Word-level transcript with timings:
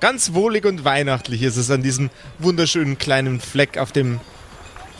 Ganz 0.00 0.32
wohlig 0.32 0.64
und 0.64 0.84
weihnachtlich 0.84 1.42
ist 1.42 1.56
es 1.56 1.72
an 1.72 1.82
diesem 1.82 2.10
wunderschönen 2.38 2.98
kleinen 2.98 3.40
Fleck 3.40 3.78
auf 3.78 3.90
dem 3.90 4.20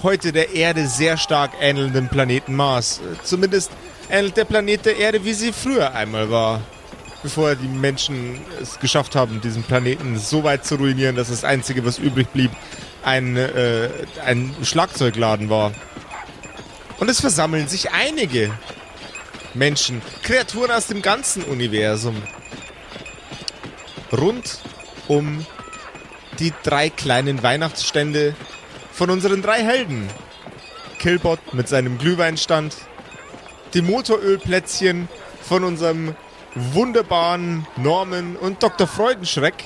heute 0.03 0.33
der 0.33 0.55
Erde 0.55 0.89
sehr 0.89 1.17
stark 1.17 1.53
ähnelnden 1.61 2.09
Planeten 2.09 2.57
Mars. 2.57 3.01
Zumindest 3.23 3.71
ähnelt 4.11 4.37
der 4.37 4.45
Planet 4.45 4.87
der 4.87 4.97
Erde, 4.97 5.25
wie 5.25 5.35
sie 5.35 5.53
früher 5.53 5.95
einmal 5.95 6.31
war. 6.31 6.63
Bevor 7.23 7.55
die 7.55 7.69
Menschen 7.69 8.41
es 8.61 8.81
geschafft 8.81 9.15
haben, 9.15 9.41
diesen 9.41 9.63
Planeten 9.63 10.19
so 10.19 10.43
weit 10.43 10.65
zu 10.65 10.75
ruinieren, 10.75 11.15
dass 11.15 11.29
das 11.29 11.45
Einzige, 11.45 11.85
was 11.85 11.99
übrig 11.99 12.29
blieb, 12.29 12.51
ein, 13.05 13.37
äh, 13.37 13.89
ein 14.25 14.55
Schlagzeugladen 14.63 15.49
war. 15.49 15.73
Und 16.99 17.09
es 17.09 17.21
versammeln 17.21 17.69
sich 17.69 17.93
einige 17.93 18.51
Menschen, 19.55 20.03
Kreaturen 20.25 20.73
aus 20.73 20.89
dem 20.89 21.03
ganzen 21.03 21.45
Universum. 21.45 22.21
Rund 24.13 24.59
um 25.09 25.45
die 26.39 26.53
drei 26.63 26.91
kleinen 26.91 27.43
Weihnachtsstände 27.43 28.37
von 28.93 29.11
unseren 29.11 29.43
drei 29.43 29.63
Helden. 29.63 30.09
Killbot 30.99 31.55
mit 31.55 31.69
seinem 31.69 31.99
Glühweinstand, 31.99 32.77
die 33.75 33.83
Motorölplätzchen 33.83 35.09
von 35.41 35.65
unserem 35.65 36.15
wunderbaren 36.55 37.67
Norman 37.77 38.37
und 38.37 38.63
Dr. 38.63 38.87
Freudenschreck 38.87 39.65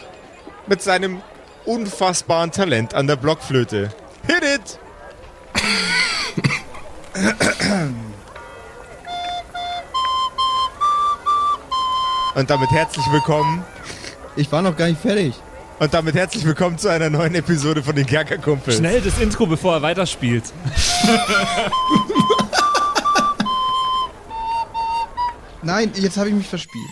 mit 0.67 0.83
seinem 0.83 1.23
unfassbaren 1.65 2.51
Talent 2.51 2.95
an 2.95 3.07
der 3.07 3.17
Blockflöte. 3.17 3.91
Hit 4.27 4.45
it! 4.45 4.79
Und 12.35 12.49
damit 12.49 12.71
herzlich 12.71 13.05
willkommen. 13.13 13.65
Ich 14.35 14.51
war 14.51 14.63
noch 14.63 14.75
gar 14.77 14.89
nicht 14.89 15.01
fertig. 15.01 15.35
Und 15.79 15.93
damit 15.93 16.15
herzlich 16.15 16.47
willkommen 16.47 16.79
zu 16.79 16.89
einer 16.89 17.11
neuen 17.11 17.35
Episode 17.35 17.83
von 17.83 17.95
den 17.95 18.07
Kerkerkumpels. 18.07 18.79
Schnell 18.79 19.03
das 19.03 19.19
Intro, 19.19 19.47
bevor 19.47 19.75
er 19.75 19.83
weiterspielt. 19.83 20.45
Nein, 25.63 25.93
jetzt 25.95 26.17
habe 26.17 26.31
ich 26.31 26.35
mich 26.35 26.49
verspielt. 26.49 26.89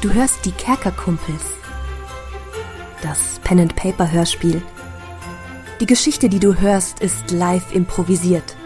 Du 0.00 0.12
hörst 0.12 0.44
die 0.44 0.50
Kerkerkumpels. 0.52 1.44
Das 3.02 3.38
Pen 3.44 3.60
and 3.60 3.76
Paper 3.76 4.10
Hörspiel. 4.10 4.62
Die 5.80 5.86
Geschichte, 5.86 6.28
die 6.28 6.40
du 6.40 6.60
hörst, 6.60 6.98
ist 7.00 7.30
live 7.30 7.72
improvisiert. 7.72 8.56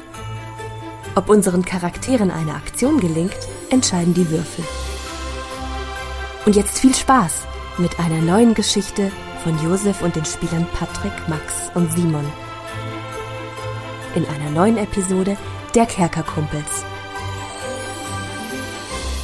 Ob 1.15 1.29
unseren 1.29 1.63
Charakteren 1.65 2.31
eine 2.31 2.55
Aktion 2.55 3.01
gelingt, 3.01 3.37
entscheiden 3.71 4.15
die 4.15 4.31
Würfel. 4.31 4.65
Und 6.47 6.55
jetzt 6.55 6.79
viel 6.79 6.95
Spaß 6.95 7.45
mit 7.79 7.99
einer 7.99 8.23
neuen 8.23 8.55
Geschichte 8.55 9.11
von 9.43 9.61
Josef 9.65 10.01
und 10.01 10.15
den 10.15 10.25
Spielern 10.25 10.65
Patrick, 10.75 11.13
Max 11.29 11.73
und 11.75 11.91
Simon. 11.91 12.25
In 14.15 14.25
einer 14.27 14.51
neuen 14.51 14.77
Episode 14.77 15.37
der 15.75 15.87
Kerkerkumpels. 15.87 16.85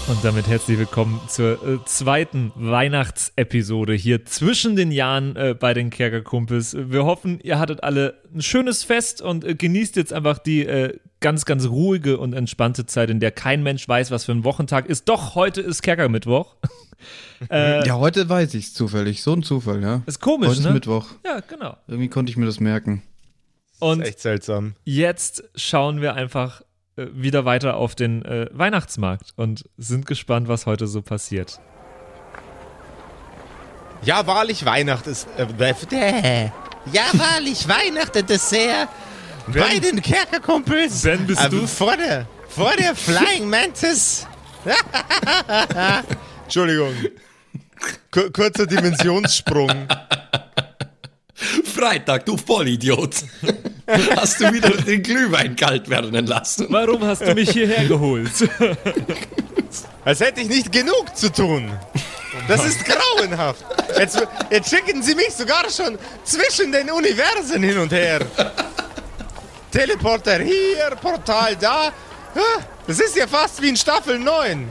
Und 0.09 0.25
damit 0.25 0.49
herzlich 0.49 0.81
willkommen 0.81 1.21
zur 1.29 1.65
äh, 1.65 1.79
zweiten 1.85 2.51
Weihnachtsepisode 2.57 3.95
hier 3.95 4.25
zwischen 4.25 4.75
den 4.75 4.91
Jahren 4.91 5.37
äh, 5.37 5.55
bei 5.55 5.75
den 5.75 5.91
Kerkerkumpels. 5.91 6.77
Wir 6.77 7.05
hoffen, 7.05 7.39
ihr 7.39 7.61
hattet 7.61 7.85
alle 7.85 8.21
ein 8.35 8.43
schönes 8.43 8.83
Fest 8.83 9.23
und 9.23 9.45
äh, 9.45 9.55
genießt 9.55 9.95
jetzt 9.95 10.13
einfach 10.13 10.39
die 10.39 10.67
äh, 10.67 10.99
ganz, 11.23 11.47
ganz 11.47 11.67
ruhige 11.67 12.19
und 12.19 12.35
entspannte 12.35 12.85
Zeit, 12.85 13.09
in 13.09 13.21
der 13.21 13.31
kein 13.31 13.63
Mensch 13.63 13.89
weiß, 13.89 14.11
was 14.11 14.27
für 14.27 14.33
ein 14.33 14.45
Wochentag 14.45 14.87
ist. 14.87 15.09
Doch, 15.09 15.35
heute 15.35 15.63
ist 15.63 15.83
Kerkermittwoch. 15.83 16.57
äh, 17.51 17.87
ja, 17.87 17.97
heute 17.97 18.29
weiß 18.29 18.53
ich 18.55 18.67
es 18.67 18.75
zufällig. 18.75 19.23
So 19.23 19.33
ein 19.33 19.43
Zufall, 19.43 19.83
ja. 19.83 20.03
Ist 20.05 20.21
komisch, 20.21 20.51
heute 20.51 20.61
ne? 20.61 20.69
ist 20.69 20.75
Mittwoch. 20.75 21.07
Ja, 21.25 21.41
genau. 21.41 21.77
Irgendwie 21.87 22.09
konnte 22.09 22.31
ich 22.31 22.37
mir 22.37 22.45
das 22.45 22.61
merken. 22.61 23.03
Und 23.79 24.01
das 24.01 24.09
ist 24.09 24.15
echt 24.15 24.21
seltsam. 24.21 24.75
Jetzt 24.85 25.45
schauen 25.55 26.03
wir 26.03 26.15
einfach 26.15 26.63
äh, 26.97 27.07
wieder 27.15 27.45
weiter 27.45 27.77
auf 27.77 27.95
den 27.95 28.25
äh, 28.25 28.49
Weihnachtsmarkt 28.53 29.33
und 29.37 29.65
sind 29.79 30.07
gespannt, 30.07 30.49
was 30.49 30.67
heute 30.67 30.87
so 30.87 31.01
passiert. 31.01 31.59
Ja, 34.05 34.27
wahrlich 34.27 34.65
Weihnacht 34.65 35.07
ist. 35.07 35.29
Äh, 35.37 35.47
ja, 36.93 37.03
wahrlich 37.15 37.69
Weihnachten 37.69 38.27
Dessert 38.27 38.89
ben, 39.47 39.63
bei 39.63 39.79
den 39.79 40.01
Kerkerkumpels. 40.01 41.03
Ben, 41.03 41.27
bist 41.27 41.53
du? 41.53 41.67
Vor 41.67 41.97
der, 41.97 42.27
vor 42.49 42.73
der 42.79 42.95
Flying 42.95 43.49
Mantis. 43.49 44.27
Entschuldigung. 46.45 46.95
Kur 48.11 48.33
kurzer 48.33 48.67
Dimensionssprung. 48.67 49.89
Freitag, 51.65 52.25
du 52.27 52.37
Vollidiot. 52.37 53.17
Hast 54.17 54.41
du 54.41 54.53
wieder 54.53 54.71
den 54.71 55.03
Glühwein 55.03 55.57
kalt 55.57 55.89
werden 55.89 56.27
lassen? 56.27 56.67
Warum 56.71 57.05
hast 57.05 57.23
du 57.23 57.35
mich 57.35 57.51
hierher 57.51 57.87
geholt? 57.87 58.31
Als 60.05 60.21
hätte 60.21 60.41
ich 60.41 60.49
nicht 60.49 60.71
genug 60.73 61.17
zu 61.17 61.31
tun. 61.33 61.71
Das 62.49 62.65
ist 62.65 62.85
grauenhaft. 62.85 63.65
Jetzt, 63.99 64.27
jetzt 64.51 64.71
schicken 64.71 65.03
sie 65.03 65.15
mich 65.15 65.31
sogar 65.31 65.69
schon 65.71 65.99
zwischen 66.25 66.73
den 66.73 66.91
Universen 66.91 67.63
hin 67.63 67.79
und 67.79 67.93
her. 67.93 68.21
Teleporter 69.73 70.39
hier, 70.39 70.91
Portal 71.01 71.57
da. 71.57 71.93
Das 72.87 73.01
ist 73.01 73.17
ja 73.17 73.27
fast 73.27 73.61
wie 73.63 73.71
in 73.71 73.77
Staffel 73.77 74.19
9. 74.19 74.69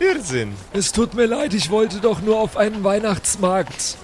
Irrsinn. 0.00 0.56
Es 0.72 0.90
tut 0.90 1.14
mir 1.14 1.26
leid, 1.26 1.54
ich 1.54 1.70
wollte 1.70 2.00
doch 2.00 2.20
nur 2.20 2.38
auf 2.38 2.56
einen 2.56 2.82
Weihnachtsmarkt. 2.82 3.96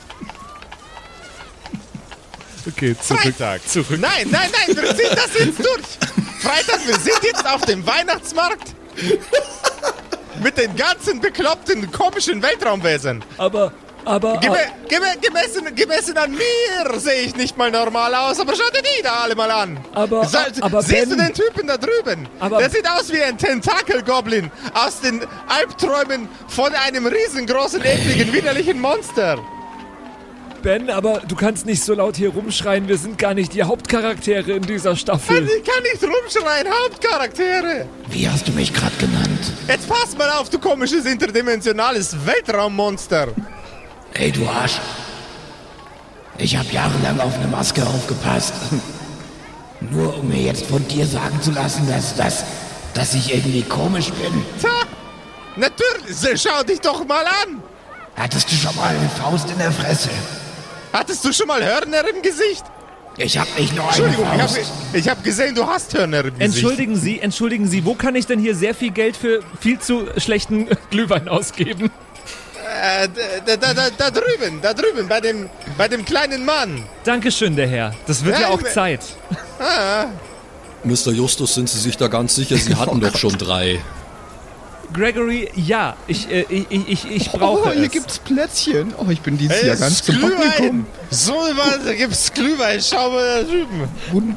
Okay, 2.66 2.94
zurück. 3.00 3.22
Freitag. 3.22 3.66
Zurück. 3.66 3.98
Nein, 3.98 4.28
nein, 4.30 4.50
nein, 4.52 4.76
wir 4.76 4.94
ziehen 4.94 5.16
das 5.16 5.30
jetzt 5.38 5.58
durch. 5.58 5.86
Freitag, 6.40 6.86
wir 6.86 6.98
sind 6.98 7.18
jetzt 7.22 7.46
auf 7.46 7.62
dem 7.62 7.86
Weihnachtsmarkt. 7.86 8.74
Mit 10.42 10.58
den 10.58 10.76
ganzen 10.76 11.20
bekloppten, 11.20 11.90
komischen 11.90 12.42
Weltraumwesen. 12.42 13.24
Aber, 13.38 13.72
aber. 14.08 14.38
Geme 14.38 14.58
geme 14.88 15.06
gemessen, 15.20 15.74
gemessen 15.74 16.16
an 16.16 16.32
mir 16.32 16.98
sehe 16.98 17.22
ich 17.22 17.36
nicht 17.36 17.56
mal 17.56 17.70
normal 17.70 18.14
aus, 18.14 18.40
aber 18.40 18.54
schau 18.56 18.68
dir 18.70 18.82
die 18.82 19.02
da 19.02 19.20
alle 19.22 19.34
mal 19.34 19.50
an. 19.50 19.78
Aber, 19.94 20.24
so, 20.24 20.38
aber 20.60 20.82
Siehst 20.82 21.08
ben, 21.08 21.10
du 21.10 21.16
den 21.16 21.34
Typen 21.34 21.66
da 21.66 21.76
drüben? 21.76 22.28
Aber, 22.40 22.58
Der 22.58 22.70
sieht 22.70 22.88
aus 22.88 23.12
wie 23.12 23.22
ein 23.22 23.36
Tentakel-Goblin 23.36 24.50
aus 24.74 25.00
den 25.00 25.20
Albträumen 25.48 26.28
von 26.48 26.72
einem 26.74 27.06
riesengroßen, 27.06 27.82
ekligen, 27.84 28.32
widerlichen 28.32 28.80
Monster. 28.80 29.38
Ben, 30.62 30.90
aber 30.90 31.20
du 31.20 31.36
kannst 31.36 31.66
nicht 31.66 31.84
so 31.84 31.94
laut 31.94 32.16
hier 32.16 32.30
rumschreien. 32.30 32.88
Wir 32.88 32.98
sind 32.98 33.16
gar 33.16 33.32
nicht 33.32 33.54
die 33.54 33.62
Hauptcharaktere 33.62 34.52
in 34.52 34.62
dieser 34.62 34.96
Staffel. 34.96 35.48
Ich 35.48 35.64
kann 35.64 35.82
nicht 35.84 36.02
rumschreien, 36.02 36.66
Hauptcharaktere. 36.84 37.86
Wie 38.08 38.28
hast 38.28 38.48
du 38.48 38.52
mich 38.52 38.74
gerade 38.74 38.96
genannt? 38.98 39.52
Jetzt 39.68 39.88
pass 39.88 40.16
mal 40.18 40.30
auf, 40.30 40.50
du 40.50 40.58
komisches 40.58 41.04
interdimensionales 41.04 42.16
Weltraummonster. 42.26 43.28
Ey, 44.14 44.32
du 44.32 44.46
Arsch. 44.48 44.80
Ich 46.38 46.56
habe 46.56 46.68
jahrelang 46.72 47.20
auf 47.20 47.34
eine 47.36 47.48
Maske 47.48 47.84
aufgepasst. 47.86 48.54
Nur 49.80 50.18
um 50.18 50.28
mir 50.28 50.40
jetzt 50.40 50.66
von 50.66 50.86
dir 50.88 51.06
sagen 51.06 51.40
zu 51.40 51.52
lassen, 51.52 51.88
dass, 51.88 52.16
dass, 52.16 52.44
dass 52.94 53.14
ich 53.14 53.32
irgendwie 53.32 53.62
komisch 53.62 54.10
bin. 54.10 54.44
Tja, 54.60 54.70
natürlich, 55.56 56.42
schau 56.42 56.62
dich 56.64 56.80
doch 56.80 57.06
mal 57.06 57.24
an. 57.24 57.62
Hattest 58.16 58.50
du 58.50 58.56
schon 58.56 58.74
mal 58.74 58.88
eine 58.96 59.08
Faust 59.10 59.48
in 59.50 59.58
der 59.58 59.70
Fresse? 59.70 60.10
Hattest 60.92 61.24
du 61.24 61.32
schon 61.32 61.46
mal 61.46 61.62
Hörner 61.64 62.02
im 62.12 62.22
Gesicht? 62.22 62.64
Ich 63.16 63.36
hab 63.38 63.46
nicht 63.58 63.74
nur 63.74 63.84
eine 63.84 63.90
Entschuldigung, 63.96 64.26
ich 64.34 64.40
Faust. 64.40 64.56
habe 64.56 64.98
ich 64.98 65.08
hab 65.08 65.24
gesehen, 65.24 65.54
du 65.54 65.66
hast 65.66 65.94
Hörner 65.94 66.20
im 66.24 66.38
Gesicht. 66.38 66.42
Entschuldigen 66.56 66.96
Sie, 66.96 67.20
entschuldigen 67.20 67.68
Sie, 67.68 67.84
wo 67.84 67.94
kann 67.94 68.14
ich 68.16 68.26
denn 68.26 68.40
hier 68.40 68.54
sehr 68.56 68.74
viel 68.74 68.90
Geld 68.90 69.16
für 69.16 69.42
viel 69.60 69.78
zu 69.78 70.06
schlechten 70.16 70.68
Glühwein 70.90 71.28
ausgeben? 71.28 71.90
Äh, 72.80 73.08
da, 73.46 73.56
da, 73.56 73.74
da, 73.74 73.90
da 73.96 74.10
drüben, 74.10 74.60
da 74.62 74.72
drüben, 74.74 75.08
bei 75.08 75.20
dem, 75.20 75.48
bei 75.76 75.88
dem 75.88 76.04
kleinen 76.04 76.44
Mann. 76.44 76.84
Dankeschön, 77.04 77.56
der 77.56 77.66
Herr. 77.68 77.94
Das 78.06 78.24
wird 78.24 78.36
ja, 78.36 78.42
Ja, 78.42 78.48
auch 78.48 78.60
ich- 78.62 78.72
Zeit. 78.72 79.00
Ah, 79.60 80.06
Mr. 80.84 81.10
Justus, 81.12 81.54
sind 81.54 81.68
Sie 81.68 81.78
sich 81.80 81.96
da 81.96 82.06
ganz 82.06 82.36
sicher? 82.36 82.56
Sie 82.56 82.76
hatten 82.76 83.00
doch 83.00 83.16
schon 83.16 83.36
drei. 83.36 83.80
Gregory, 84.92 85.50
ja, 85.56 85.96
ich, 86.06 86.30
äh, 86.30 86.46
ich, 86.48 86.66
ich, 86.88 87.10
ich 87.10 87.30
brauche 87.32 87.68
oh, 87.68 87.72
hier 87.72 87.86
es. 87.86 87.90
gibt's 87.90 88.18
Plätzchen. 88.20 88.94
Oh, 88.96 89.10
ich 89.10 89.20
bin 89.20 89.36
dieses 89.36 89.56
es 89.58 89.66
Jahr 89.66 89.76
ganz 89.76 90.02
zum 90.02 90.16
Glühwein. 90.16 90.50
gekommen. 90.52 90.86
So 91.10 91.32
was, 91.34 91.84
da 91.84 91.92
gibt's 91.92 92.32
Glühwein, 92.32 92.80
schau 92.80 93.10
mal 93.10 93.42
da 93.42 93.48
drüben. 93.50 93.88
Wund- 94.12 94.36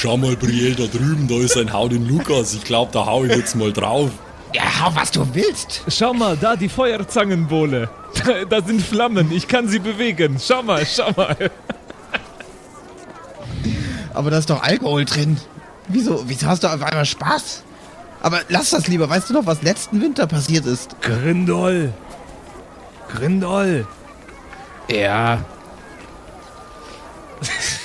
Schau 0.00 0.16
mal, 0.16 0.36
Brielle, 0.36 0.76
da 0.76 0.86
drüben, 0.86 1.26
da 1.26 1.34
ist 1.40 1.56
ein 1.56 1.72
Hau 1.72 1.88
den 1.88 2.06
Lukas. 2.06 2.54
Ich 2.54 2.62
glaube, 2.62 2.92
da 2.92 3.04
hau 3.04 3.24
ich 3.24 3.34
jetzt 3.34 3.56
mal 3.56 3.72
drauf. 3.72 4.12
Ja, 4.54 4.62
hau, 4.80 4.94
was 4.94 5.10
du 5.10 5.26
willst. 5.34 5.82
Schau 5.88 6.14
mal, 6.14 6.36
da 6.36 6.54
die 6.54 6.68
Feuerzangenbowle. 6.68 7.90
Da, 8.24 8.44
da 8.48 8.64
sind 8.64 8.80
Flammen, 8.80 9.32
ich 9.32 9.48
kann 9.48 9.66
sie 9.66 9.80
bewegen. 9.80 10.36
Schau 10.40 10.62
mal, 10.62 10.86
schau 10.86 11.10
mal. 11.16 11.50
Aber 14.14 14.30
da 14.30 14.38
ist 14.38 14.48
doch 14.50 14.62
Alkohol 14.62 15.04
drin. 15.04 15.36
Wieso, 15.88 16.22
wieso 16.28 16.46
hast 16.46 16.62
du 16.62 16.68
auf 16.68 16.80
einmal 16.80 17.04
Spaß? 17.04 17.64
Aber 18.20 18.42
lass 18.50 18.70
das 18.70 18.86
lieber. 18.86 19.10
Weißt 19.10 19.28
du 19.30 19.34
noch, 19.34 19.46
was 19.46 19.62
letzten 19.62 20.00
Winter 20.00 20.28
passiert 20.28 20.64
ist? 20.64 20.94
Grindol. 21.00 21.92
Grindol. 23.08 23.84
Ja, 24.88 25.44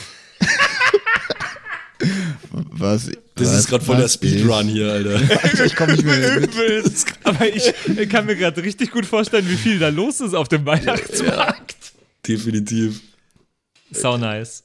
Was? 2.54 3.10
Das 3.36 3.48
was, 3.48 3.60
ist 3.60 3.68
gerade 3.68 3.84
voll 3.84 3.98
der 3.98 4.08
Speedrun 4.08 4.68
hier, 4.68 4.92
Alter. 4.92 5.20
Ich, 5.66 5.76
komme 5.76 5.94
nicht 5.94 6.06
mehr 6.06 6.40
mit. 6.40 6.54
Übelst. 6.54 7.08
Aber 7.24 7.48
ich, 7.48 7.74
ich 7.98 8.10
kann 8.10 8.28
mir 8.28 8.36
gerade 8.36 8.62
richtig 8.62 8.92
gut 8.92 9.08
vorstellen, 9.08 9.50
wie 9.50 9.58
viel 9.58 9.80
da 9.80 9.90
los 9.90 10.22
ist 10.22 10.36
auf 10.36 10.48
dem 10.50 10.64
Weihnachtsmarkt. 10.66 11.94
Definitiv. 12.28 13.02
Sau 13.92 14.18
nice. 14.18 14.64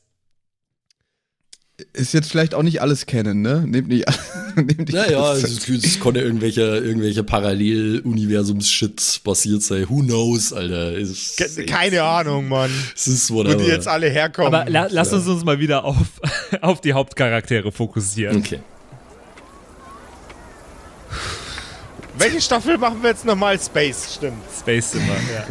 Ist 1.92 2.12
jetzt 2.12 2.28
vielleicht 2.28 2.54
auch 2.54 2.64
nicht 2.64 2.82
alles 2.82 3.06
kennen, 3.06 3.40
ne? 3.40 3.62
Nehmt 3.64 3.86
nicht, 3.86 4.04
nehmt 4.56 4.78
nicht 4.78 4.92
Naja, 4.92 5.22
alles 5.22 5.44
es, 5.44 5.68
es, 5.68 5.84
es 5.84 6.00
konnte 6.00 6.20
irgendwelcher, 6.20 6.82
irgendwelcher 6.82 7.22
Parallel-Universums-Shit 7.22 9.20
passiert 9.22 9.62
sein. 9.62 9.86
Who 9.88 10.00
knows, 10.02 10.52
Alter. 10.52 10.96
Es, 10.98 11.36
Ke- 11.36 11.66
Keine 11.66 12.02
Ahnung, 12.02 12.48
Mann. 12.48 12.70
Es 12.96 13.06
ist 13.06 13.30
Wo 13.30 13.44
die 13.44 13.52
jetzt 13.64 13.86
alle 13.86 14.08
herkommen. 14.08 14.52
Aber 14.52 14.68
la 14.68 14.88
lass 14.90 15.12
uns 15.12 15.28
uns 15.28 15.44
mal 15.44 15.60
wieder 15.60 15.84
auf, 15.84 15.96
auf 16.62 16.80
die 16.80 16.94
Hauptcharaktere 16.94 17.70
fokussieren. 17.70 18.38
Okay. 18.38 18.58
Welche 22.18 22.40
Staffel 22.40 22.76
machen 22.76 23.00
wir 23.02 23.10
jetzt 23.10 23.24
nochmal? 23.24 23.56
Space, 23.60 24.14
stimmt. 24.16 24.42
Space 24.58 24.90
Zimmer, 24.90 25.04
ja. 25.32 25.46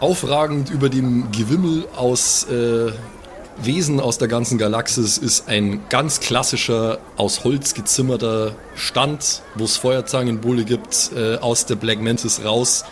Aufragend 0.00 0.68
über 0.68 0.90
dem 0.90 1.30
Gewimmel 1.32 1.86
aus 1.96 2.44
äh, 2.50 2.90
Wesen 3.62 4.00
aus 4.00 4.16
der 4.16 4.28
ganzen 4.28 4.56
Galaxis 4.56 5.18
ist 5.18 5.48
ein 5.48 5.82
ganz 5.90 6.20
klassischer, 6.20 6.98
aus 7.16 7.44
Holz 7.44 7.74
gezimmerter 7.74 8.54
Stand, 8.74 9.42
wo 9.54 9.64
es 9.64 9.76
Feuerzangenbowle 9.76 10.64
gibt. 10.64 11.10
Äh, 11.14 11.36
aus 11.36 11.66
der 11.66 11.74
Black 11.74 12.00
Mantis 12.00 12.42
raus 12.42 12.84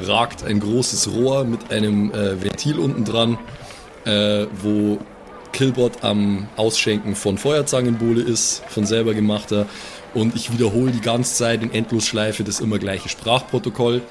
ragt 0.00 0.42
ein 0.42 0.58
großes 0.58 1.12
Rohr 1.12 1.44
mit 1.44 1.70
einem 1.70 2.10
äh, 2.10 2.42
Ventil 2.42 2.80
unten 2.80 3.04
dran, 3.04 3.38
äh, 4.04 4.46
wo 4.62 4.98
Killbot 5.52 6.02
am 6.02 6.48
Ausschenken 6.56 7.14
von 7.14 7.38
Feuerzangenbowle 7.38 8.22
ist, 8.22 8.62
von 8.68 8.84
selber 8.84 9.14
gemachter. 9.14 9.66
Und 10.12 10.34
ich 10.34 10.52
wiederhole 10.52 10.90
die 10.90 11.00
ganze 11.00 11.34
Zeit 11.34 11.62
in 11.62 11.72
Endlosschleife 11.72 12.42
das 12.42 12.58
immer 12.58 12.78
gleiche 12.78 13.08
Sprachprotokoll. 13.08 14.02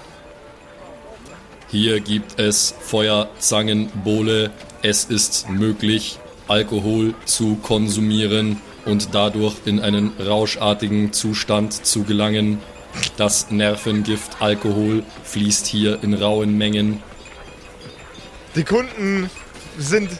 Hier 1.68 2.00
gibt 2.00 2.40
es 2.40 2.76
Feuerzangenbowle. 2.80 4.52
Es 4.84 5.06
ist 5.06 5.50
möglich, 5.50 6.20
Alkohol 6.48 7.16
zu 7.26 7.56
konsumieren 7.56 8.62
und 8.86 9.16
dadurch 9.16 9.56
in 9.66 9.80
einen 9.80 10.12
rauschartigen 10.20 11.12
Zustand 11.12 11.74
zu 11.74 12.04
gelangen. 12.04 12.60
Das 13.18 13.50
Nervengift 13.50 14.42
Alkohol 14.42 15.04
fließt 15.24 15.66
hier 15.66 16.04
in 16.04 16.14
rauen 16.14 16.56
Mengen. 16.58 17.02
Die 18.56 18.64
Kunden 18.64 19.30
sind 19.78 20.12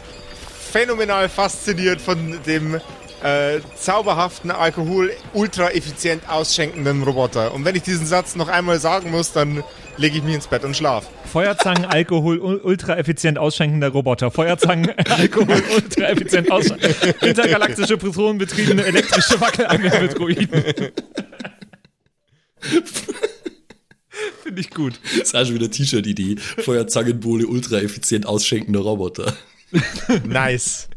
phänomenal 0.72 1.28
fasziniert 1.28 2.00
von 2.00 2.38
dem 2.44 2.80
äh, 3.22 3.60
zauberhaften 3.76 4.50
Alkohol 4.50 5.12
ultra 5.32 5.70
effizient 5.70 6.28
ausschenkenden 6.28 7.02
Roboter. 7.02 7.54
Und 7.54 7.64
wenn 7.64 7.74
ich 7.74 7.82
diesen 7.82 8.06
Satz 8.06 8.36
noch 8.36 8.48
einmal 8.48 8.78
sagen 8.78 9.10
muss, 9.10 9.32
dann 9.32 9.64
lege 9.98 10.18
ich 10.18 10.22
mich 10.22 10.34
ins 10.34 10.46
Bett 10.46 10.64
und 10.64 10.76
schlaf. 10.76 11.08
Feuerzangen, 11.32 11.84
Alkohol, 11.86 12.38
ul- 12.38 12.60
ultra 12.62 12.96
effizient 12.96 13.38
ausschenkender 13.38 13.88
Roboter. 13.88 14.30
Feuerzangen, 14.30 14.90
Alkohol, 15.08 15.62
ultra 15.74 16.08
effizient 16.10 16.50
ausschenkender. 16.50 17.22
Intergalaktische 17.26 17.96
personenbetriebene 17.96 18.84
elektrische 18.84 19.40
Wackelangel 19.40 20.02
mit 20.02 20.18
Droiden. 20.18 20.48
Finde 24.42 24.60
ich 24.60 24.70
gut. 24.70 24.98
Das 25.18 25.28
ist 25.28 25.36
auch 25.36 25.44
schon 25.44 25.54
wieder 25.56 25.70
T-Shirt-Idee. 25.70 26.36
Feuerzangenbowle 26.38 27.46
ultra 27.46 27.78
effizient 27.80 28.26
ausschenkender 28.26 28.80
Roboter. 28.80 29.36
Nice. 30.24 30.88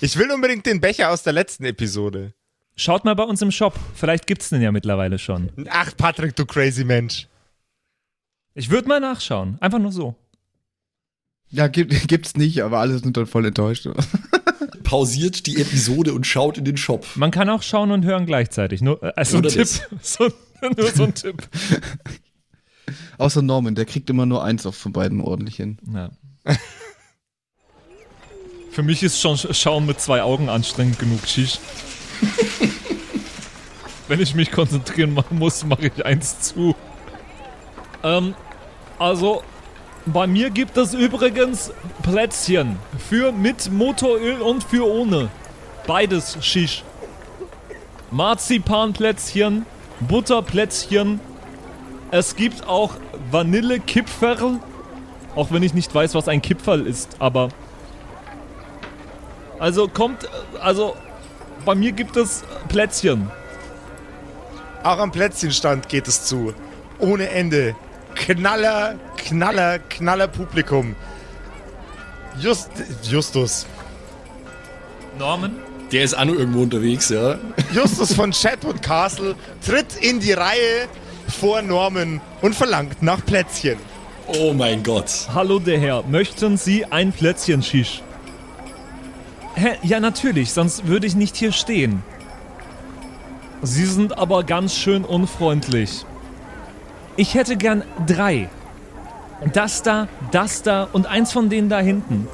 Ich 0.00 0.16
will 0.16 0.30
unbedingt 0.30 0.64
den 0.66 0.80
Becher 0.80 1.10
aus 1.10 1.22
der 1.22 1.32
letzten 1.34 1.64
Episode. 1.64 2.32
Schaut 2.76 3.04
mal 3.04 3.14
bei 3.14 3.24
uns 3.24 3.42
im 3.42 3.50
Shop. 3.50 3.78
Vielleicht 3.94 4.26
gibt's 4.26 4.48
den 4.48 4.62
ja 4.62 4.72
mittlerweile 4.72 5.18
schon. 5.18 5.50
Ach, 5.70 5.94
Patrick, 5.96 6.34
du 6.36 6.46
crazy 6.46 6.84
Mensch. 6.84 7.28
Ich 8.54 8.70
würde 8.70 8.88
mal 8.88 9.00
nachschauen. 9.00 9.58
Einfach 9.60 9.78
nur 9.78 9.92
so. 9.92 10.14
Ja, 11.50 11.66
gibt, 11.68 11.92
gibt's 12.08 12.36
nicht, 12.36 12.62
aber 12.62 12.78
alle 12.78 12.98
sind 12.98 13.16
dann 13.16 13.26
voll 13.26 13.46
enttäuscht. 13.46 13.86
Pausiert 14.82 15.46
die 15.46 15.60
Episode 15.60 16.12
und 16.14 16.26
schaut 16.26 16.58
in 16.58 16.64
den 16.64 16.76
Shop. 16.76 17.06
Man 17.14 17.30
kann 17.30 17.48
auch 17.48 17.62
schauen 17.62 17.90
und 17.92 18.04
hören 18.04 18.26
gleichzeitig. 18.26 18.80
Nur, 18.82 19.16
also 19.16 19.38
ein 19.38 19.42
Tipp. 19.44 19.68
So, 20.02 20.28
nur 20.76 20.90
so 20.90 21.04
ein 21.04 21.14
Tipp. 21.14 21.48
Außer 23.18 23.40
Norman, 23.42 23.74
der 23.74 23.84
kriegt 23.84 24.10
immer 24.10 24.26
nur 24.26 24.42
eins 24.42 24.66
auf 24.66 24.74
von 24.76 24.92
beiden 24.92 25.20
ordentlich 25.20 25.56
hin. 25.56 25.78
Ja. 25.94 26.10
Für 28.70 28.82
mich 28.82 29.02
ist 29.02 29.20
schon 29.20 29.36
Sch- 29.36 29.52
Schauen 29.54 29.86
mit 29.86 30.00
zwei 30.00 30.22
Augen 30.22 30.48
anstrengend 30.48 30.98
genug, 30.98 31.26
Shish. 31.26 31.58
Wenn 34.08 34.20
ich 34.20 34.34
mich 34.34 34.50
konzentrieren 34.50 35.16
muss, 35.30 35.64
mache 35.64 35.86
ich 35.86 36.04
eins 36.04 36.40
zu. 36.40 36.74
Ähm, 38.02 38.34
also, 38.98 39.42
bei 40.06 40.26
mir 40.26 40.50
gibt 40.50 40.76
es 40.76 40.94
übrigens 40.94 41.72
Plätzchen. 42.02 42.78
Für 43.08 43.32
mit 43.32 43.70
Motoröl 43.70 44.40
und 44.40 44.64
für 44.64 44.86
ohne. 44.86 45.28
Beides 45.86 46.38
Shish. 46.40 46.84
Marzipanplätzchen, 48.10 49.66
Butterplätzchen. 50.00 51.20
Es 52.10 52.34
gibt 52.34 52.66
auch 52.66 52.94
Vanillekipferl. 53.30 54.58
Auch 55.36 55.52
wenn 55.52 55.62
ich 55.62 55.74
nicht 55.74 55.94
weiß, 55.94 56.14
was 56.14 56.26
ein 56.26 56.42
Kipferl 56.42 56.86
ist, 56.86 57.16
aber. 57.20 57.50
Also 59.58 59.86
kommt. 59.86 60.28
Also. 60.60 60.96
Bei 61.64 61.74
mir 61.74 61.92
gibt 61.92 62.16
es 62.16 62.42
Plätzchen. 62.68 63.30
Auch 64.82 64.98
am 64.98 65.12
Plätzchenstand 65.12 65.88
geht 65.88 66.08
es 66.08 66.24
zu. 66.24 66.54
Ohne 66.98 67.28
Ende. 67.30 67.74
Knaller, 68.14 68.96
Knaller, 69.16 69.78
Knaller 69.78 70.28
Publikum. 70.28 70.96
Just, 72.38 72.70
Justus. 73.02 73.66
Norman? 75.18 75.56
Der 75.92 76.04
ist 76.04 76.16
auch 76.16 76.24
noch 76.24 76.34
irgendwo 76.34 76.62
unterwegs, 76.62 77.08
ja. 77.08 77.38
Justus 77.72 78.14
von 78.14 78.30
Chatwood 78.30 78.80
Castle 78.80 79.34
tritt 79.64 79.96
in 80.00 80.20
die 80.20 80.32
Reihe 80.32 80.88
vor 81.28 81.62
Norman 81.62 82.20
und 82.42 82.54
verlangt 82.54 83.02
nach 83.02 83.24
Plätzchen. 83.24 83.76
Oh 84.26 84.52
mein 84.52 84.82
Gott. 84.82 85.28
Hallo 85.34 85.58
der 85.58 85.78
Herr, 85.78 86.04
möchten 86.04 86.56
Sie 86.56 86.84
ein 86.86 87.12
Plätzchen 87.12 87.62
Shish? 87.62 88.02
Hä? 89.54 89.76
Ja, 89.82 90.00
natürlich, 90.00 90.52
sonst 90.52 90.86
würde 90.86 91.06
ich 91.06 91.14
nicht 91.14 91.36
hier 91.36 91.52
stehen. 91.52 92.02
Sie 93.62 93.84
sind 93.84 94.16
aber 94.16 94.44
ganz 94.44 94.74
schön 94.74 95.04
unfreundlich. 95.04 96.04
Ich 97.16 97.34
hätte 97.34 97.56
gern 97.56 97.82
drei. 98.06 98.48
Das 99.52 99.82
da, 99.82 100.08
das 100.30 100.62
da 100.62 100.88
und 100.92 101.06
eins 101.06 101.32
von 101.32 101.50
denen 101.50 101.68
da 101.68 101.80
hinten. 101.80 102.28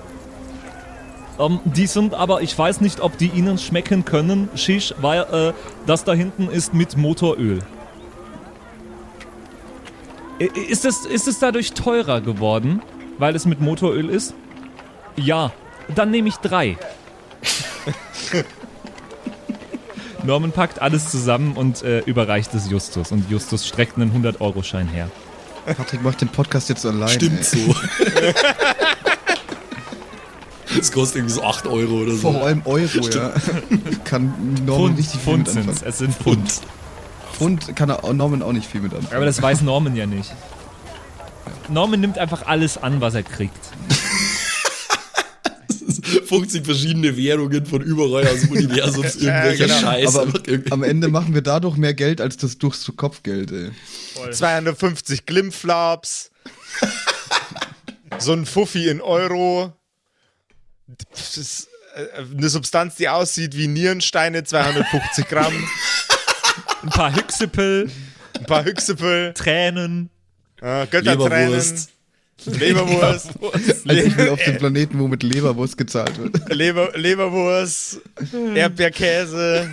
Ähm, 1.38 1.61
die 1.64 1.87
sind 1.87 2.14
aber, 2.14 2.42
ich 2.42 2.56
weiß 2.56 2.80
nicht, 2.80 3.00
ob 3.00 3.18
die 3.18 3.28
Ihnen 3.28 3.58
schmecken 3.58 4.04
können, 4.04 4.49
Shish, 4.54 4.94
weil 5.00 5.20
äh, 5.32 5.52
das 5.87 6.04
da 6.04 6.12
hinten 6.12 6.49
ist 6.49 6.75
mit 6.75 6.96
Motoröl. 6.96 7.61
Ist 10.38 10.85
es, 10.85 11.06
ist 11.06 11.28
es 11.28 11.38
dadurch 11.38 11.73
teurer 11.73 12.20
geworden, 12.20 12.82
weil 13.18 13.35
es 13.35 13.46
mit 13.46 13.61
Motoröl 13.61 14.11
ist? 14.11 14.35
Ja, 15.16 15.50
dann 15.94 16.11
nehme 16.11 16.28
ich 16.28 16.37
drei. 16.37 16.76
Norman 20.25 20.52
packt 20.52 20.83
alles 20.83 21.11
zusammen 21.11 21.57
und 21.57 21.83
äh, 21.83 22.00
überreicht 22.00 22.52
es 22.55 22.69
Justus. 22.69 23.12
Und 23.12 23.31
Justus 23.31 23.66
streckt 23.66 23.97
einen 23.97 24.12
100-Euro-Schein 24.12 24.88
her. 24.88 25.11
Patrick 25.66 26.02
macht 26.02 26.21
den 26.21 26.28
Podcast 26.28 26.69
jetzt 26.69 26.85
allein. 26.87 27.09
Stimmt 27.09 27.40
ey. 27.40 27.45
so. 27.45 27.75
Das 30.76 30.93
kostet 30.93 31.16
irgendwie 31.16 31.35
so 31.35 31.43
8 31.43 31.66
Euro 31.69 32.02
oder 32.02 32.12
so. 32.12 32.33
Vor 32.33 32.45
allem 32.45 32.61
Euro, 32.66 33.09
ja. 33.09 33.33
Kann 34.05 34.35
Norman 34.66 34.88
Pfund, 34.88 34.99
richtig 34.99 35.21
viel 35.21 35.33
Pfund 35.33 35.55
mit 35.55 35.57
anfangen. 35.69 35.88
Es 35.88 35.99
sind 35.99 36.14
Pfund. 36.14 36.61
Pfund 37.33 37.76
kann 37.76 37.88
Norman 38.16 38.43
auch 38.43 38.52
nicht 38.52 38.66
viel 38.71 38.81
mit 38.81 38.95
anfangen. 38.95 39.16
Aber 39.16 39.26
das 39.26 39.40
weiß 39.40 39.62
Norman 39.62 39.95
ja 39.97 40.07
nicht. 40.07 40.33
Norman 41.69 42.00
nimmt 42.00 42.19
einfach 42.19 42.47
alles 42.47 42.78
an, 42.78 43.00
was 43.00 43.14
er 43.14 43.23
kriegt. 43.23 43.59
50 46.06 46.64
verschiedene 46.64 47.16
Währungen 47.16 47.66
von 47.66 47.82
überall 47.82 48.26
aus 48.26 48.40
dem 48.40 48.50
Universum, 48.50 49.04
irgendwelcher 49.04 49.66
genau. 49.66 49.80
Scheiß. 49.80 50.16
Aber 50.16 50.40
am 50.70 50.82
Ende 50.82 51.08
machen 51.08 51.34
wir 51.34 51.42
dadurch 51.42 51.76
mehr 51.76 51.94
Geld 51.94 52.20
als 52.20 52.36
das 52.36 52.58
durchs 52.58 52.90
Kopfgeld, 52.96 53.50
ey. 53.52 53.70
250 54.32 55.26
Glimpflaps. 55.26 56.30
so 58.18 58.32
ein 58.32 58.46
Fuffi 58.46 58.88
in 58.88 59.00
Euro. 59.00 59.72
Äh, 60.88 62.20
eine 62.36 62.48
Substanz, 62.48 62.96
die 62.96 63.08
aussieht 63.08 63.56
wie 63.56 63.68
Nierensteine, 63.68 64.44
250 64.44 65.28
Gramm, 65.28 65.52
Ein 66.82 66.90
paar 66.90 67.14
Hyxipel, 67.14 67.90
ein 68.38 68.44
paar 68.46 68.64
Hyxipel, 68.64 69.32
Tränen. 69.34 70.10
äh, 70.60 70.86
Göttertränen, 70.86 71.50
Leberwurst. 71.50 71.90
Leberwurst, 72.45 73.31
Also 73.43 74.02
ich 74.07 74.16
will 74.16 74.28
auf 74.28 74.43
den 74.45 74.59
Planeten, 74.59 74.99
wo 74.99 75.09
mit 75.09 75.23
Leberwurst 75.23 75.76
gezahlt 75.78 76.19
wird. 76.19 76.49
Leber, 76.55 76.90
Leberwurst, 76.97 78.00
Erdbeerkäse, 78.55 79.71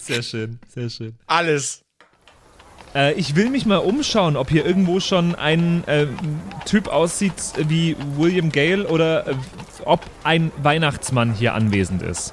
Sehr 0.00 0.22
schön, 0.22 0.58
sehr 0.74 0.88
schön. 0.88 1.14
alles. 1.26 1.82
Äh, 2.94 3.14
ich 3.14 3.34
will 3.36 3.50
mich 3.50 3.66
mal 3.66 3.78
umschauen, 3.78 4.36
ob 4.36 4.50
hier 4.50 4.64
irgendwo 4.64 5.00
schon 5.00 5.34
ein 5.34 5.82
äh, 5.86 6.06
Typ 6.64 6.88
aussieht 6.88 7.32
wie 7.68 7.96
William 8.16 8.50
Gale 8.50 8.86
oder 8.88 9.26
äh, 9.28 9.34
ob 9.84 10.00
ein 10.22 10.52
Weihnachtsmann 10.62 11.34
hier 11.34 11.54
anwesend 11.54 12.02
ist. 12.02 12.32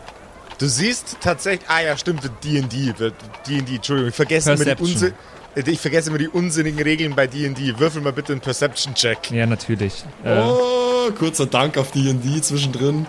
Du 0.60 0.68
siehst 0.68 1.18
tatsächlich, 1.22 1.68
ah 1.70 1.82
ja, 1.82 1.98
stimmt, 1.98 2.24
D&D, 2.44 2.94
wird- 3.00 3.16
D&D, 3.48 3.76
Entschuldigung, 3.76 4.10
ich 4.10 4.16
vergesse, 4.16 4.52
immer 4.54 4.60
die, 4.60 4.64
Perception. 4.76 4.92
Unsi 4.92 5.08
äh, 5.08 5.12
ich 5.56 5.80
vergesse 5.80 6.10
immer 6.10 6.18
die 6.20 6.30
unsinnigen 6.30 6.82
Regeln 6.82 7.16
bei 7.16 7.28
D&D. 7.28 7.80
Würfel 7.80 8.02
mal 8.02 8.14
bitte 8.14 8.32
einen 8.34 8.42
Perception-Check. 8.42 9.32
Ja, 9.32 9.46
natürlich. 9.46 10.04
Äh, 10.24 10.40
Oh, 10.40 11.12
kurzer 11.18 11.46
Dank 11.46 11.78
auf 11.78 11.92
D&D 11.92 12.42
zwischendrin. 12.42 13.06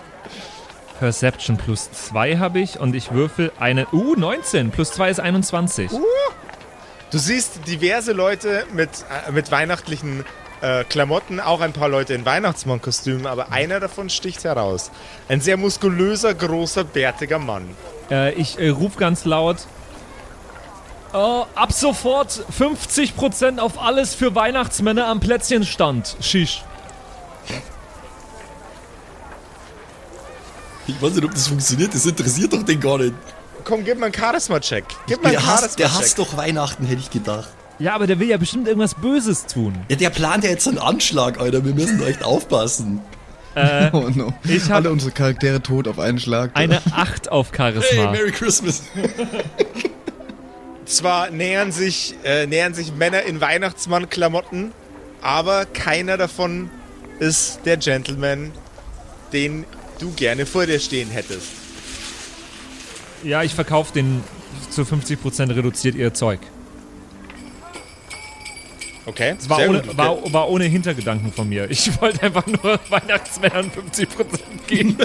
Perception 0.99 1.57
plus 1.57 1.91
2 1.91 2.37
habe 2.37 2.59
ich 2.59 2.79
und 2.79 2.95
ich 2.95 3.11
würfel 3.11 3.51
eine. 3.59 3.87
Uh, 3.91 4.15
19 4.15 4.71
plus 4.71 4.91
2 4.91 5.09
ist 5.09 5.19
21. 5.19 5.91
Du 7.11 7.17
siehst 7.17 7.67
diverse 7.67 8.11
Leute 8.13 8.65
mit, 8.73 8.89
äh, 9.27 9.31
mit 9.31 9.51
weihnachtlichen 9.51 10.23
äh, 10.61 10.83
Klamotten, 10.85 11.39
auch 11.39 11.61
ein 11.61 11.73
paar 11.73 11.89
Leute 11.89 12.13
in 12.13 12.25
Weihnachtsmannkostümen, 12.25 13.27
aber 13.27 13.51
einer 13.51 13.79
davon 13.79 14.09
sticht 14.09 14.43
heraus. 14.45 14.91
Ein 15.27 15.41
sehr 15.41 15.57
muskulöser, 15.57 16.33
großer, 16.33 16.83
bärtiger 16.85 17.37
Mann. 17.37 17.69
Äh, 18.09 18.33
ich 18.33 18.57
äh, 18.59 18.69
ruf 18.69 18.95
ganz 18.95 19.25
laut. 19.25 19.57
Oh, 21.13 21.45
ab 21.53 21.71
sofort 21.71 22.43
50% 22.59 23.59
auf 23.59 23.79
alles 23.79 24.15
für 24.15 24.33
Weihnachtsmänner 24.33 25.07
am 25.07 25.19
Plätzchenstand. 25.19 26.17
Shish. 26.21 26.63
Ich 30.87 31.01
weiß 31.01 31.13
nicht, 31.13 31.23
ob 31.23 31.31
das 31.33 31.47
funktioniert, 31.47 31.93
das 31.93 32.05
interessiert 32.05 32.51
doch 32.51 32.63
den 32.63 32.79
gar 32.79 32.97
nicht. 32.97 33.13
Komm, 33.63 33.85
gib 33.85 33.97
mal 33.99 34.07
einen 34.07 34.15
Charisma-Check. 34.15 34.83
Gib 35.07 35.21
mal 35.23 35.29
einen 35.29 35.37
Der 35.37 35.45
hasst, 35.47 35.79
der 35.79 35.85
Charisma-Check. 35.87 36.01
hasst 36.01 36.19
doch 36.19 36.35
Weihnachten, 36.37 36.85
hätte 36.85 36.99
ich 37.01 37.09
gedacht. 37.09 37.49
Ja, 37.79 37.95
aber 37.95 38.05
der 38.07 38.19
will 38.19 38.27
ja 38.29 38.37
bestimmt 38.37 38.67
irgendwas 38.67 38.93
Böses 38.95 39.45
tun. 39.45 39.73
Ja, 39.89 39.95
der 39.95 40.09
plant 40.09 40.43
ja 40.43 40.49
jetzt 40.49 40.67
einen 40.67 40.77
Anschlag, 40.79 41.39
Alter. 41.39 41.63
Wir 41.63 41.73
müssen 41.73 42.03
echt 42.05 42.23
aufpassen. 42.23 43.01
Oh 43.55 44.09
no. 44.15 44.33
Ich 44.45 44.63
hab- 44.63 44.77
Alle 44.77 44.89
unsere 44.91 45.11
Charaktere 45.11 45.61
tot 45.61 45.87
auf 45.87 45.99
einen 45.99 46.17
Schlag. 46.19 46.49
Eine 46.55 46.81
8 46.91 47.31
auf 47.31 47.51
Hey, 47.51 47.71
Charisma. 47.75 48.09
Merry 48.09 48.31
Christmas. 48.31 48.81
Zwar 50.85 51.29
nähern 51.29 51.71
sich, 51.71 52.15
äh, 52.23 52.45
nähern 52.45 52.73
sich 52.73 52.93
Männer 52.93 53.23
in 53.23 53.39
Weihnachtsmann-Klamotten, 53.41 54.71
aber 55.21 55.65
keiner 55.65 56.17
davon 56.17 56.69
ist 57.19 57.61
der 57.65 57.77
Gentleman, 57.77 58.51
den 59.31 59.65
du 59.99 60.11
gerne 60.11 60.45
vor 60.45 60.65
dir 60.65 60.79
stehen 60.79 61.09
hättest. 61.09 61.47
ja, 63.23 63.41
ich 63.43 63.53
verkaufe 63.53 63.93
den 63.93 64.23
zu 64.69 64.81
50% 64.81 65.55
reduziert 65.55 65.95
ihr 65.95 66.13
Zeug. 66.13 66.39
Okay? 69.05 69.35
Es 69.37 69.49
war, 69.49 69.59
ohne, 69.67 69.81
gut. 69.81 69.97
war, 69.97 70.33
war 70.33 70.49
ohne 70.49 70.65
Hintergedanken 70.65 71.31
von 71.31 71.49
mir. 71.49 71.69
Ich 71.69 71.89
wollte 72.01 72.23
einfach 72.23 72.45
nur 72.47 72.79
Weihnachtsmännern 72.89 73.71
50% 73.71 74.07
geben. 74.67 74.97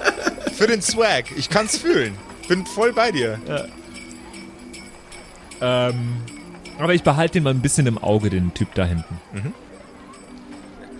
Für 0.56 0.66
den 0.66 0.80
Swag. 0.82 1.24
Ich 1.36 1.48
kann's 1.50 1.76
fühlen. 1.76 2.14
Bin 2.48 2.64
voll 2.64 2.92
bei 2.92 3.12
dir. 3.12 3.38
Ähm, 5.60 6.16
aber 6.78 6.94
ich 6.94 7.02
behalte 7.02 7.34
den 7.34 7.44
mal 7.44 7.50
ein 7.50 7.62
bisschen 7.62 7.86
im 7.86 7.98
Auge, 7.98 8.30
den 8.30 8.52
Typ 8.54 8.74
da 8.74 8.84
hinten. 8.84 9.18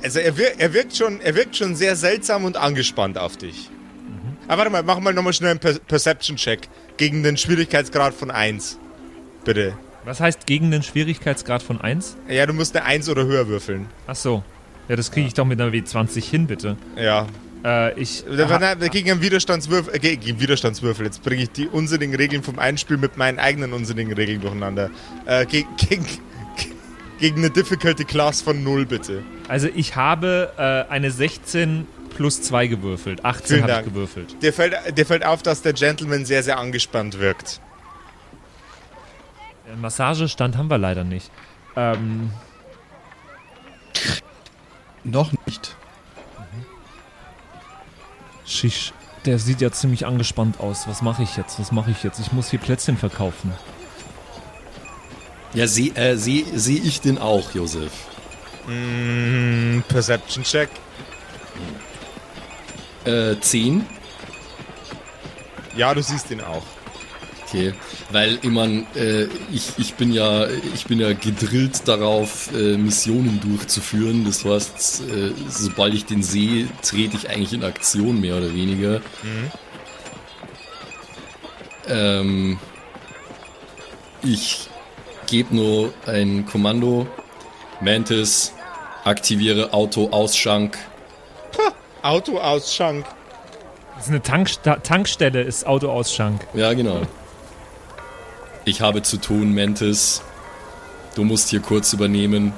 Also 0.02 0.20
er, 0.20 0.36
wir, 0.36 0.58
er, 0.58 0.72
wirkt 0.72 0.96
schon, 0.96 1.20
er 1.20 1.34
wirkt 1.34 1.56
schon 1.56 1.74
sehr 1.74 1.96
seltsam 1.96 2.44
und 2.44 2.56
angespannt 2.56 3.18
auf 3.18 3.36
dich. 3.36 3.70
Aber 4.48 4.58
warte 4.58 4.70
mal, 4.70 4.82
mach 4.82 5.00
mal 5.00 5.12
nochmal 5.12 5.32
schnell 5.32 5.50
einen 5.50 5.58
per 5.58 5.74
Perception-Check 5.74 6.68
gegen 6.96 7.22
den 7.22 7.36
Schwierigkeitsgrad 7.36 8.14
von 8.14 8.30
1. 8.30 8.78
Bitte. 9.44 9.76
Was 10.04 10.20
heißt 10.20 10.46
gegen 10.46 10.70
den 10.70 10.84
Schwierigkeitsgrad 10.84 11.62
von 11.62 11.80
1? 11.80 12.16
Ja, 12.28 12.46
du 12.46 12.52
musst 12.52 12.76
eine 12.76 12.86
1 12.86 13.08
oder 13.08 13.24
höher 13.24 13.48
würfeln. 13.48 13.86
Ach 14.06 14.14
so. 14.14 14.44
Ja, 14.88 14.94
das 14.94 15.10
kriege 15.10 15.26
ich 15.26 15.34
doch 15.34 15.44
mit 15.44 15.60
einer 15.60 15.72
W20 15.72 16.22
hin, 16.22 16.46
bitte. 16.46 16.76
Ja. 16.96 17.26
Äh, 17.64 17.98
ich. 18.00 18.24
Na, 18.28 18.74
Gegen 18.74 19.10
einen 19.10 19.22
Widerstandswürfel, 19.22 19.94
äh, 19.94 19.98
gegen 19.98 20.22
einen 20.30 20.40
Widerstandswürfel. 20.40 21.06
Jetzt 21.06 21.22
bringe 21.22 21.42
ich 21.42 21.50
die 21.50 21.68
unsinnigen 21.68 22.14
Regeln 22.14 22.42
vom 22.42 22.58
Einspiel 22.58 22.96
mit 22.96 23.16
meinen 23.16 23.38
eigenen 23.38 23.72
unsinnigen 23.72 24.12
Regeln 24.12 24.40
durcheinander. 24.40 24.90
Äh, 25.24 25.46
gegen, 25.46 25.68
gegen, 25.76 26.06
gegen 27.18 27.38
eine 27.38 27.50
Difficulty 27.50 28.04
Class 28.04 28.42
von 28.42 28.62
0, 28.62 28.86
bitte. 28.86 29.22
Also 29.48 29.68
ich 29.74 29.96
habe 29.96 30.52
äh, 30.56 30.92
eine 30.92 31.10
16 31.10 31.86
plus 32.16 32.42
2 32.42 32.66
gewürfelt. 32.66 33.24
18 33.24 33.58
Vielen 33.58 33.70
habe 33.70 33.80
ich 33.86 33.92
gewürfelt. 33.92 34.42
Dir 34.42 34.52
fällt, 34.52 34.74
dir 34.96 35.06
fällt 35.06 35.24
auf, 35.24 35.42
dass 35.42 35.62
der 35.62 35.72
Gentleman 35.74 36.24
sehr, 36.24 36.42
sehr 36.42 36.58
angespannt 36.58 37.18
wirkt. 37.18 37.60
Äh, 39.70 39.76
Massagestand 39.76 40.56
haben 40.56 40.68
wir 40.68 40.78
leider 40.78 41.04
nicht. 41.04 41.30
Ähm, 41.76 42.30
Noch 45.04 45.32
nicht. 45.46 45.76
Shish, 48.46 48.92
der 49.24 49.38
sieht 49.38 49.60
ja 49.60 49.70
ziemlich 49.72 50.06
angespannt 50.06 50.60
aus. 50.60 50.86
Was 50.86 51.02
mache 51.02 51.22
ich 51.22 51.36
jetzt? 51.36 51.58
Was 51.58 51.72
mache 51.72 51.90
ich 51.90 52.02
jetzt? 52.02 52.20
Ich 52.20 52.32
muss 52.32 52.50
hier 52.50 52.60
Plätzchen 52.60 52.96
verkaufen. 52.96 53.52
Ja, 55.52 55.66
sehe 55.66 55.94
äh, 55.94 56.16
seh, 56.16 56.44
seh 56.54 56.76
ich 56.76 57.00
den 57.00 57.18
auch, 57.18 57.52
Josef. 57.54 57.92
Mm, 58.66 59.80
Perception 59.88 60.44
Check. 60.44 60.68
Äh, 63.04 63.36
10. 63.40 63.86
Ja, 65.76 65.94
du 65.94 66.02
siehst 66.02 66.30
ihn 66.30 66.40
auch. 66.40 66.64
Okay, 67.46 67.74
weil 68.10 68.38
ich 68.42 68.50
mein, 68.50 68.86
äh, 68.96 69.24
ich, 69.52 69.72
ich 69.78 69.94
bin 69.94 70.12
ja 70.12 70.48
ich 70.74 70.86
bin 70.86 70.98
ja 70.98 71.12
gedrillt 71.12 71.86
darauf, 71.86 72.52
äh, 72.52 72.76
Missionen 72.76 73.40
durchzuführen. 73.40 74.24
Das 74.24 74.44
heißt, 74.44 75.02
äh, 75.08 75.30
sobald 75.48 75.94
ich 75.94 76.06
den 76.06 76.24
sehe, 76.24 76.66
trete 76.82 77.16
ich 77.16 77.30
eigentlich 77.30 77.52
in 77.52 77.62
Aktion 77.62 78.20
mehr 78.20 78.36
oder 78.36 78.52
weniger. 78.52 79.00
Ähm, 81.88 82.58
ich 84.24 84.68
gebe 85.26 85.54
nur 85.54 85.92
ein 86.06 86.46
Kommando. 86.46 87.06
Mantis, 87.80 88.52
aktiviere 89.04 89.72
Auto-Ausschank. 89.72 90.78
Autoausschank. 92.02 93.06
Das 93.96 94.04
ist 94.04 94.10
eine 94.10 94.22
Tanksta 94.22 94.76
Tankstelle, 94.76 95.42
ist 95.42 95.66
Autoausschank. 95.66 96.46
Ja, 96.54 96.72
genau. 96.72 97.02
Ich 98.68 98.80
habe 98.80 99.00
zu 99.02 99.18
tun, 99.18 99.54
Mantis. 99.54 100.22
Du 101.14 101.22
musst 101.22 101.50
hier 101.50 101.60
kurz 101.60 101.92
übernehmen. 101.92 102.52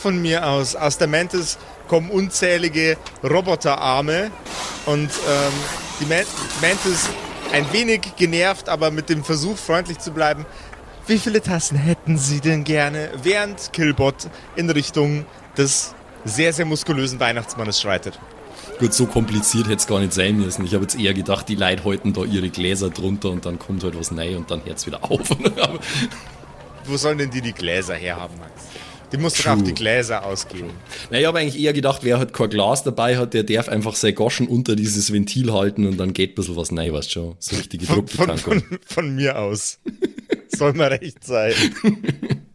Von 0.00 0.22
mir 0.22 0.46
aus. 0.46 0.74
Aus 0.74 0.96
der 0.96 1.06
Mantis 1.06 1.58
kommen 1.86 2.10
unzählige 2.10 2.96
Roboterarme 3.22 4.30
und 4.86 5.10
ähm, 5.10 5.52
die 6.00 6.06
Man 6.06 6.24
Mantis 6.62 7.10
ein 7.52 7.70
wenig 7.74 8.16
genervt, 8.16 8.70
aber 8.70 8.90
mit 8.90 9.10
dem 9.10 9.22
Versuch 9.22 9.58
freundlich 9.58 9.98
zu 9.98 10.12
bleiben. 10.12 10.46
Wie 11.06 11.18
viele 11.18 11.42
Tassen 11.42 11.76
hätten 11.76 12.16
Sie 12.16 12.40
denn 12.40 12.64
gerne? 12.64 13.10
Während 13.22 13.74
Killbot 13.74 14.30
in 14.56 14.70
Richtung 14.70 15.26
des 15.58 15.94
sehr, 16.24 16.54
sehr 16.54 16.64
muskulösen 16.64 17.20
Weihnachtsmannes 17.20 17.82
schreitet. 17.82 18.18
Gut, 18.78 18.94
so 18.94 19.06
kompliziert 19.06 19.66
hätte 19.66 19.78
es 19.78 19.86
gar 19.88 19.98
nicht 19.98 20.12
sein 20.12 20.38
müssen. 20.38 20.64
Ich 20.64 20.72
habe 20.72 20.84
jetzt 20.84 20.98
eher 20.98 21.12
gedacht, 21.12 21.48
die 21.48 21.56
Leute 21.56 21.84
halten 21.84 22.12
da 22.12 22.24
ihre 22.24 22.48
Gläser 22.48 22.90
drunter 22.90 23.30
und 23.30 23.44
dann 23.44 23.58
kommt 23.58 23.82
halt 23.82 23.98
was 23.98 24.16
rein 24.16 24.36
und 24.36 24.50
dann 24.52 24.64
hört 24.64 24.78
es 24.78 24.86
wieder 24.86 25.02
auf. 25.10 25.28
Wo 26.84 26.96
sollen 26.96 27.18
denn 27.18 27.30
die 27.30 27.40
die 27.40 27.52
Gläser 27.52 27.94
herhaben, 27.94 28.38
Max? 28.38 28.52
Die 29.10 29.16
muss 29.16 29.34
doch 29.34 29.46
auf 29.52 29.62
die 29.62 29.74
Gläser 29.74 30.24
ausgehen. 30.24 30.70
naja, 31.10 31.22
ich 31.22 31.26
habe 31.26 31.38
eigentlich 31.38 31.60
eher 31.60 31.72
gedacht, 31.72 32.04
wer 32.04 32.18
halt 32.18 32.32
kein 32.32 32.50
Glas 32.50 32.84
dabei 32.84 33.16
hat, 33.16 33.34
der 33.34 33.42
darf 33.42 33.68
einfach 33.68 33.96
sein 33.96 34.14
Goschen 34.14 34.46
unter 34.46 34.76
dieses 34.76 35.12
Ventil 35.12 35.52
halten 35.52 35.86
und 35.86 35.96
dann 35.96 36.12
geht 36.12 36.32
ein 36.32 36.34
bisschen 36.36 36.56
was 36.56 36.70
rein, 36.70 36.92
weißt 36.92 37.10
schon. 37.10 37.34
So 37.38 37.56
richtige 37.56 37.86
Von, 37.86 38.06
von, 38.06 38.26
Druckbetankung. 38.26 38.60
von, 38.60 38.78
von 38.84 39.14
mir 39.16 39.38
aus. 39.38 39.80
Soll 40.54 40.74
mir 40.74 40.90
recht 40.90 41.24
sein. 41.24 41.52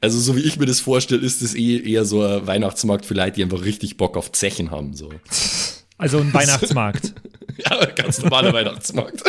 Also 0.00 0.18
so 0.20 0.36
wie 0.36 0.40
ich 0.40 0.58
mir 0.58 0.66
das 0.66 0.80
vorstelle, 0.80 1.24
ist 1.24 1.42
es 1.42 1.54
eh 1.54 1.78
eher 1.78 2.04
so 2.04 2.22
ein 2.22 2.46
Weihnachtsmarkt 2.46 3.06
für 3.06 3.14
Leute, 3.14 3.32
die 3.32 3.42
einfach 3.42 3.64
richtig 3.64 3.96
Bock 3.96 4.16
auf 4.16 4.32
Zechen 4.32 4.70
haben. 4.70 4.94
So. 4.94 5.10
Also 5.96 6.18
ein 6.18 6.32
Weihnachtsmarkt. 6.32 7.14
Ja, 7.58 7.86
ganz 7.86 8.22
normaler 8.22 8.52
Weihnachtsmarkt. 8.52 9.20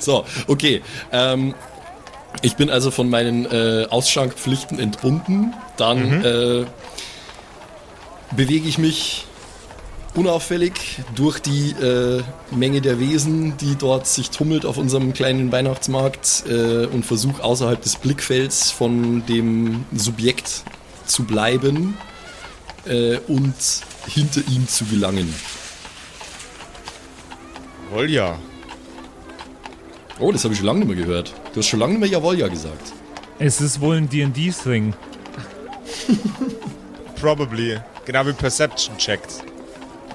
so, 0.00 0.24
okay. 0.46 0.80
Ähm, 1.10 1.54
ich 2.40 2.54
bin 2.54 2.70
also 2.70 2.92
von 2.92 3.10
meinen 3.10 3.46
äh, 3.46 3.86
Ausschankpflichten 3.90 4.78
entbunden. 4.78 5.54
Dann 5.76 6.24
äh, 6.24 6.66
bewege 8.36 8.68
ich 8.68 8.78
mich 8.78 9.24
unauffällig 10.14 11.00
durch 11.14 11.40
die 11.40 11.70
äh, 11.70 12.22
Menge 12.54 12.80
der 12.80 13.00
Wesen, 13.00 13.56
die 13.58 13.76
dort 13.76 14.06
sich 14.06 14.30
tummelt 14.30 14.64
auf 14.64 14.76
unserem 14.76 15.12
kleinen 15.12 15.50
Weihnachtsmarkt 15.50 16.44
äh, 16.48 16.86
und 16.86 17.04
versuche 17.04 17.42
außerhalb 17.42 17.82
des 17.82 17.96
Blickfelds 17.96 18.70
von 18.70 19.26
dem 19.26 19.84
Subjekt 19.94 20.62
zu 21.06 21.24
bleiben 21.24 21.96
äh, 22.86 23.18
und 23.26 23.54
hinter 24.06 24.40
ihm 24.48 24.68
zu 24.68 24.84
gelangen. 24.84 25.34
Volja. 27.90 28.38
Oh, 30.20 30.30
das 30.30 30.44
habe 30.44 30.54
ich 30.54 30.58
schon 30.58 30.66
lange 30.66 30.80
nicht 30.80 30.88
mehr 30.88 31.04
gehört. 31.04 31.34
Du 31.52 31.60
hast 31.60 31.66
schon 31.66 31.80
lange 31.80 31.94
nicht 31.94 32.00
mehr 32.00 32.10
Jawohl 32.10 32.36
gesagt. 32.36 32.92
Es 33.38 33.60
ist 33.60 33.80
wohl 33.80 33.96
ein 33.96 34.08
D&D-Thing. 34.08 34.94
Probably. 37.20 37.80
Genau 38.04 38.26
wie 38.26 38.32
Perception 38.32 38.96
checkt. 38.96 39.42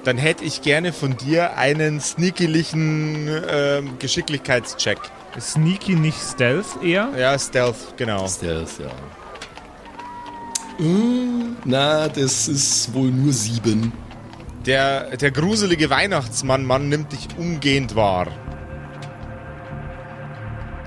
Dann 0.04 0.16
hätte 0.16 0.44
ich 0.44 0.62
gerne 0.62 0.92
von 0.92 1.16
dir 1.16 1.56
einen 1.56 2.00
sneakylichen 2.00 3.28
ähm, 3.50 3.98
Geschicklichkeitscheck. 3.98 4.98
Sneaky, 5.38 5.94
nicht 5.94 6.18
Stealth 6.18 6.82
eher? 6.82 7.10
Ja, 7.16 7.38
Stealth, 7.38 7.96
genau. 7.96 8.26
Stealth, 8.26 8.78
ja. 8.78 8.90
Mm, 10.84 11.56
na, 11.64 12.08
das 12.08 12.48
ist 12.48 12.92
wohl 12.94 13.10
nur 13.10 13.32
sieben. 13.32 13.92
Der, 14.66 15.16
der 15.16 15.30
gruselige 15.30 15.88
Weihnachtsmann 15.90 16.64
Mann 16.64 16.88
nimmt 16.88 17.12
dich 17.12 17.28
umgehend 17.36 17.94
wahr. 17.94 18.28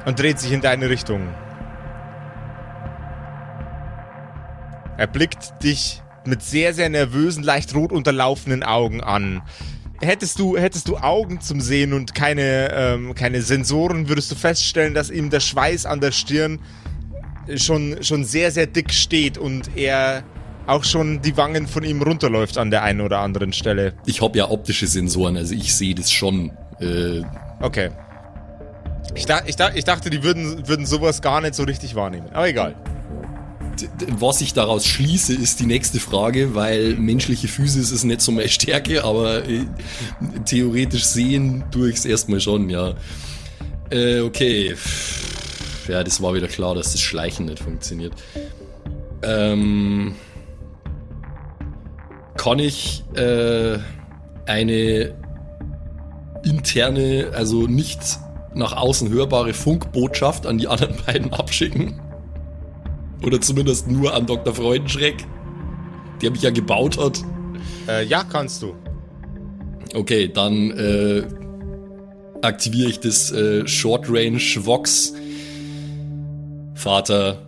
Und 0.06 0.20
dreht 0.20 0.40
sich 0.40 0.52
in 0.52 0.62
deine 0.62 0.90
Richtung. 0.90 1.30
Er 4.98 5.08
blickt 5.08 5.64
dich 5.64 6.03
mit 6.26 6.42
sehr, 6.42 6.74
sehr 6.74 6.90
nervösen, 6.90 7.44
leicht 7.44 7.76
rot 7.76 7.92
unterlaufenden 7.92 8.64
Augen 8.64 9.02
an. 9.02 9.42
Hättest 10.02 10.40
du, 10.40 10.58
hättest 10.58 10.88
du 10.88 10.98
Augen 10.98 11.40
zum 11.40 11.62
Sehen 11.62 11.94
und 11.94 12.14
keine, 12.14 12.72
ähm, 12.74 13.16
keine 13.16 13.42
Sensoren, 13.42 14.10
würdest 14.10 14.32
du 14.32 14.36
feststellen, 14.36 14.94
dass 14.94 15.10
ihm 15.10 15.30
der 15.30 15.40
Schweiß 15.40 15.86
an 15.86 16.02
der 16.02 16.12
Stirn 16.12 16.60
schon, 17.56 18.04
schon 18.04 18.26
sehr, 18.26 18.52
sehr 18.52 18.68
dick 18.68 18.92
steht 18.94 19.38
und 19.38 19.78
er 19.78 20.24
auch 20.68 20.84
schon 20.84 21.22
die 21.22 21.36
Wangen 21.38 21.68
von 21.68 21.84
ihm 21.84 22.02
runterläuft 22.02 22.58
an 22.58 22.72
der 22.72 22.84
einen 22.84 23.02
oder 23.02 23.20
anderen 23.20 23.54
Stelle. 23.54 23.94
Ich 24.06 24.22
habe 24.22 24.38
ja 24.38 24.50
optische 24.50 24.88
Sensoren, 24.88 25.38
also 25.38 25.54
ich 25.54 25.74
sehe 25.76 25.96
das 25.96 26.12
schon. 26.12 26.52
Äh, 26.80 27.22
Okay. 27.64 27.92
Ich, 29.16 29.26
da, 29.26 29.42
ich, 29.46 29.56
da, 29.56 29.72
ich 29.74 29.86
dachte, 29.86 30.10
die 30.10 30.22
würden, 30.22 30.68
würden 30.68 30.86
sowas 30.86 31.22
gar 31.22 31.40
nicht 31.40 31.56
so 31.56 31.64
richtig 31.64 31.96
wahrnehmen. 31.96 32.28
Aber 32.34 32.48
egal. 32.48 32.76
Was 34.08 34.42
ich 34.42 34.54
daraus 34.54 34.86
schließe, 34.86 35.34
ist 35.34 35.60
die 35.60 35.66
nächste 35.66 36.00
Frage, 36.00 36.56
weil 36.56 36.96
menschliche 36.96 37.48
Physis 37.48 37.92
ist 37.92 38.04
nicht 38.04 38.22
so 38.22 38.32
meine 38.32 38.50
Stärke, 38.50 39.04
aber 39.04 39.48
äh, 39.48 39.66
theoretisch 40.46 41.06
sehen 41.06 41.64
tue 41.72 41.90
ich 41.90 41.98
es 41.98 42.06
erstmal 42.06 42.40
schon, 42.40 42.70
ja. 42.70 42.96
Äh, 43.90 44.22
okay. 44.22 44.76
Ja, 45.88 46.04
das 46.04 46.22
war 46.22 46.34
wieder 46.34 46.48
klar, 46.48 46.76
dass 46.76 46.94
das 46.94 47.02
Schleichen 47.02 47.46
nicht 47.46 47.60
funktioniert. 47.60 48.14
Ähm, 49.22 50.16
kann 52.38 52.60
ich 52.60 53.04
äh, 53.16 53.78
eine 54.46 55.14
interne, 56.44 57.32
also 57.34 57.68
nicht 57.68 58.00
nach 58.56 58.74
außen 58.74 59.10
hörbare 59.10 59.54
Funkbotschaft 59.54 60.46
an 60.46 60.58
die 60.58 60.68
anderen 60.68 60.96
beiden 61.06 61.34
abschicken? 61.34 62.00
Oder 63.24 63.40
zumindest 63.42 63.90
nur 63.90 64.14
an 64.14 64.26
Dr. 64.26 64.54
Freudenschreck, 64.54 65.26
der 66.22 66.32
mich 66.32 66.42
ja 66.42 66.50
gebaut 66.50 66.98
hat. 66.98 67.24
Äh, 67.88 68.06
ja, 68.06 68.24
kannst 68.24 68.62
du. 68.62 68.74
Okay, 69.94 70.28
dann 70.28 70.72
äh, 70.72 71.24
aktiviere 72.42 72.90
ich 72.90 73.00
das 73.00 73.32
äh, 73.32 73.68
Short 73.68 74.10
Range 74.10 74.42
Vox. 74.58 75.14
Vater, 76.74 77.46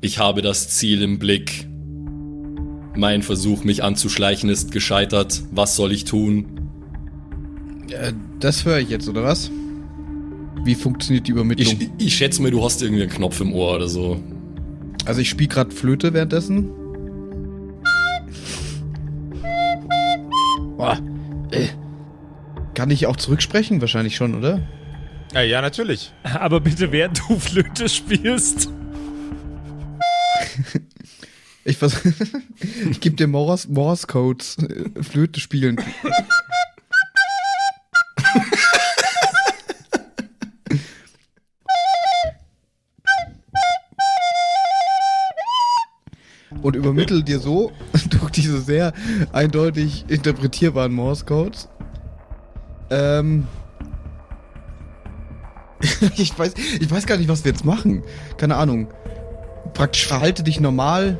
ich 0.00 0.18
habe 0.18 0.42
das 0.42 0.68
Ziel 0.68 1.02
im 1.02 1.18
Blick. 1.18 1.66
Mein 2.96 3.22
Versuch, 3.22 3.64
mich 3.64 3.82
anzuschleichen, 3.82 4.48
ist 4.48 4.70
gescheitert. 4.70 5.42
Was 5.50 5.74
soll 5.74 5.92
ich 5.92 6.04
tun? 6.04 6.70
Äh, 7.90 8.12
das 8.38 8.64
höre 8.64 8.78
ich 8.78 8.90
jetzt, 8.90 9.08
oder 9.08 9.24
was? 9.24 9.50
Wie 10.64 10.74
funktioniert 10.74 11.26
die 11.26 11.32
Übermittlung? 11.32 11.76
Ich, 11.80 12.06
ich 12.06 12.14
schätze 12.14 12.40
mal, 12.42 12.50
du 12.50 12.62
hast 12.62 12.82
irgendwie 12.82 13.02
einen 13.02 13.10
Knopf 13.10 13.40
im 13.40 13.52
Ohr 13.52 13.74
oder 13.74 13.88
so. 13.88 14.20
Also 15.04 15.20
ich 15.20 15.28
spiele 15.28 15.48
gerade 15.48 15.70
Flöte 15.70 16.12
währenddessen. 16.12 16.70
Boah, 20.76 20.98
äh. 21.50 21.68
Kann 22.74 22.90
ich 22.90 23.06
auch 23.06 23.16
zurücksprechen? 23.16 23.80
Wahrscheinlich 23.80 24.16
schon, 24.16 24.34
oder? 24.34 24.60
Äh, 25.34 25.48
ja, 25.48 25.62
natürlich. 25.62 26.12
Aber 26.24 26.60
bitte, 26.60 26.90
während 26.90 27.20
du 27.20 27.38
Flöte 27.38 27.88
spielst. 27.88 28.68
Ich 31.64 31.78
vers 31.78 32.00
ich 32.90 33.00
gebe 33.00 33.16
dir 33.16 33.26
Morse, 33.26 33.70
Morse 33.70 34.06
Codes 34.06 34.58
äh, 34.58 35.02
Flöte 35.02 35.40
spielen. 35.40 35.80
Und 46.64 46.76
übermittel 46.76 47.22
dir 47.22 47.40
so 47.40 47.72
durch 48.10 48.30
diese 48.32 48.58
sehr 48.58 48.94
eindeutig 49.32 50.06
interpretierbaren 50.08 50.94
Morse 50.94 51.26
Codes. 51.26 51.68
Ähm. 52.88 53.46
ich 56.16 56.36
weiß, 56.38 56.54
ich 56.80 56.90
weiß 56.90 57.04
gar 57.04 57.18
nicht, 57.18 57.28
was 57.28 57.44
wir 57.44 57.52
jetzt 57.52 57.66
machen. 57.66 58.02
Keine 58.38 58.56
Ahnung. 58.56 58.88
Praktisch 59.74 60.06
verhalte 60.06 60.42
dich 60.42 60.58
normal. 60.58 61.18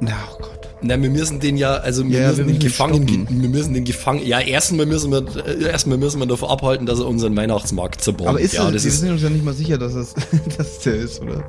Na, 0.00 0.12
oh 0.32 0.38
Gott. 0.38 0.68
Na, 0.80 0.98
wir 1.02 1.10
müssen 1.10 1.40
den 1.40 1.58
ja, 1.58 1.74
also 1.74 2.08
wir 2.08 2.18
Ja, 2.18 2.28
müssen 2.28 2.46
wir 2.46 2.54
den 2.54 2.58
Gefangen, 2.58 3.06
stoppen. 3.06 3.42
wir 3.42 3.48
müssen 3.50 3.74
den 3.74 3.84
Gefangen, 3.84 4.24
ja, 4.24 4.40
erstmal 4.40 4.86
müssen 4.86 5.10
wir, 5.10 5.26
äh, 5.44 5.64
erstmal 5.64 5.98
müssen 5.98 6.20
wir 6.20 6.26
davor 6.26 6.50
abhalten, 6.50 6.86
dass 6.86 7.00
er 7.00 7.06
unseren 7.06 7.36
Weihnachtsmarkt 7.36 8.00
zerbombt. 8.00 8.30
Aber 8.30 8.40
ist 8.40 8.54
ja, 8.54 8.62
das, 8.64 8.72
das 8.74 8.84
wir 8.84 8.88
ist, 8.92 9.00
sind 9.00 9.10
uns 9.10 9.22
ja 9.22 9.28
nicht 9.28 9.44
mal 9.44 9.52
sicher, 9.54 9.76
dass 9.76 9.92
es, 9.94 10.14
dass 10.56 10.78
der 10.78 10.94
ist, 10.94 11.20
oder? 11.20 11.44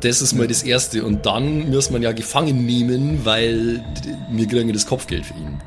Das 0.00 0.22
ist 0.22 0.34
mal 0.34 0.46
das 0.46 0.62
Erste. 0.62 1.04
Und 1.04 1.26
dann 1.26 1.70
muss 1.70 1.90
man 1.90 2.02
ja 2.02 2.12
gefangen 2.12 2.66
nehmen, 2.66 3.24
weil 3.24 3.84
wir 4.30 4.46
kriegen 4.46 4.72
das 4.72 4.86
Kopfgeld 4.86 5.26
für 5.26 5.34
ihn. 5.34 5.58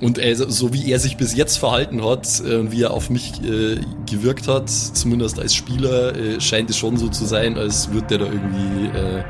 Und 0.00 0.18
er, 0.18 0.36
so 0.36 0.74
wie 0.74 0.90
er 0.90 0.98
sich 0.98 1.16
bis 1.16 1.34
jetzt 1.34 1.56
verhalten 1.56 2.04
hat 2.04 2.42
äh, 2.44 2.56
und 2.56 2.72
wie 2.72 2.82
er 2.82 2.90
auf 2.90 3.10
mich 3.10 3.40
äh, 3.42 3.78
gewirkt 4.04 4.48
hat, 4.48 4.68
zumindest 4.68 5.38
als 5.38 5.54
Spieler, 5.54 6.14
äh, 6.14 6.40
scheint 6.40 6.68
es 6.68 6.76
schon 6.76 6.96
so 6.96 7.08
zu 7.08 7.24
sein, 7.24 7.56
als 7.56 7.90
würde 7.90 8.06
der 8.08 8.18
da 8.18 8.24
irgendwie 8.26 8.86
äh, 8.98 9.24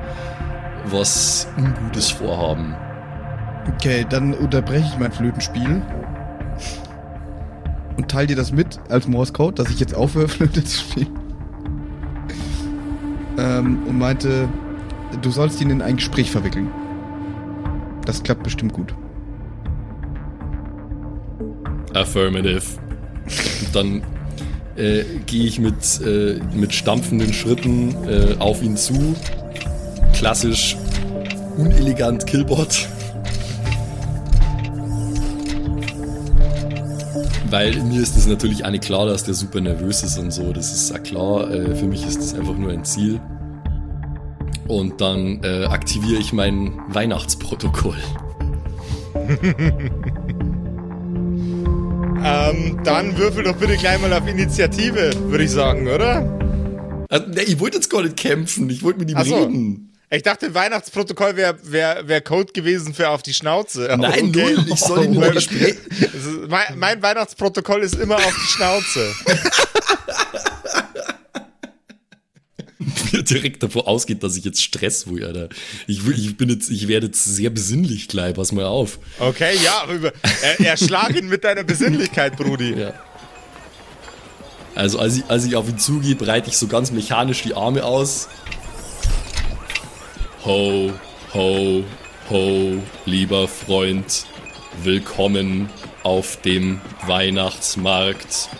was 0.86 1.46
Ungutes 1.56 2.10
vorhaben. 2.10 2.74
Okay, 3.74 4.04
dann 4.08 4.34
unterbreche 4.34 4.86
ich 4.92 4.98
mein 4.98 5.12
Flötenspiel. 5.12 5.82
Und 7.96 8.10
teile 8.10 8.26
dir 8.26 8.36
das 8.36 8.50
mit 8.50 8.80
als 8.88 9.06
Morse-Code, 9.06 9.62
dass 9.62 9.72
ich 9.72 9.78
jetzt 9.78 9.94
aufhöre, 9.94 10.28
Flöte 10.28 10.64
zu 10.64 10.78
spielen. 10.78 11.23
Ähm, 13.38 13.82
und 13.86 13.98
meinte, 13.98 14.48
du 15.22 15.30
sollst 15.30 15.60
ihn 15.60 15.70
in 15.70 15.82
ein 15.82 15.96
Gespräch 15.96 16.30
verwickeln. 16.30 16.70
Das 18.04 18.22
klappt 18.22 18.42
bestimmt 18.42 18.72
gut. 18.72 18.94
Affirmative. 21.94 22.62
Dann 23.72 24.02
äh, 24.76 25.04
gehe 25.26 25.46
ich 25.46 25.58
mit, 25.58 26.00
äh, 26.04 26.40
mit 26.54 26.74
stampfenden 26.74 27.32
Schritten 27.32 27.94
äh, 28.08 28.34
auf 28.38 28.62
ihn 28.62 28.76
zu. 28.76 29.14
Klassisch 30.12 30.76
unelegant 31.56 32.26
Killbot. 32.26 32.88
Weil 37.50 37.80
mir 37.82 38.02
ist 38.02 38.16
es 38.16 38.26
natürlich 38.26 38.64
auch 38.64 38.70
nicht 38.70 38.84
klar, 38.84 39.06
dass 39.06 39.24
der 39.24 39.34
super 39.34 39.60
nervös 39.60 40.02
ist 40.02 40.18
und 40.18 40.32
so. 40.32 40.52
Das 40.52 40.72
ist 40.72 40.90
ja 40.90 40.98
klar. 40.98 41.50
Äh, 41.50 41.74
für 41.74 41.86
mich 41.86 42.06
ist 42.06 42.18
das 42.18 42.34
einfach 42.34 42.56
nur 42.56 42.72
ein 42.72 42.84
Ziel. 42.84 43.20
Und 44.66 45.00
dann 45.00 45.42
äh, 45.44 45.66
aktiviere 45.66 46.20
ich 46.20 46.32
mein 46.32 46.78
Weihnachtsprotokoll. 46.88 47.98
Ähm, 52.26 52.80
dann 52.84 53.18
würfel 53.18 53.44
doch 53.44 53.56
bitte 53.56 53.76
gleich 53.76 54.00
mal 54.00 54.10
auf 54.14 54.26
Initiative, 54.26 55.12
würde 55.28 55.44
ich 55.44 55.50
sagen, 55.50 55.86
oder? 55.86 56.26
Also, 57.10 57.26
ne, 57.28 57.42
ich 57.42 57.60
wollte 57.60 57.76
jetzt 57.76 57.90
gar 57.90 58.02
nicht 58.02 58.16
kämpfen, 58.16 58.70
ich 58.70 58.82
wollte 58.82 59.00
mit 59.00 59.10
ihm 59.10 59.22
so. 59.22 59.36
reden. 59.36 59.92
Ich 60.16 60.22
dachte, 60.22 60.54
Weihnachtsprotokoll 60.54 61.36
wäre 61.36 61.56
wär, 61.62 62.06
wär 62.08 62.20
Code 62.20 62.52
gewesen 62.52 62.94
für 62.94 63.08
auf 63.08 63.22
die 63.22 63.34
Schnauze. 63.34 63.88
Nein, 63.98 64.28
okay. 64.30 64.54
null, 64.54 64.66
ich 64.72 64.80
soll 64.80 65.04
ihn 65.04 65.12
nur 65.12 65.34
ist- 65.34 65.50
mein, 66.48 66.78
mein 66.78 67.02
Weihnachtsprotokoll 67.02 67.82
ist 67.82 67.94
immer 67.96 68.16
auf 68.16 68.34
die 68.34 68.52
Schnauze. 68.52 69.14
direkt 73.22 73.62
davon 73.62 73.82
ausgeht, 73.82 74.22
dass 74.22 74.36
ich 74.36 74.44
jetzt 74.44 74.62
Stress 74.62 75.06
wo 75.06 75.16
Alter. 75.16 75.48
Ich, 75.86 76.06
will- 76.06 76.18
ich 76.18 76.36
bin 76.36 76.48
jetzt, 76.50 76.70
ich 76.70 76.88
werde 76.88 77.06
jetzt 77.06 77.24
sehr 77.24 77.50
besinnlich 77.50 78.08
gleich, 78.08 78.34
pass 78.34 78.52
mal 78.52 78.64
auf. 78.66 78.98
Okay, 79.18 79.56
ja, 79.62 79.84
er, 80.42 80.60
erschlag 80.66 81.14
ihn 81.16 81.28
mit 81.28 81.44
deiner 81.44 81.64
Besinnlichkeit, 81.64 82.36
Brudi. 82.36 82.74
Ja. 82.74 82.92
Also 84.74 84.98
als 84.98 85.16
ich, 85.18 85.24
als 85.28 85.44
ich 85.44 85.56
auf 85.56 85.68
ihn 85.68 85.78
zugehe, 85.78 86.16
breite 86.16 86.50
ich 86.50 86.56
so 86.56 86.66
ganz 86.66 86.90
mechanisch 86.90 87.42
die 87.42 87.54
Arme 87.54 87.84
aus. 87.84 88.28
Ho, 90.44 90.92
ho, 91.32 91.84
ho, 92.28 92.82
lieber 93.06 93.48
Freund, 93.48 94.26
willkommen 94.82 95.70
auf 96.02 96.38
dem 96.42 96.82
Weihnachtsmarkt. 97.06 98.50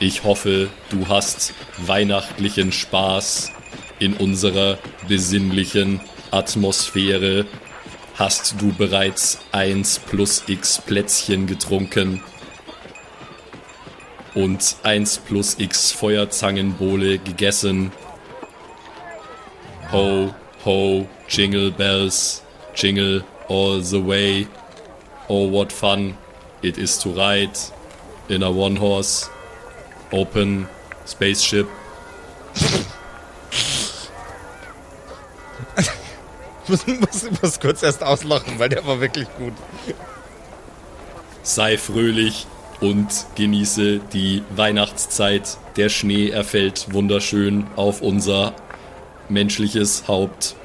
Ich 0.00 0.24
hoffe, 0.24 0.68
du 0.90 1.08
hast 1.08 1.54
weihnachtlichen 1.78 2.72
Spaß 2.72 3.52
in 4.00 4.12
unserer 4.12 4.78
besinnlichen 5.08 6.00
Atmosphäre. 6.30 7.46
Hast 8.16 8.60
du 8.60 8.70
bereits 8.72 9.38
1 9.52 10.00
plus 10.00 10.44
x 10.46 10.82
Plätzchen 10.84 11.46
getrunken? 11.46 12.22
und 14.34 14.76
1 14.82 15.20
plus 15.20 15.58
x 15.58 15.92
Feuerzangenbowle 15.92 17.18
gegessen. 17.18 17.90
Ho, 19.90 20.34
ho, 20.66 21.06
jingle 21.28 21.70
bells, 21.70 22.42
jingle 22.74 23.22
all 23.48 23.80
the 23.80 24.00
way. 24.00 24.48
Oh, 25.28 25.48
what 25.48 25.72
fun 25.72 26.18
it 26.62 26.76
is 26.76 26.98
to 26.98 27.10
ride 27.10 27.56
in 28.28 28.42
a 28.42 28.50
one 28.50 28.76
horse 28.76 29.30
open 30.12 30.68
spaceship. 31.06 31.68
Ich 35.78 35.88
muss, 36.68 36.86
muss, 36.86 37.30
muss 37.42 37.60
kurz 37.60 37.82
erst 37.82 38.02
auslachen, 38.02 38.58
weil 38.58 38.68
der 38.68 38.84
war 38.86 39.00
wirklich 39.00 39.28
gut. 39.38 39.52
Sei 41.42 41.78
fröhlich 41.78 42.46
und 42.80 43.06
genieße 43.36 44.00
die 44.12 44.42
Weihnachtszeit. 44.50 45.58
Der 45.76 45.88
Schnee 45.88 46.30
erfällt 46.30 46.92
wunderschön 46.92 47.66
auf 47.76 48.02
unser 48.02 48.54
menschliches 49.28 50.08
Haupt. 50.08 50.56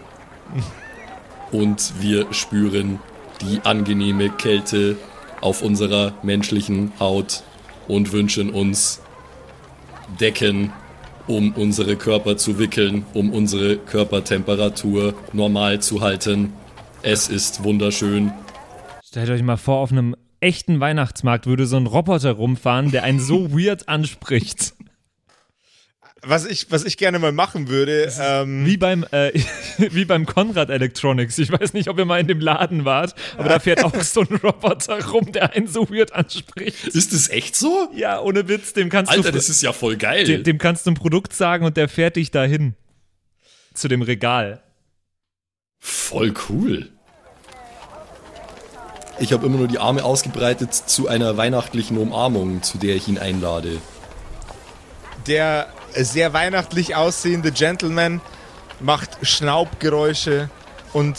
Und 1.52 1.94
wir 2.00 2.32
spüren 2.34 3.00
die 3.42 3.60
angenehme 3.64 4.30
Kälte 4.30 4.98
auf 5.42 5.62
unserer 5.62 6.14
menschlichen 6.24 6.94
Haut 7.00 7.44
und 7.88 8.12
wünschen 8.14 8.52
uns 8.52 9.02
Decken, 10.20 10.72
um 11.28 11.54
unsere 11.54 11.96
Körper 11.96 12.38
zu 12.38 12.60
wickeln, 12.60 13.06
um 13.14 13.32
unsere 13.32 13.78
Körpertemperatur 13.78 15.14
normal 15.34 15.82
zu 15.82 16.02
halten. 16.02 16.54
Es 17.02 17.28
ist 17.28 17.64
wunderschön. 17.64 18.32
Stellt 19.04 19.30
euch 19.30 19.44
mal 19.44 19.58
vor, 19.58 19.78
auf 19.78 19.92
einem 19.92 20.16
echten 20.40 20.80
Weihnachtsmarkt 20.80 21.46
würde 21.46 21.66
so 21.66 21.78
ein 21.78 21.86
Roboter 21.86 22.32
rumfahren, 22.32 22.92
der 22.92 23.04
einen 23.04 23.20
so 23.20 23.52
weird 23.52 23.88
anspricht. 23.88 24.74
Was 26.24 26.46
ich, 26.46 26.70
was 26.70 26.84
ich 26.86 26.98
gerne 26.98 27.18
mal 27.18 27.32
machen 27.32 27.68
würde, 27.68 28.12
ähm, 28.22 28.64
Wie 28.64 28.78
beim, 28.78 29.04
äh, 29.12 29.32
wie 29.78 30.06
beim 30.06 30.28
Konrad 30.28 30.70
Electronics. 30.70 31.40
Ich 31.40 31.52
weiß 31.52 31.74
nicht, 31.74 31.88
ob 31.90 31.98
ihr 31.98 32.06
mal 32.06 32.20
in 32.20 32.28
dem 32.28 32.40
Laden 32.40 32.86
wart, 32.86 33.16
aber 33.38 33.50
da 33.50 33.60
fährt 33.60 33.84
auch 33.84 33.96
so 34.02 34.22
ein 34.22 34.36
Roboter 34.36 35.04
rum, 35.10 35.32
der 35.32 35.54
einen 35.56 35.66
so 35.68 35.90
weird 35.90 36.14
anspricht. 36.14 36.86
Ist 36.88 37.12
das 37.14 37.30
echt 37.30 37.56
so? 37.56 37.90
Ja, 37.96 38.22
ohne 38.22 38.48
Witz, 38.48 38.74
dem 38.74 38.90
kannst 38.90 39.12
Alter, 39.12 39.32
du 39.32 39.38
das 39.38 39.50
ist 39.50 39.64
ja 39.64 39.74
voll 39.74 39.98
geil. 39.98 40.26
dem, 40.26 40.44
dem 40.44 40.58
kannst 40.60 40.86
du 40.86 40.92
ein 40.92 40.96
Produkt 40.96 41.34
sagen 41.34 41.66
und 41.66 41.76
der 41.76 41.90
fährt 41.90 42.18
dich 42.18 42.30
dahin. 42.30 42.76
Zu 43.74 43.88
dem 43.88 44.04
Regal. 44.04 44.62
Voll 45.80 46.34
cool. 46.50 46.90
Ich 49.20 49.34
habe 49.34 49.46
immer 49.48 49.58
nur 49.58 49.68
die 49.68 49.80
Arme 49.80 50.04
ausgebreitet 50.04 50.72
zu 50.74 51.08
einer 51.08 51.36
weihnachtlichen 51.38 51.98
Umarmung, 51.98 52.62
zu 52.62 52.78
der 52.78 52.96
ich 52.96 53.08
ihn 53.08 53.18
einlade. 53.18 53.78
der 55.28 55.68
sehr 55.94 56.34
weihnachtlich 56.34 56.96
aussehende 56.96 57.52
Gentleman 57.52 58.22
macht 58.80 59.26
Schnaubgeräusche 59.26 60.50
und 60.94 61.18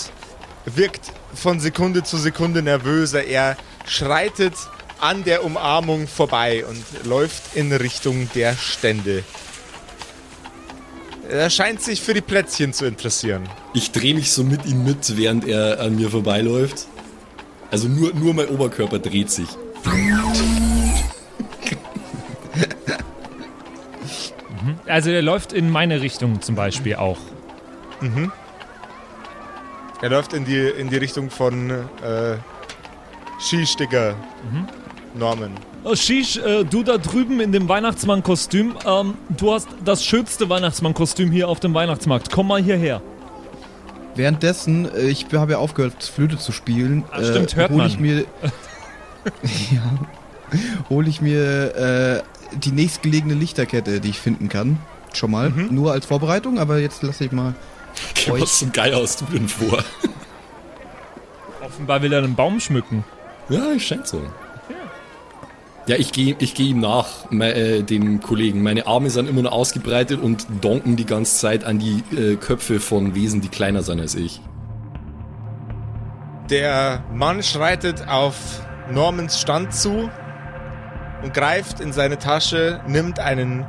wirkt 0.65 1.13
von 1.35 1.61
Sekunde 1.61 2.03
zu 2.03 2.17
Sekunde 2.17 2.63
nervöser. 2.63 3.25
Er 3.25 3.57
schreitet 3.87 4.55
an 5.01 5.25
der 5.25 5.45
Umarmung 5.45 6.07
vorbei 6.07 6.65
und 6.67 6.85
läuft 7.05 7.57
in 7.57 7.73
Richtung 7.73 8.29
der 8.35 8.55
Stände. 8.57 9.25
Er 11.29 11.51
scheint 11.51 11.81
sich 11.83 12.03
für 12.03 12.15
die 12.15 12.21
Plätzchen 12.21 12.73
zu 12.73 12.85
interessieren. 12.85 13.49
Ich 13.75 13.91
drehe 13.91 14.15
mich 14.15 14.33
so 14.33 14.45
mit 14.45 14.67
ihm 14.67 14.85
mit, 14.85 15.17
während 15.17 15.47
er 15.47 15.81
an 15.81 15.97
mir 15.97 16.11
vorbeiläuft. 16.11 16.87
Also 17.71 17.89
nur, 17.89 18.13
nur 18.15 18.35
mein 18.35 18.49
Oberkörper 18.49 18.99
dreht 18.99 19.31
sich. 19.31 19.49
Also 24.93 25.11
der 25.11 25.23
läuft 25.23 25.55
in 25.55 25.71
meine 25.71 26.03
Richtung 26.03 26.43
zum 26.43 26.55
Beispiel 26.55 26.97
auch. 26.97 27.17
Er 30.03 30.11
läuft 30.11 30.35
in 30.35 30.45
die, 30.45 30.59
in 30.59 30.91
die 30.91 30.99
Richtung 30.99 31.31
von 31.31 31.71
äh, 31.71 32.37
Skisticker 33.41 34.15
Norman. 35.15 35.53
Oh, 35.85 35.95
Shish, 35.95 36.37
äh, 36.37 36.65
du 36.65 36.83
da 36.83 36.99
drüben 36.99 37.41
in 37.41 37.53
dem 37.53 37.71
Weihnachtsmann-Kostüm, 37.71 38.75
ähm, 38.85 39.15
du 39.31 39.55
hast 39.55 39.69
das 39.83 40.05
schönste 40.05 40.51
Weihnachtsmann-Kostüm 40.51 41.33
hier 41.33 41.49
auf 41.49 41.59
dem 41.59 41.73
Weihnachtsmarkt. 41.73 42.31
Komm 42.31 42.49
mal 42.49 42.63
hierher. 42.63 43.01
Währenddessen, 44.15 44.95
äh, 44.95 45.09
ich 45.09 45.25
habe 45.33 45.53
ja 45.53 45.59
aufgehört, 45.59 46.05
Flöte 46.05 46.37
zu 46.37 46.53
spielen. 46.53 47.05
Ah, 47.11 47.25
stimmt, 47.25 47.57
hört 47.57 47.71
hol 47.71 47.79
man. 47.79 47.87
ich 47.87 47.99
mir. 47.99 48.19
ja. 49.71 49.83
Hole 50.91 51.09
ich 51.09 51.23
mir 51.23 52.23
äh, 52.23 52.32
die 52.57 52.73
nächstgelegene 52.73 53.35
Lichterkette, 53.35 54.01
die 54.01 54.11
ich 54.11 54.19
finden 54.19 54.49
kann. 54.49 54.79
Schon 55.13 55.31
mal. 55.31 55.51
Mhm. 55.51 55.75
Nur 55.75 55.93
als 55.93 56.07
Vorbereitung, 56.07 56.59
aber 56.59 56.79
jetzt 56.79 57.03
lasse 57.03 57.25
ich 57.25 57.33
mal. 57.33 57.55
Okay, 58.11 58.33
was 58.41 58.59
zum 58.59 58.73
Geil 58.73 58.95
hast 58.95 59.21
du 59.21 59.25
denn 59.27 59.49
vor? 59.49 59.85
Offenbar 61.63 62.03
will 62.03 62.13
er 62.13 62.23
einen 62.23 62.35
Baum 62.35 62.61
schmücken. 62.61 63.05
Ja, 63.49 63.79
scheint 63.79 64.07
so. 64.07 64.23
Ja, 65.87 65.97
ich 65.97 66.13
gehe 66.13 66.37
ich 66.39 66.55
geh 66.55 66.69
ihm 66.69 66.81
nach, 66.81 67.31
äh, 67.33 67.83
dem 67.83 68.21
Kollegen. 68.21 68.63
Meine 68.63 68.87
Arme 68.87 69.11
sind 69.11 69.29
immer 69.29 69.43
nur 69.43 69.53
ausgebreitet 69.53 70.21
und 70.21 70.47
donken 70.61 70.95
die 70.95 71.07
ganze 71.07 71.37
Zeit 71.39 71.65
an 71.65 71.81
die 71.81 72.05
äh, 72.17 72.37
Köpfe 72.37 72.79
von 72.79 73.17
Wesen, 73.17 73.41
die 73.41 73.49
kleiner 73.49 73.83
sind 73.83 74.01
als 74.01 74.15
ich. 74.15 74.41
Der 76.51 77.03
Mann 77.13 77.43
schreitet 77.43 78.07
auf 78.07 78.37
Normans 78.93 79.41
Stand 79.41 79.75
zu 79.75 80.09
und 81.23 81.35
greift 81.35 81.81
in 81.81 81.93
seine 81.93 82.19
Tasche, 82.19 82.81
nimmt 82.87 83.19
einen 83.19 83.65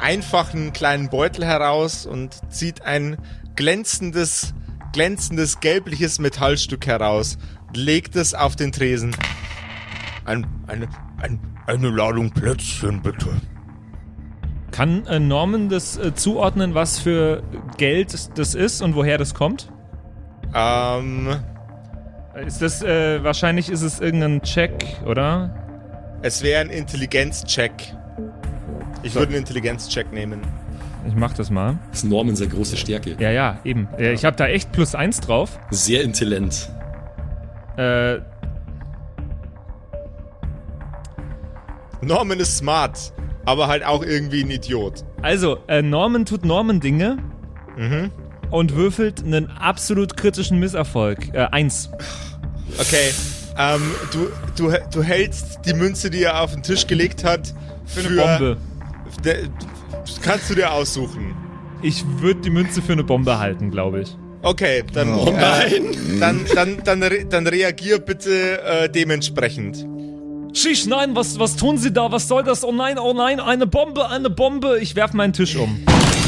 einfachen 0.00 0.72
kleinen 0.72 1.08
Beutel 1.10 1.44
heraus 1.44 2.06
und 2.06 2.40
zieht 2.52 2.82
ein 2.82 3.18
glänzendes, 3.56 4.54
glänzendes 4.92 5.60
gelbliches 5.60 6.18
Metallstück 6.18 6.86
heraus, 6.86 7.38
legt 7.74 8.16
es 8.16 8.34
auf 8.34 8.56
den 8.56 8.72
Tresen. 8.72 9.14
Ein, 10.24 10.46
eine, 10.66 10.88
ein, 11.20 11.40
eine 11.66 11.88
Ladung 11.88 12.30
Plätzchen, 12.30 13.02
bitte. 13.02 13.28
Kann 14.70 15.04
äh, 15.06 15.18
Norman 15.18 15.68
das 15.68 15.98
äh, 15.98 16.14
zuordnen, 16.14 16.74
was 16.74 16.98
für 16.98 17.42
Geld 17.76 18.38
das 18.38 18.54
ist 18.54 18.82
und 18.82 18.94
woher 18.94 19.18
das 19.18 19.34
kommt? 19.34 19.72
Ähm, 20.54 21.28
Ist 22.46 22.62
das, 22.62 22.82
äh, 22.82 23.22
wahrscheinlich 23.22 23.68
ist 23.68 23.82
es 23.82 24.00
irgendein 24.00 24.42
Check, 24.42 25.00
oder? 25.04 25.69
Es 26.22 26.42
wäre 26.42 26.60
ein 26.60 26.70
Intelligenzcheck. 26.70 27.72
Ich 29.02 29.14
würde 29.14 29.28
einen 29.28 29.38
Intelligenzcheck 29.38 30.12
nehmen. 30.12 30.42
Ich 31.08 31.14
mach 31.14 31.32
das 31.32 31.50
mal. 31.50 31.78
Das 31.90 32.00
ist 32.00 32.10
Norman 32.10 32.36
seine 32.36 32.50
große 32.50 32.76
Stärke. 32.76 33.16
Ja, 33.18 33.30
ja, 33.30 33.58
eben. 33.64 33.88
Äh, 33.98 34.12
ich 34.12 34.24
habe 34.24 34.36
da 34.36 34.46
echt 34.46 34.70
plus 34.72 34.94
eins 34.94 35.20
drauf. 35.20 35.58
Sehr 35.70 36.02
intelligent. 36.02 36.68
Äh, 37.78 38.18
Norman 42.02 42.38
ist 42.40 42.56
smart, 42.58 43.12
aber 43.46 43.68
halt 43.68 43.84
auch 43.84 44.02
irgendwie 44.02 44.42
ein 44.42 44.50
Idiot. 44.50 45.04
also, 45.22 45.58
äh, 45.68 45.82
Norman 45.82 46.24
tut 46.24 46.44
Norman-Dinge 46.44 47.18
und 48.50 48.74
würfelt 48.74 49.24
einen 49.24 49.48
absolut 49.50 50.16
kritischen 50.16 50.58
Misserfolg. 50.58 51.32
Äh, 51.34 51.46
eins. 51.50 51.90
Okay, 52.78 53.10
ähm, 53.58 53.82
du, 54.12 54.28
du, 54.56 54.72
du 54.92 55.02
hältst 55.02 55.60
die 55.66 55.74
Münze, 55.74 56.10
die 56.10 56.22
er 56.22 56.42
auf 56.42 56.52
den 56.52 56.62
Tisch 56.62 56.86
gelegt 56.86 57.24
hat, 57.24 57.54
für, 57.86 58.00
Eine 58.00 58.16
Bombe. 58.16 58.56
De, 59.24 59.48
kannst 60.22 60.50
du 60.50 60.54
dir 60.54 60.72
aussuchen. 60.72 61.34
Ich 61.82 62.04
würde 62.18 62.40
die 62.40 62.50
Münze 62.50 62.82
für 62.82 62.92
eine 62.92 63.04
Bombe 63.04 63.38
halten, 63.38 63.70
glaube 63.70 64.02
ich. 64.02 64.16
Okay, 64.42 64.84
dann, 64.92 65.14
Oh 65.14 65.28
äh, 65.28 65.80
dann, 66.18 66.40
dann, 66.54 66.82
dann, 66.84 67.02
re, 67.02 67.26
dann 67.28 67.46
reagier 67.46 67.98
bitte 67.98 68.62
äh, 68.62 68.88
dementsprechend. 68.88 69.86
Schisch, 70.52 70.86
nein, 70.86 71.14
was, 71.14 71.38
was 71.38 71.56
tun 71.56 71.78
Sie 71.78 71.92
da? 71.92 72.10
Was 72.10 72.26
soll 72.26 72.42
das? 72.42 72.64
Oh 72.64 72.72
nein, 72.72 72.98
oh 72.98 73.12
nein, 73.12 73.38
eine 73.38 73.66
Bombe, 73.66 74.08
eine 74.08 74.30
Bombe. 74.30 74.78
Ich 74.80 74.96
werf 74.96 75.12
meinen 75.12 75.32
Tisch 75.32 75.56
um. 75.56 75.78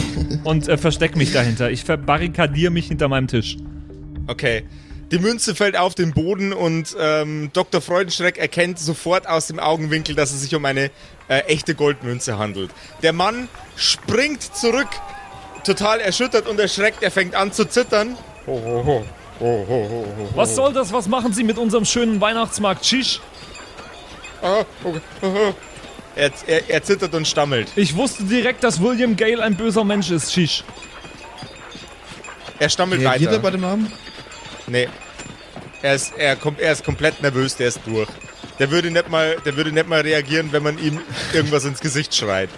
und 0.45 0.69
äh, 0.69 0.77
versteck 0.77 1.17
mich 1.17 1.33
dahinter. 1.33 1.71
Ich 1.71 1.85
verbarrikadiere 1.85 2.71
mich 2.71 2.89
hinter 2.89 3.09
meinem 3.09 3.29
Tisch. 3.29 3.57
Okay. 4.27 4.65
Die 5.13 5.19
Münze 5.19 5.55
fällt 5.55 5.77
auf 5.77 5.95
den 5.95 6.15
Boden 6.15 6.55
und 6.55 6.97
ähm, 6.99 7.51
Dr. 7.53 7.83
Freudenschreck 7.83 8.39
erkennt 8.39 8.79
sofort 8.79 9.29
aus 9.29 9.47
dem 9.47 9.61
Augenwinkel, 9.61 10.15
dass 10.15 10.33
es 10.33 10.41
sich 10.41 10.55
um 10.55 10.65
eine 10.65 10.91
äh, 11.29 11.41
echte 11.49 11.75
Goldmünze 11.75 12.39
handelt. 12.39 12.71
Der 13.03 13.13
Mann 13.13 13.49
springt 13.77 14.43
zurück, 14.43 14.89
total 15.65 16.01
erschüttert 16.01 16.49
und 16.49 16.59
erschreckt. 16.59 17.03
Er 17.03 17.11
fängt 17.11 17.35
an 17.35 17.53
zu 17.53 17.67
zittern. 17.67 18.17
Ho, 18.47 18.53
ho, 18.53 18.85
ho. 18.87 19.05
Ho, 19.41 19.67
ho, 19.69 19.89
ho, 19.91 20.07
ho, 20.19 20.29
Was 20.35 20.55
soll 20.55 20.73
das? 20.73 20.95
Was 20.95 21.09
machen 21.09 21.35
Sie 21.35 21.45
mit 21.45 21.59
unserem 21.59 21.85
schönen 21.85 22.19
Weihnachtsmarkt? 22.19 22.87
Shish. 22.87 23.21
Ah, 24.41 24.65
okay. 24.83 25.01
Er, 26.15 26.31
er, 26.47 26.69
er 26.69 26.83
zittert 26.83 27.15
und 27.15 27.27
stammelt. 27.27 27.69
Ich 27.75 27.97
wusste 27.97 28.25
direkt, 28.25 28.63
dass 28.63 28.83
William 28.83 29.17
Gale 29.17 29.43
ein 29.43 29.57
böser 29.57 29.83
Mensch 29.83 30.11
ist. 30.11 30.31
Shish. 30.31 30.63
Er 32.59 32.69
stammelt 32.69 33.01
Reagiert 33.01 33.31
er 33.31 33.39
weiter. 33.39 33.43
bei 33.43 33.51
dem 33.53 33.63
Namen? 33.63 33.93
Nee. 34.67 34.89
Er 35.83 35.95
ist, 35.95 36.13
er, 36.17 36.37
kommt, 36.37 36.61
er 36.61 36.73
ist 36.73 36.85
komplett 36.85 37.21
nervös, 37.23 37.57
der 37.57 37.69
ist 37.69 37.81
durch. 37.85 38.09
Der 38.59 38.71
würde, 38.71 38.91
nicht 38.91 39.11
mal, 39.11 39.37
der 39.45 39.57
würde 39.57 39.73
nicht 39.73 39.89
mal 39.89 40.01
reagieren, 40.01 40.53
wenn 40.53 40.63
man 40.63 40.79
ihm 40.79 41.01
irgendwas 41.33 41.65
ins 41.65 41.81
Gesicht 41.81 42.15
schreit. 42.15 42.51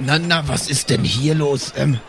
Na, 0.00 0.18
na, 0.18 0.46
was 0.48 0.68
ist 0.68 0.90
denn 0.90 1.04
hier 1.04 1.34
los? 1.34 1.72
Ähm, 1.76 2.00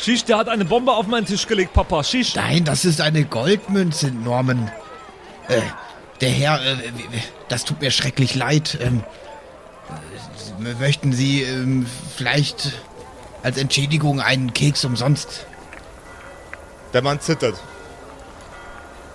Shish, 0.00 0.24
der 0.24 0.38
hat 0.38 0.48
eine 0.48 0.64
Bombe 0.64 0.92
auf 0.92 1.06
meinen 1.06 1.26
Tisch 1.26 1.46
gelegt, 1.46 1.72
Papa. 1.72 2.04
Shish. 2.04 2.36
nein, 2.36 2.64
das 2.64 2.84
ist 2.84 3.00
eine 3.00 3.24
Goldmünze, 3.24 4.10
Norman. 4.10 4.70
Äh, 5.48 5.60
der 6.20 6.30
Herr, 6.30 6.60
äh, 6.64 6.76
das 7.48 7.64
tut 7.64 7.80
mir 7.80 7.90
schrecklich 7.90 8.34
leid. 8.34 8.78
Ähm, 8.80 9.02
äh, 10.64 10.74
möchten 10.74 11.12
Sie 11.12 11.42
ähm, 11.42 11.86
vielleicht 12.16 12.72
als 13.42 13.58
Entschädigung 13.58 14.20
einen 14.20 14.52
Keks 14.52 14.84
umsonst? 14.84 15.46
Der 16.92 17.02
Mann 17.02 17.20
zittert. 17.20 17.56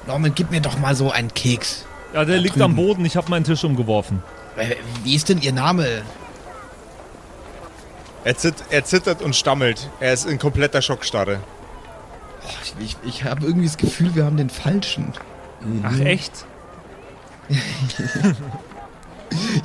Norman, 0.07 0.33
gib 0.35 0.51
mir 0.51 0.61
doch 0.61 0.77
mal 0.79 0.95
so 0.95 1.11
einen 1.11 1.33
Keks. 1.33 1.85
Ja, 2.13 2.25
der 2.25 2.37
liegt 2.39 2.55
drüben. 2.55 2.63
am 2.63 2.75
Boden. 2.75 3.05
Ich 3.05 3.15
habe 3.15 3.29
meinen 3.29 3.43
Tisch 3.43 3.63
umgeworfen. 3.63 4.21
Äh, 4.57 4.75
wie 5.03 5.15
ist 5.15 5.29
denn 5.29 5.41
Ihr 5.41 5.53
Name? 5.53 6.01
Er, 8.23 8.37
zit, 8.37 8.55
er 8.69 8.83
zittert 8.83 9.21
und 9.21 9.35
stammelt. 9.35 9.89
Er 9.99 10.13
ist 10.13 10.25
in 10.25 10.37
kompletter 10.37 10.81
Schockstarre. 10.81 11.39
Ich, 12.63 12.75
ich, 12.85 12.97
ich 13.03 13.23
habe 13.23 13.45
irgendwie 13.45 13.67
das 13.67 13.77
Gefühl, 13.77 14.13
wir 14.15 14.25
haben 14.25 14.37
den 14.37 14.49
falschen. 14.49 15.13
Ach, 15.83 15.99
echt? 15.99 16.45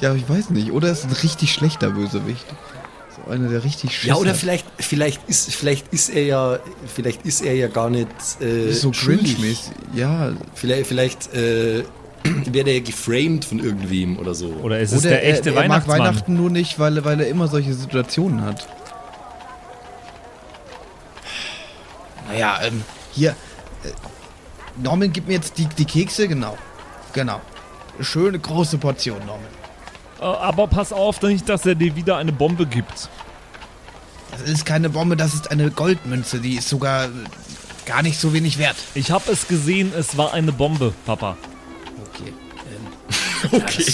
Ja, 0.01 0.15
ich 0.15 0.29
weiß 0.29 0.51
nicht. 0.51 0.71
Oder 0.71 0.91
ist 0.91 1.05
ein 1.05 1.13
richtig 1.13 1.53
schlechter 1.53 1.91
Bösewicht. 1.91 2.45
Einer, 3.29 3.49
der 3.49 3.65
richtig 3.65 3.93
scheiße. 3.93 4.09
Ja, 4.09 4.15
oder 4.17 4.35
vielleicht, 4.35 4.67
vielleicht, 4.79 5.29
ist, 5.29 5.53
vielleicht 5.55 5.93
ist 5.93 6.11
er 6.11 6.25
ja, 6.25 6.59
vielleicht 6.87 7.27
ist 7.27 7.43
er 7.43 7.55
ja 7.55 7.67
gar 7.69 7.91
nicht 7.91 8.09
äh, 8.41 8.73
so 8.73 8.91
cringe-mäßig. 8.91 9.73
Ja, 9.95 10.33
Vielleicht, 10.55 10.87
vielleicht 10.87 11.35
äh, 11.35 11.85
wäre 12.25 12.71
er 12.71 12.81
geframed 12.81 13.45
von 13.45 13.59
irgendwem 13.59 14.19
oder 14.19 14.35
so. 14.35 14.49
Oder 14.63 14.79
ist 14.79 14.93
es 14.93 15.01
oder 15.01 15.11
der 15.11 15.29
echte 15.29 15.51
er, 15.51 15.63
er 15.63 15.69
mag? 15.69 15.89
Weihnachten 15.89 16.35
nur 16.35 16.51
nicht, 16.51 16.79
weil, 16.79 17.05
weil 17.05 17.21
er 17.21 17.29
immer 17.29 17.49
solche 17.49 17.75
Situationen 17.75 18.43
hat. 18.43 18.67
Naja, 22.29 22.59
ähm, 22.63 22.83
hier. 23.13 23.31
Äh, 23.31 23.89
Norman, 24.83 25.13
gib 25.13 25.27
mir 25.27 25.35
jetzt 25.35 25.59
die, 25.59 25.67
die 25.67 25.85
Kekse, 25.85 26.29
genau. 26.29 26.57
Genau. 27.13 27.41
Schöne 28.01 28.39
große 28.39 28.79
Portion, 28.79 29.19
Norman. 29.21 29.66
Äh, 30.21 30.25
Aber 30.25 30.67
pass 30.67 30.93
auf, 30.93 31.21
nicht, 31.23 31.49
dass 31.49 31.67
er 31.67 31.75
dir 31.75 31.97
wieder 31.97 32.17
eine 32.17 32.33
Bombe 32.33 32.67
gibt. 32.67 33.09
Das 34.31 34.43
ist 34.49 34.67
keine 34.67 34.91
Bombe, 34.91 35.17
das 35.17 35.35
ist 35.35 35.51
eine 35.51 35.71
Goldmünze. 35.71 36.41
Die 36.41 36.57
ist 36.57 36.69
sogar 36.69 37.07
äh, 37.07 37.09
gar 37.87 38.03
nicht 38.03 38.19
so 38.19 38.33
wenig 38.33 38.59
wert. 38.59 38.77
Ich 38.95 39.11
habe 39.11 39.31
es 39.33 39.49
gesehen, 39.49 39.93
es 39.97 40.17
war 40.17 40.33
eine 40.35 40.53
Bombe, 40.53 40.93
Papa. 41.07 41.37
Okay. 42.15 42.33
Ähm, 43.53 43.61
okay. 43.63 43.85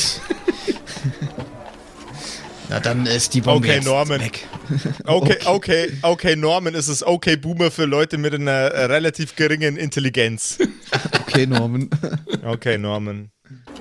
Na, 2.68 2.80
dann 2.80 3.04
ist 3.06 3.35
die 3.35 3.40
Bombe 3.42 3.66
Okay, 3.66 3.76
jetzt 3.76 3.85
Norman. 3.85 4.20
weg. 4.20 4.46
Okay, 5.04 5.37
okay, 5.44 5.92
okay, 6.00 6.35
Norman 6.37 6.72
ist 6.74 6.88
es 6.88 7.06
okay 7.06 7.37
Boomer 7.37 7.70
für 7.70 7.85
Leute 7.85 8.16
mit 8.16 8.32
einer 8.32 8.50
äh, 8.50 8.85
relativ 8.87 9.37
geringen 9.37 9.76
Intelligenz. 9.76 10.56
Okay, 11.20 11.46
Norman. 11.46 11.90
Okay, 12.42 12.78
Norman. 12.78 13.30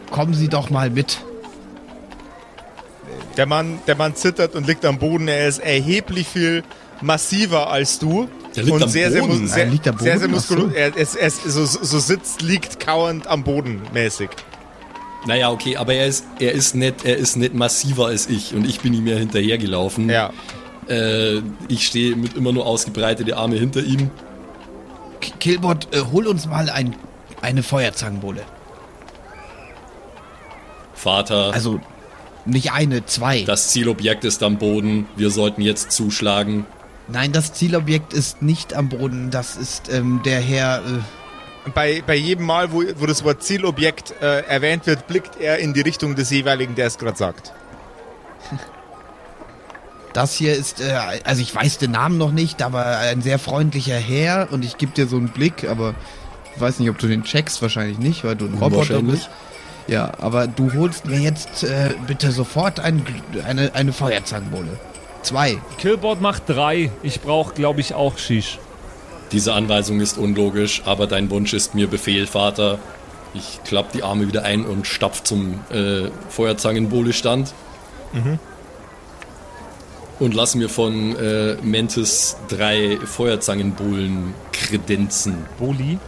Kommen 0.10 0.34
Sie 0.34 0.50
doch 0.50 0.70
mal 0.70 0.90
mit. 0.90 1.20
Der 3.38 3.46
Mann, 3.46 3.80
der 3.88 3.96
Mann 3.96 4.16
zittert 4.16 4.56
und 4.56 4.68
liegt 4.68 4.84
am 4.86 4.98
Boden. 5.00 5.28
Er 5.28 5.48
ist 5.48 5.60
erheblich 5.60 6.28
viel 6.28 6.64
massiver 7.02 7.70
als 7.70 8.00
du. 8.00 8.28
Der 8.56 8.64
liegt 8.64 8.76
und 8.76 8.84
am 8.84 8.90
sehr, 8.90 9.12
sehr, 9.12 9.22
Boden? 9.22 9.48
sehr, 9.48 9.64
Er 9.64 9.70
liegt 9.70 9.88
am 9.88 9.98
sehr, 9.98 10.20
sehr 10.20 10.28
Boden? 10.28 10.38
Ach 10.40 10.44
so. 10.44 10.56
muskulös. 10.56 10.76
Er, 10.76 10.98
es, 10.98 11.16
es, 11.16 11.44
so, 11.44 11.66
so 11.66 12.00
sitzt, 12.00 12.42
liegt 12.42 12.80
kauernd 12.80 13.28
am 13.28 13.44
Boden 13.44 13.82
mäßig. 13.94 14.30
Naja, 15.26 15.52
okay, 15.52 15.78
aber 15.78 15.94
er 15.94 16.08
ist, 16.08 16.26
er 16.40 16.52
ist 16.52 16.76
nicht, 16.76 17.06
er 17.06 17.16
ist 17.18 17.36
nicht 17.38 17.54
massiver 17.54 18.08
als 18.08 18.28
ich 18.28 18.56
und 18.56 18.66
ich 18.68 18.80
bin 18.82 18.94
ihm 18.94 19.06
ja 19.08 19.16
hinterhergelaufen. 19.18 20.10
Ja. 20.10 20.32
Äh, 20.90 21.42
ich 21.68 21.86
stehe 21.86 22.16
mit 22.16 22.36
immer 22.36 22.52
nur 22.52 22.66
ausgebreitete 22.66 23.38
Arme 23.38 23.56
hinter 23.56 23.82
ihm. 23.82 24.10
Killbot, 25.40 25.94
äh, 25.96 26.02
hol 26.12 26.28
uns 26.28 26.48
mal 26.48 26.70
ein, 26.70 26.96
eine 27.42 27.62
Feuerzangenbowle. 27.62 28.42
Vater, 30.94 31.54
Also 31.54 31.80
nicht 32.46 32.72
eine, 32.72 33.06
zwei. 33.06 33.44
das 33.44 33.70
Zielobjekt 33.70 34.24
ist 34.26 34.42
am 34.44 34.58
Boden. 34.58 35.08
Wir 35.16 35.30
sollten 35.30 35.62
jetzt 35.62 35.92
zuschlagen. 35.92 36.66
Nein, 37.08 37.32
das 37.32 37.54
Zielobjekt 37.54 38.14
ist 38.14 38.42
nicht 38.42 38.74
am 38.74 38.90
Boden. 38.90 39.32
Das 39.32 39.56
ist 39.56 39.92
ähm, 39.92 40.22
der 40.26 40.40
Herr. 40.40 40.78
Äh, 40.80 41.70
Bei, 41.76 42.02
bei 42.06 42.16
jedem 42.16 42.46
Mal, 42.46 42.72
wo, 42.72 42.84
wo 42.98 43.06
das 43.06 43.24
Wort 43.24 43.44
Zielobjekt 43.44 44.16
äh, 44.22 44.42
erwähnt 44.48 44.88
wird, 44.88 45.08
blickt 45.08 45.40
er 45.40 45.60
in 45.60 45.74
die 45.74 45.82
Richtung 45.82 46.16
des 46.16 46.32
jeweiligen, 46.32 46.74
der 46.76 46.88
es 46.88 46.98
gerade 46.98 47.18
sagt. 47.18 47.54
das 50.14 50.34
hier 50.34 50.56
ist, 50.56 50.82
äh, 50.82 50.98
also 51.24 51.42
ich 51.42 51.54
weiß 51.54 51.78
den 51.78 51.92
Namen 51.92 52.18
noch 52.18 52.32
nicht, 52.32 52.62
aber 52.64 52.98
ein 52.98 53.22
sehr 53.22 53.38
freundlicher 53.40 53.98
Herr. 53.98 54.48
Und 54.52 54.66
ich 54.66 54.78
gebe 54.78 54.94
dir 54.94 55.06
so 55.08 55.18
einen 55.18 55.30
Blick, 55.30 55.66
aber 55.70 55.94
ich 56.56 56.62
weiß 56.62 56.80
nicht, 56.80 56.90
ob 56.90 56.98
du 56.98 57.08
den 57.08 57.24
checkst, 57.24 57.62
wahrscheinlich 57.62 58.00
nicht, 58.00 58.24
weil 58.24 58.36
du 58.36 58.46
ein 58.46 58.56
Roboter 58.56 59.02
bist. 59.02 59.30
Ja, 59.92 60.14
aber 60.20 60.48
du 60.48 60.74
holst 60.74 61.06
Mir 61.06 61.20
jetzt 61.20 61.66
äh, 61.66 61.90
bitte 62.08 62.32
sofort 62.32 62.80
ein, 62.80 63.06
eine, 63.46 63.76
eine 63.76 63.92
Feuerzangenbowle. 63.92 64.80
Zwei. 65.22 65.58
Killboard 65.80 66.22
macht 66.22 66.44
drei. 66.48 66.90
Ich 67.04 67.20
brauche, 67.20 67.54
glaube 67.54 67.82
ich, 67.82 67.94
auch 67.94 68.18
Shish. 68.18 68.58
Diese 69.34 69.54
Anweisung 69.54 70.00
ist 70.00 70.18
unlogisch, 70.18 70.84
aber 70.86 71.08
dein 71.08 71.30
Wunsch 71.30 71.54
ist 71.54 71.76
mir 71.76 71.88
Befehl, 71.88 72.26
Vater. 72.26 72.80
Ich 73.34 73.60
klapp 73.66 73.92
die 73.92 74.02
Arme 74.02 74.28
wieder 74.28 74.44
ein 74.44 74.66
und 74.66 74.88
stapf 74.88 75.24
zum 75.24 75.60
äh, 75.70 76.10
Feuerzangenbowle-Stand. 76.30 77.54
Und 80.20 80.34
lass 80.34 80.56
mir 80.56 80.70
von 80.70 81.18
äh, 81.18 81.56
Mentes 81.64 82.38
drei 82.48 82.98
Feuerzangenbowlen 83.04 84.34
kredenzen. 84.54 85.46
Boli? 85.60 86.00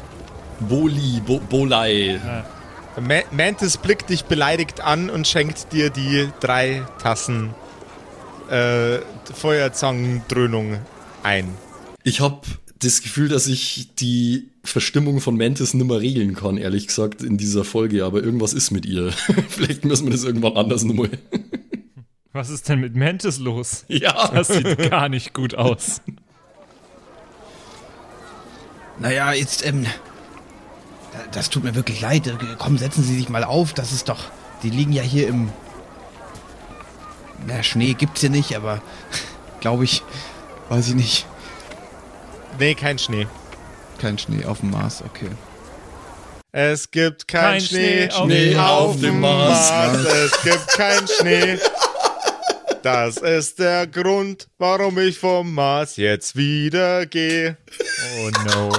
Boli, 0.61 1.21
Bo 1.25 1.41
Bolei. 1.49 2.21
Ma 2.23 2.43
Mantis 3.31 3.77
blickt 3.77 4.09
dich 4.09 4.25
beleidigt 4.25 4.81
an 4.81 5.09
und 5.09 5.27
schenkt 5.27 5.71
dir 5.73 5.89
die 5.89 6.29
drei 6.39 6.83
Tassen 7.01 7.55
äh, 8.49 8.99
Feuerzangendröhnung 9.33 10.79
ein. 11.23 11.49
Ich 12.03 12.19
habe 12.19 12.41
das 12.79 13.01
Gefühl, 13.01 13.29
dass 13.29 13.47
ich 13.47 13.95
die 13.95 14.49
Verstimmung 14.63 15.21
von 15.21 15.37
Mantis 15.37 15.73
nimmer 15.73 15.99
regeln 15.99 16.35
kann, 16.35 16.57
ehrlich 16.57 16.87
gesagt, 16.87 17.23
in 17.23 17.37
dieser 17.37 17.63
Folge. 17.63 18.05
Aber 18.05 18.21
irgendwas 18.21 18.53
ist 18.53 18.71
mit 18.71 18.85
ihr. 18.85 19.11
Vielleicht 19.49 19.85
müssen 19.85 20.05
wir 20.05 20.11
das 20.11 20.23
irgendwann 20.23 20.55
anders 20.57 20.83
nochmal. 20.83 21.09
Was 22.31 22.49
ist 22.49 22.67
denn 22.69 22.79
mit 22.79 22.95
Mantis 22.95 23.39
los? 23.39 23.85
ja. 23.87 24.29
Das 24.33 24.49
sieht 24.49 24.89
gar 24.89 25.09
nicht 25.09 25.33
gut 25.33 25.55
aus. 25.55 26.01
Naja, 28.99 29.33
jetzt, 29.33 29.65
ähm, 29.65 29.85
das 31.31 31.49
tut 31.49 31.63
mir 31.63 31.75
wirklich 31.75 32.01
leid. 32.01 32.31
Komm, 32.59 32.77
setzen 32.77 33.03
Sie 33.03 33.15
sich 33.15 33.29
mal 33.29 33.43
auf. 33.43 33.73
Das 33.73 33.91
ist 33.91 34.09
doch, 34.09 34.25
die 34.63 34.69
liegen 34.69 34.91
ja 34.93 35.01
hier 35.03 35.27
im, 35.27 35.49
na, 37.47 37.61
Schnee 37.63 37.93
gibt's 37.93 38.21
hier 38.21 38.29
nicht, 38.29 38.55
aber 38.55 38.81
glaube 39.61 39.83
ich, 39.83 40.03
weiß 40.69 40.89
ich 40.89 40.95
nicht, 40.95 41.25
Nee, 42.59 42.75
kein 42.75 42.99
Schnee. 42.99 43.27
kein 43.99 44.17
Schnee 44.19 44.45
auf 44.45 44.59
dem 44.59 44.69
Mars, 44.71 45.03
okay. 45.03 45.29
Es 46.51 46.91
gibt 46.91 47.27
kein, 47.27 47.41
Kein 47.53 47.61
Schnee, 47.61 48.09
Schnee 48.11 48.15
auf 48.15 48.25
Schnee 48.27 48.49
dem 48.51 48.59
auf 48.59 48.95
Mars. 48.97 49.01
dem 49.01 49.19
Mars. 50.03 50.05
Es 50.05 50.41
gibt 50.43 50.67
kein 50.67 51.07
Schnee. 51.07 51.57
Das 52.83 53.17
ist 53.17 53.57
der 53.59 53.87
Grund, 53.87 54.49
warum 54.59 54.99
ich 54.99 55.17
vom 55.17 55.51
Mars 55.53 55.95
jetzt 55.97 56.35
wieder 56.35 57.05
gehe. 57.07 57.57
Oh 58.19 58.29
no. 58.45 58.69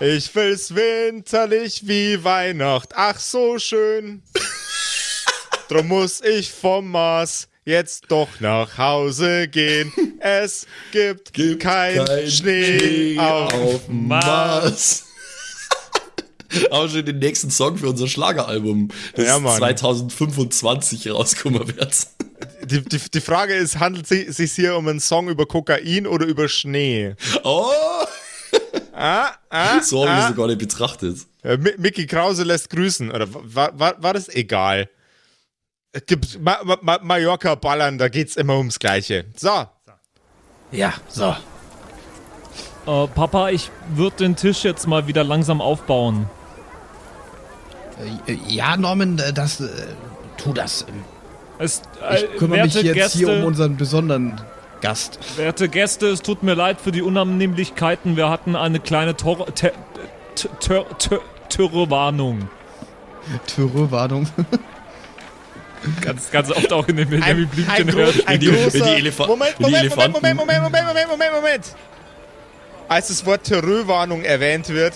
Ich 0.00 0.34
will's 0.34 0.74
winterlich 0.74 1.82
wie 1.86 2.22
Weihnacht. 2.24 2.90
Ach 2.94 3.18
so 3.18 3.58
schön. 3.58 4.22
Drum 5.68 5.88
muss 5.88 6.20
ich 6.20 6.50
vom 6.50 6.90
Mars 6.90 7.48
jetzt 7.64 8.04
doch 8.08 8.28
nach 8.40 8.76
Hause 8.76 9.48
gehen. 9.48 9.92
Es 10.18 10.66
gibt, 10.92 11.32
Gibt 11.32 11.62
kein, 11.62 12.04
kein 12.04 12.30
Schnee, 12.30 13.18
auf, 13.18 13.86
dem 13.86 14.08
Mars. 14.08 15.04
Auch 16.70 16.88
schon 16.88 17.04
den 17.04 17.18
nächsten 17.18 17.50
Song 17.50 17.76
für 17.76 17.88
unser 17.88 18.06
Schlageralbum, 18.06 18.88
das 19.14 19.26
Ja, 19.26 19.38
Mann. 19.38 19.56
2025 19.56 21.10
rauskommen 21.10 21.66
wird. 21.76 22.06
Die, 22.64 22.82
die, 22.82 22.98
die 23.12 23.20
Frage 23.20 23.54
ist, 23.54 23.78
handelt 23.80 24.10
es 24.10 24.36
sich 24.36 24.52
hier 24.52 24.76
um 24.76 24.86
einen 24.88 25.00
Song 25.00 25.28
über 25.28 25.46
Kokain 25.46 26.06
oder 26.06 26.26
über 26.26 26.48
Schnee? 26.48 27.14
Oh, 27.42 27.70
Ah, 29.06 29.32
ah, 29.50 29.80
so 29.82 30.06
habe 30.08 30.18
ich 30.18 30.24
ah. 30.24 30.28
das 30.28 30.36
gar 30.36 30.46
nicht 30.46 30.58
betrachtet. 30.58 31.18
Äh, 31.42 31.56
Mi- 31.58 31.74
Mickey 31.78 32.06
Krause 32.06 32.42
lässt 32.44 32.70
grüßen. 32.70 33.10
Oder 33.10 33.26
war, 33.32 33.78
war, 33.78 34.02
war 34.02 34.14
das 34.14 34.28
egal? 34.28 34.88
Es 35.92 36.06
gibt 36.06 36.40
Ma 36.40 36.58
Ma 36.64 36.78
Ma 36.80 36.98
Mallorca 37.02 37.54
ballern, 37.54 37.98
da 37.98 38.08
geht's 38.08 38.36
immer 38.36 38.56
ums 38.56 38.78
Gleiche. 38.78 39.26
So, 39.36 39.66
Ja, 40.72 40.94
so. 41.08 41.36
Äh, 42.86 43.06
Papa, 43.08 43.50
ich 43.50 43.70
würde 43.94 44.16
den 44.16 44.36
Tisch 44.36 44.64
jetzt 44.64 44.86
mal 44.86 45.06
wieder 45.06 45.22
langsam 45.22 45.60
aufbauen. 45.60 46.28
Äh, 48.26 48.38
Ja, 48.48 48.76
Norman, 48.76 49.18
äh, 49.18 49.32
das. 49.32 49.60
Äh, 49.60 49.68
Tu 50.36 50.52
das. 50.52 50.84
Es, 51.58 51.82
ich 52.12 52.22
äh, 52.24 52.26
kümmere 52.38 52.64
mich 52.64 52.74
jetzt 52.74 52.94
Gäste, 52.94 53.18
hier 53.18 53.28
um 53.30 53.44
unseren 53.44 53.76
besonderen 53.76 54.40
Gast. 54.84 55.18
Werte 55.38 55.70
Gäste, 55.70 56.08
es 56.08 56.20
tut 56.20 56.42
mir 56.42 56.52
leid 56.54 56.78
für 56.78 56.92
die 56.92 57.00
Unannehmlichkeiten. 57.00 58.18
Wir 58.18 58.28
hatten 58.28 58.54
eine 58.54 58.80
kleine 58.80 59.16
Tor 59.16 59.46
Te 59.54 59.72
Tör- 60.60 60.84
Tör- 60.98 61.22
Türewarnung. 61.48 62.50
Türe-Warnung. 63.46 64.28
Ganz, 66.02 66.30
ganz 66.30 66.50
oft 66.50 66.70
auch 66.72 66.86
in 66.88 66.96
den 66.96 67.08
Benjamin 67.08 67.48
Blümchen 67.48 67.94
hört. 67.94 68.28
ein 68.28 68.40
die- 68.40 68.48
großer... 68.48 68.74
wenn 68.74 68.82
die 68.84 69.08
Elefa- 69.08 69.26
Moment, 69.26 69.58
Moment, 69.58 69.60
Moment, 69.60 69.84
Elefanten- 69.84 70.12
Moment, 70.12 70.36
Moment, 70.36 70.62
Moment, 70.62 70.86
Moment, 70.86 71.08
Moment, 71.10 71.32
Moment. 71.34 71.64
Als 72.88 73.08
das 73.08 73.24
Wort 73.24 73.44
Terrorwarnung 73.44 74.22
erwähnt 74.22 74.68
wird, 74.68 74.92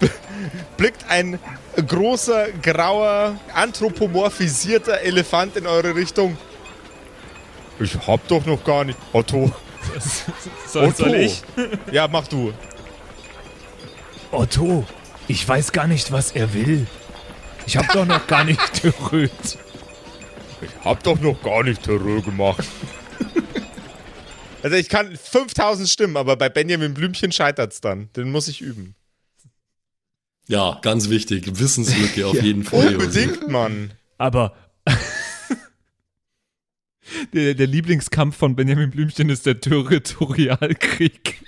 blickt 0.76 1.04
ein 1.08 1.38
großer, 1.86 2.48
grauer, 2.60 3.36
anthropomorphisierter 3.54 5.00
Elefant 5.02 5.56
in 5.56 5.68
eure 5.68 5.94
Richtung. 5.94 6.36
Ich 7.80 8.06
hab 8.06 8.26
doch 8.28 8.44
noch 8.44 8.62
gar 8.62 8.84
nicht... 8.84 8.98
Otto. 9.12 9.50
Soll, 10.66 10.94
soll 10.94 11.14
ich? 11.14 11.42
Ja, 11.92 12.06
mach 12.06 12.28
du. 12.28 12.52
Otto, 14.30 14.86
ich 15.26 15.46
weiß 15.48 15.72
gar 15.72 15.86
nicht, 15.86 16.12
was 16.12 16.32
er 16.32 16.52
will. 16.52 16.86
Ich 17.66 17.76
habe 17.76 17.88
doch 17.92 18.04
noch 18.04 18.26
gar 18.26 18.44
nicht 18.44 18.82
gerührt. 18.82 19.58
Ich 20.60 20.84
hab 20.84 21.02
doch 21.02 21.18
noch 21.20 21.42
gar 21.42 21.62
nicht 21.62 21.82
Terror 21.82 22.22
gemacht. 22.22 22.66
Also 24.62 24.76
ich 24.76 24.88
kann 24.90 25.16
5000 25.16 25.88
Stimmen, 25.88 26.16
aber 26.18 26.36
bei 26.36 26.50
Benjamin 26.50 26.92
Blümchen 26.92 27.32
scheitert's 27.32 27.80
dann. 27.80 28.10
Den 28.14 28.30
muss 28.30 28.46
ich 28.48 28.60
üben. 28.60 28.94
Ja, 30.48 30.78
ganz 30.82 31.08
wichtig. 31.08 31.58
Wissenslücke 31.58 32.26
auf 32.26 32.42
jeden 32.42 32.64
Fall. 32.64 32.96
Unbedingt, 32.96 33.48
Mann. 33.48 33.92
Aber 34.18 34.54
der, 37.32 37.54
der 37.54 37.66
Lieblingskampf 37.66 38.36
von 38.36 38.56
Benjamin 38.56 38.90
Blümchen 38.90 39.28
ist 39.30 39.46
der 39.46 39.60
Territorialkrieg. 39.60 41.40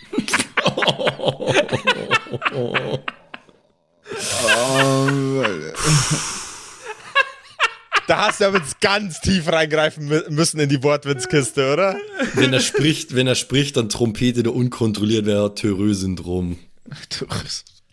Da 8.08 8.26
hast 8.26 8.40
du 8.40 8.46
aber 8.46 8.58
jetzt 8.58 8.80
ganz 8.80 9.20
tief 9.20 9.46
reingreifen 9.46 10.10
mü- 10.10 10.28
müssen 10.30 10.58
in 10.60 10.68
die 10.68 10.82
Wortwitzkiste, 10.82 11.72
oder? 11.72 11.96
Wenn 12.34 12.52
er 12.52 12.60
spricht, 12.60 13.14
wenn 13.14 13.26
er 13.28 13.36
spricht, 13.36 13.76
dann 13.76 13.88
trompetet 13.88 14.46
er 14.46 14.54
unkontrolliert, 14.54 15.24
wer 15.26 15.42
hat 15.44 15.62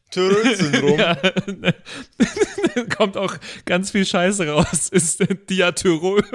Terreux-Syndrom. 0.09 0.97
Terror-Syndrom. 0.97 1.73
Kommt 2.97 3.17
auch 3.17 3.35
ganz 3.65 3.91
viel 3.91 4.05
Scheiße 4.05 4.47
raus. 4.47 4.89
Ist 4.89 5.19
der 5.19 5.35
Diatyro. 5.35 6.21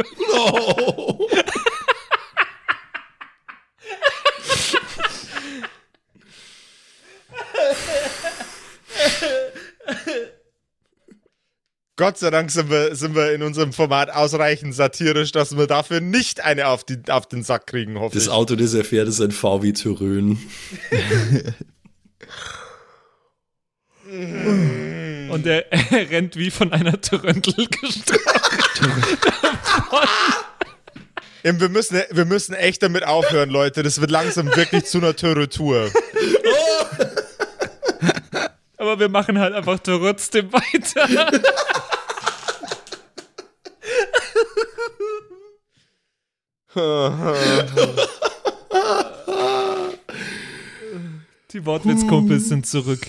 Gott 11.97 12.19
sei 12.19 12.31
Dank 12.31 12.51
sind 12.51 12.71
wir, 12.71 12.97
sind 12.97 13.15
wir 13.15 13.33
in 13.33 13.43
unserem 13.43 13.73
Format 13.73 14.11
ausreichend 14.11 14.75
satirisch, 14.75 15.31
dass 15.31 15.57
wir 15.57 15.69
dafür 15.69 16.01
nicht 16.01 16.41
eine 16.45 16.67
auf, 16.67 16.83
die, 16.83 16.99
auf 17.09 17.27
den 17.27 17.45
Sack 17.45 17.69
kriegen, 17.69 18.01
hoffe 18.01 18.15
Das 18.15 18.25
ich. 18.25 18.31
Auto, 18.31 18.57
das 18.57 18.75
er 18.75 18.85
fährt, 18.85 19.07
ist 19.07 19.21
ein 19.21 19.31
VW 19.31 19.73
Terrön. 19.73 20.39
Und 25.31 25.47
er, 25.47 25.73
er 25.73 26.11
rennt 26.11 26.37
wie 26.37 26.51
von 26.51 26.73
einer 26.73 27.01
Tröndel 27.01 27.67
gestraft. 27.67 28.81
Eben, 31.43 31.61
Wir 31.61 31.69
müssen, 31.69 32.01
wir 32.11 32.25
müssen 32.25 32.55
echt 32.55 32.83
damit 32.83 33.05
aufhören, 33.05 33.51
Leute. 33.51 33.83
Das 33.83 34.01
wird 34.01 34.11
langsam 34.11 34.55
wirklich 34.55 34.85
zu 34.85 34.99
einer 34.99 35.15
Terror-Tour. 35.15 35.91
Aber 38.77 38.99
wir 38.99 39.09
machen 39.09 39.39
halt 39.39 39.55
einfach 39.55 39.79
trotzdem 39.81 40.53
weiter. 40.53 41.31
Die 51.53 51.65
Wortwitzkumpels 51.65 52.49
sind 52.49 52.67
zurück. 52.67 53.07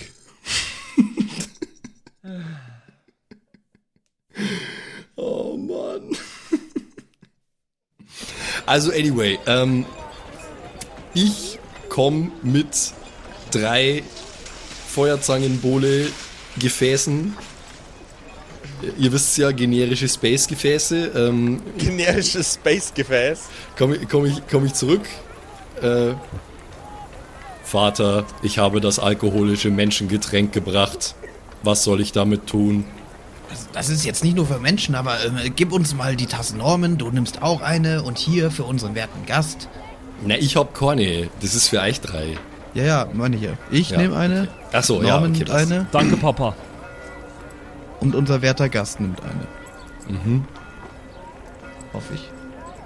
Oh 5.16 5.58
Mann. 5.58 6.16
Also 8.66 8.92
anyway, 8.92 9.38
ähm, 9.46 9.86
ich 11.14 11.60
komme 11.90 12.32
mit 12.42 12.94
drei 13.52 14.02
Feuerzangenbowle 14.88 16.08
Gefäßen. 16.58 17.36
Ihr 18.98 19.12
wisst 19.12 19.38
ja, 19.38 19.52
generische 19.52 20.08
Space-Gefäße. 20.08 21.12
Ähm, 21.16 21.62
Generisches 21.78 22.56
Space-Gefäß. 22.56 23.44
komme 23.78 24.00
komm 24.10 24.26
ich, 24.26 24.42
komm 24.50 24.66
ich 24.66 24.74
zurück. 24.74 25.04
Äh, 25.82 26.14
Vater, 27.64 28.26
ich 28.42 28.58
habe 28.58 28.80
das 28.82 29.00
alkoholische 29.00 29.70
Menschengetränk 29.70 30.54
gebracht. 30.54 31.16
Was 31.64 31.84
soll 31.84 32.02
ich 32.02 32.12
damit 32.12 32.48
tun? 32.48 32.86
Das 33.74 33.90
ist 33.90 34.06
jetzt 34.06 34.24
nicht 34.24 34.36
nur 34.36 34.46
für 34.46 34.60
Menschen, 34.60 34.96
aber 34.96 35.24
ähm, 35.26 35.38
gib 35.56 35.72
uns 35.72 35.94
mal 35.96 36.16
die 36.16 36.26
Tasse 36.26 36.58
Norman, 36.58 36.98
du 36.98 37.10
nimmst 37.12 37.42
auch 37.42 37.62
eine 37.62 38.04
und 38.04 38.18
hier 38.18 38.52
für 38.52 38.64
unseren 38.64 38.96
werten 38.96 39.26
Gast. 39.26 39.68
Na, 40.26 40.36
ich 40.36 40.56
hab 40.56 40.74
keine. 40.74 41.30
Das 41.42 41.56
ist 41.56 41.68
für 41.70 41.82
euch 41.82 42.00
drei. 42.02 42.38
Ja, 42.74 42.84
ja, 42.84 43.08
meine 43.14 43.36
ich 43.36 43.42
ja. 43.44 43.52
Ich 43.72 43.90
Ja, 43.92 43.98
nehme 43.98 44.18
eine, 44.18 44.48
Ach 44.74 44.84
so, 44.84 45.02
ja, 45.02 45.12
Norman 45.14 45.32
okay, 45.32 45.40
nimmt 45.40 45.52
eine 45.52 45.88
Danke, 45.92 46.18
Papa. 46.18 46.56
und 48.00 48.16
unser 48.16 48.42
werter 48.42 48.70
Gast 48.70 49.00
nimmt 49.00 49.20
eine. 49.22 50.18
Mhm. 50.20 50.46
Hoffe 51.94 52.14
ich. 52.16 52.30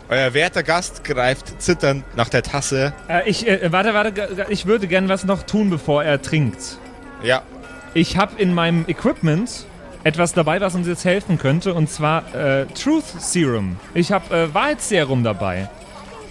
Euer 0.10 0.34
werter 0.34 0.64
Gast 0.64 1.04
greift 1.04 1.62
zitternd 1.62 2.04
nach 2.16 2.30
der 2.30 2.42
Tasse. 2.44 2.94
Äh, 3.08 3.30
ich, 3.30 3.48
äh, 3.48 3.72
warte, 3.72 3.94
warte, 3.94 4.12
g- 4.12 4.24
ich 4.50 4.66
würde 4.66 4.88
gern 4.88 5.08
was 5.08 5.24
noch 5.24 5.44
tun, 5.44 5.70
bevor 5.70 6.04
er 6.04 6.22
trinkt. 6.22 6.78
Ja. 7.24 7.44
Ich 7.94 8.18
habe 8.18 8.40
in 8.42 8.54
meinem 8.54 8.86
Equipment 8.88 9.66
etwas 10.04 10.34
dabei, 10.34 10.62
was 10.62 10.76
uns 10.76 10.88
jetzt 10.88 11.06
helfen 11.06 11.38
könnte, 11.38 11.74
und 11.74 11.90
zwar 11.90 12.34
äh, 12.34 12.66
Truth 12.68 13.04
Serum. 13.20 13.78
Ich 13.94 14.12
habe 14.12 14.36
äh, 14.36 14.54
Wahrheitsserum 14.54 15.24
dabei. 15.24 15.70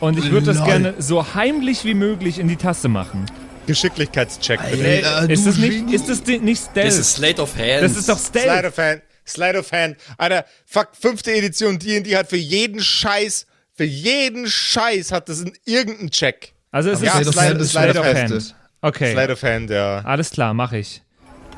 Und 0.00 0.16
ich 0.18 0.30
würde 0.30 0.46
das 0.54 0.64
gerne 0.64 0.94
so 0.98 1.34
heimlich 1.34 1.84
wie 1.84 1.94
möglich 1.94 2.38
in 2.38 2.46
die 2.48 2.56
Tasse 2.56 2.88
machen. 2.88 3.26
Geschicklichkeitscheck. 3.66 4.60
bitte. 4.70 4.84
Ey, 4.84 5.02
äh, 5.28 5.32
ist, 5.32 5.44
du 5.44 5.50
das 5.50 5.58
nicht, 5.58 5.70
Genie. 5.72 5.94
ist 5.94 6.08
das 6.08 6.22
di- 6.22 6.38
nicht 6.38 6.62
Stealth? 6.62 6.86
Das 6.88 6.96
ist 6.98 7.14
Slate 7.16 7.42
of 7.42 7.56
Hands. 7.56 7.80
Das 7.82 7.96
ist 7.96 8.08
doch 8.08 8.18
Slide 8.18 8.40
Stealth. 8.44 8.64
of 8.66 8.78
Hand. 8.78 9.02
Slide 9.26 9.58
of 9.58 9.72
Hand. 9.72 9.96
Alter, 10.16 10.44
fuck, 10.66 10.88
fünfte 10.98 11.32
Edition 11.32 11.78
D&D 11.78 12.16
hat 12.16 12.28
für 12.30 12.36
jeden 12.36 12.80
Scheiß, 12.80 13.46
für 13.74 13.84
jeden 13.84 14.46
Scheiß 14.46 15.12
hat 15.12 15.28
das 15.28 15.40
in 15.42 15.52
irgendeinen 15.66 16.10
Check. 16.10 16.54
Also 16.70 16.90
es 16.90 17.02
Ja, 17.02 17.18
ist 17.18 17.32
Slide- 17.32 17.62
Slide, 17.62 17.64
Slide 17.66 17.90
of 18.00 18.06
of 18.06 18.14
Hand. 18.14 18.30
Hand. 18.30 18.54
Okay, 18.80 19.12
Slide 19.12 19.32
of 19.32 19.42
Hand, 19.42 19.70
ja. 19.70 19.98
alles 20.04 20.30
klar, 20.30 20.54
mache 20.54 20.78
ich. 20.78 21.02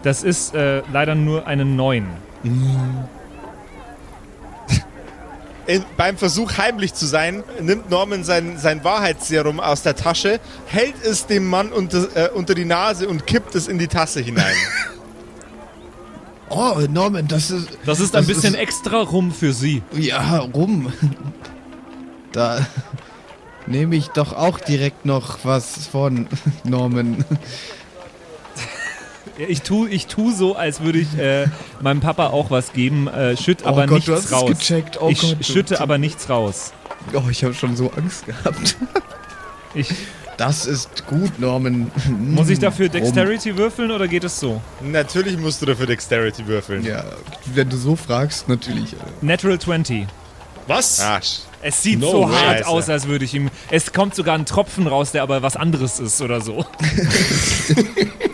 Das 0.03 0.23
ist 0.23 0.55
äh, 0.55 0.83
leider 0.93 1.15
nur 1.15 1.47
eine 1.47 1.65
9. 1.65 2.07
In, 5.67 5.85
beim 5.97 6.17
Versuch 6.17 6.57
heimlich 6.59 6.95
zu 6.95 7.07
sein, 7.07 7.45
nimmt 7.61 7.91
Norman 7.91 8.25
sein, 8.25 8.59
sein 8.59 8.83
Wahrheitsserum 8.83 9.61
aus 9.61 9.83
der 9.83 9.95
Tasche, 9.95 10.41
hält 10.67 10.95
es 11.05 11.27
dem 11.27 11.47
Mann 11.47 11.71
unter, 11.71 12.09
äh, 12.17 12.31
unter 12.31 12.55
die 12.55 12.65
Nase 12.65 13.09
und 13.09 13.27
kippt 13.27 13.55
es 13.55 13.69
in 13.69 13.79
die 13.79 13.89
Tasse 13.89 14.21
hinein. 14.21 14.57
Oh, 16.53 16.81
Norman, 16.91 17.29
das 17.29 17.53
ist. 17.53 17.79
Das 17.87 18.01
ist 18.01 18.17
ein 18.17 18.27
bisschen 18.27 18.57
extra 18.57 19.03
rum 19.03 19.31
für 19.31 19.53
Sie. 19.53 19.85
Ja, 19.93 20.39
rum. 20.39 20.93
Da 22.33 22.67
nehme 23.69 23.95
ich 23.95 24.09
doch 24.09 24.33
auch 24.33 24.59
direkt 24.59 25.07
noch 25.07 25.39
was 25.45 25.87
von 25.87 26.27
Norman. 26.65 27.25
Ich 29.49 29.63
tu, 29.63 29.87
ich 29.87 30.07
tu 30.07 30.33
so, 30.33 30.57
als 30.57 30.81
würde 30.81 30.99
ich 30.99 31.17
äh, 31.19 31.47
meinem 31.81 32.01
Papa 32.01 32.29
auch 32.29 32.51
was 32.51 32.73
geben, 32.73 33.09
äh, 33.09 33.37
schütt 33.37 33.61
Oh 33.65 33.69
aber 33.69 33.87
Gott, 33.87 33.91
nichts 33.97 34.07
du 34.07 34.15
hast 34.15 34.25
es 34.27 34.33
raus. 34.33 34.51
gecheckt. 34.51 35.01
Oh 35.01 35.09
ich 35.09 35.21
Gott, 35.21 35.37
du- 35.39 35.45
schütte 35.45 35.81
aber 35.81 35.99
nichts 35.99 36.29
raus. 36.29 36.73
Oh, 37.15 37.23
ich 37.31 37.43
habe 37.45 37.55
schon 37.55 37.77
so 37.77 37.91
Angst 37.97 38.27
gehabt. 38.27 38.77
Ich, 39.73 39.89
Das 40.37 40.67
ist 40.67 41.07
gut, 41.07 41.39
Norman. 41.39 41.93
muss 42.19 42.49
ich 42.49 42.59
dafür 42.59 42.87
Rum. 42.87 42.93
Dexterity 42.95 43.57
würfeln 43.57 43.93
oder 43.93 44.09
geht 44.09 44.25
es 44.25 44.41
so? 44.41 44.61
Natürlich 44.81 45.39
musst 45.39 45.63
du 45.63 45.67
dafür 45.67 45.87
Dexterity 45.87 46.45
würfeln. 46.49 46.85
Ja, 46.85 47.05
wenn 47.55 47.69
du 47.69 47.77
so 47.77 47.95
fragst, 47.95 48.49
natürlich. 48.49 48.97
Natural 49.21 49.61
20. 49.61 50.07
Was? 50.67 50.99
Ah, 51.01 51.19
sch- 51.19 51.43
Es 51.63 51.85
sieht 51.85 52.01
No 52.01 52.11
so 52.11 52.23
way. 52.29 52.33
hart 52.35 52.59
Scheiße. 52.59 52.67
aus, 52.69 52.89
als 52.89 53.07
würde 53.07 53.25
ich 53.25 53.33
ihm. 53.35 53.49
Es 53.71 53.93
kommt 53.93 54.17
sogar 54.17 54.35
ein 54.35 54.45
Tropfen 54.45 54.89
raus, 54.89 55.13
der 55.13 55.23
aber 55.23 55.41
was 55.43 55.57
anderes 55.57 56.01
ist 56.01 56.21
oder 56.21 56.41
so. 56.41 56.67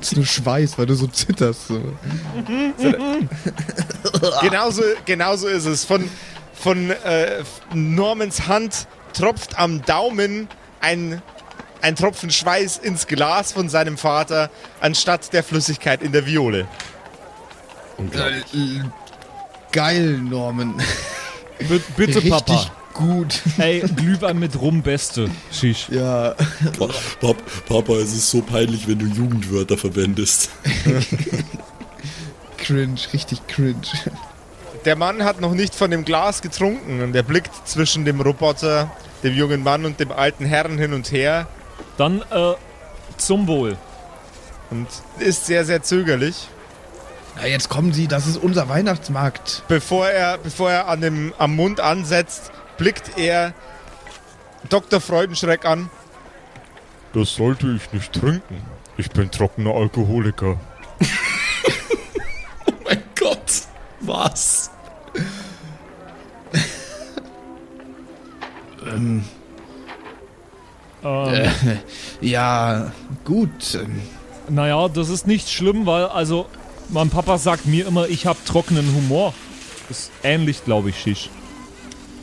Ist 0.00 0.16
nur 0.16 0.26
Schweiß, 0.26 0.78
weil 0.78 0.86
du 0.86 0.94
so 0.94 1.06
zitterst. 1.06 1.68
So. 1.68 1.80
genauso, 4.40 4.82
genauso 5.04 5.48
ist 5.48 5.66
es. 5.66 5.84
Von, 5.84 6.08
von 6.54 6.90
äh, 6.90 7.42
Normans 7.74 8.46
Hand 8.46 8.86
tropft 9.12 9.58
am 9.58 9.82
Daumen 9.82 10.48
ein, 10.80 11.22
ein 11.82 11.96
Tropfen 11.96 12.30
Schweiß 12.30 12.78
ins 12.78 13.06
Glas 13.06 13.52
von 13.52 13.68
seinem 13.68 13.98
Vater, 13.98 14.50
anstatt 14.80 15.32
der 15.32 15.42
Flüssigkeit 15.42 16.02
in 16.02 16.12
der 16.12 16.26
Viole. 16.26 16.66
Äh, 17.98 18.82
Geil, 19.72 20.18
Norman. 20.18 20.74
B 21.58 21.80
bitte, 21.96 22.16
Richtig 22.16 22.30
Papa. 22.30 22.70
Gut. 22.98 23.40
Ey, 23.58 23.80
Glühwein 23.80 24.38
mit 24.38 24.60
Rum, 24.60 24.82
beste. 24.82 25.30
Schisch. 25.52 25.88
Ja, 25.88 26.34
Pa 26.78 26.88
Pap 27.20 27.36
Papa, 27.66 27.92
es 27.94 28.12
ist 28.12 28.30
so 28.30 28.42
peinlich, 28.42 28.86
wenn 28.88 28.98
du 28.98 29.06
Jugendwörter 29.06 29.78
verwendest. 29.78 30.50
cringe, 32.58 33.00
richtig 33.12 33.46
cringe. 33.46 33.76
Der 34.84 34.96
Mann 34.96 35.24
hat 35.24 35.40
noch 35.40 35.54
nicht 35.54 35.74
von 35.74 35.90
dem 35.90 36.04
Glas 36.04 36.42
getrunken 36.42 37.00
und 37.02 37.14
er 37.14 37.22
blickt 37.22 37.68
zwischen 37.68 38.04
dem 38.04 38.20
Roboter, 38.20 38.90
dem 39.22 39.34
jungen 39.34 39.62
Mann 39.62 39.84
und 39.84 40.00
dem 40.00 40.12
alten 40.12 40.44
Herrn 40.44 40.76
hin 40.78 40.92
und 40.92 41.10
her 41.12 41.46
Dann, 41.96 42.22
äh, 42.30 42.54
zum 43.16 43.46
Wohl. 43.46 43.76
und 44.70 44.86
ist 45.18 45.46
sehr, 45.46 45.64
sehr 45.64 45.82
zögerlich. 45.82 46.48
Na, 47.36 47.46
jetzt 47.46 47.68
kommen 47.68 47.92
Sie, 47.92 48.08
das 48.08 48.26
ist 48.26 48.36
unser 48.36 48.68
Weihnachtsmarkt. 48.68 49.62
Bevor 49.68 50.08
er, 50.08 50.38
bevor 50.38 50.70
er 50.70 50.88
an 50.88 51.00
dem, 51.00 51.32
am 51.38 51.54
Mund 51.54 51.78
ansetzt, 51.80 52.50
blickt 52.78 53.18
er 53.18 53.52
Dr. 54.68 55.00
Freudenschreck 55.00 55.64
an. 55.64 55.90
Das 57.12 57.34
sollte 57.34 57.68
ich 57.76 57.92
nicht 57.92 58.12
trinken. 58.12 58.62
Ich 58.96 59.10
bin 59.10 59.30
trockener 59.30 59.74
Alkoholiker. 59.74 60.58
Oh 62.66 62.72
mein 62.84 63.02
Gott. 63.18 63.62
Was? 64.00 64.70
Ähm, 68.86 69.24
Ja, 72.20 72.92
gut. 73.24 73.74
ähm, 73.74 74.02
Naja, 74.48 74.88
das 74.88 75.08
ist 75.08 75.26
nicht 75.26 75.50
schlimm, 75.50 75.86
weil, 75.86 76.04
also, 76.06 76.46
mein 76.88 77.10
Papa 77.10 77.38
sagt 77.38 77.66
mir 77.66 77.86
immer, 77.86 78.08
ich 78.08 78.26
habe 78.26 78.38
trockenen 78.44 78.94
Humor. 78.94 79.34
Ist 79.90 80.10
ähnlich, 80.22 80.64
glaube 80.64 80.90
ich, 80.90 80.98
Schisch. 81.00 81.30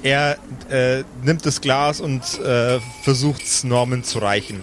Er 0.05 0.37
äh, 0.69 1.03
nimmt 1.23 1.47
das 1.47 1.61
Glas 1.61 1.99
und 1.99 2.21
äh, 2.39 2.79
versucht 3.01 3.41
es 3.41 3.63
Norman 3.63 4.03
zu 4.03 4.19
reichen. 4.19 4.61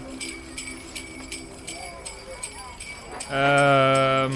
Ähm. 3.32 4.30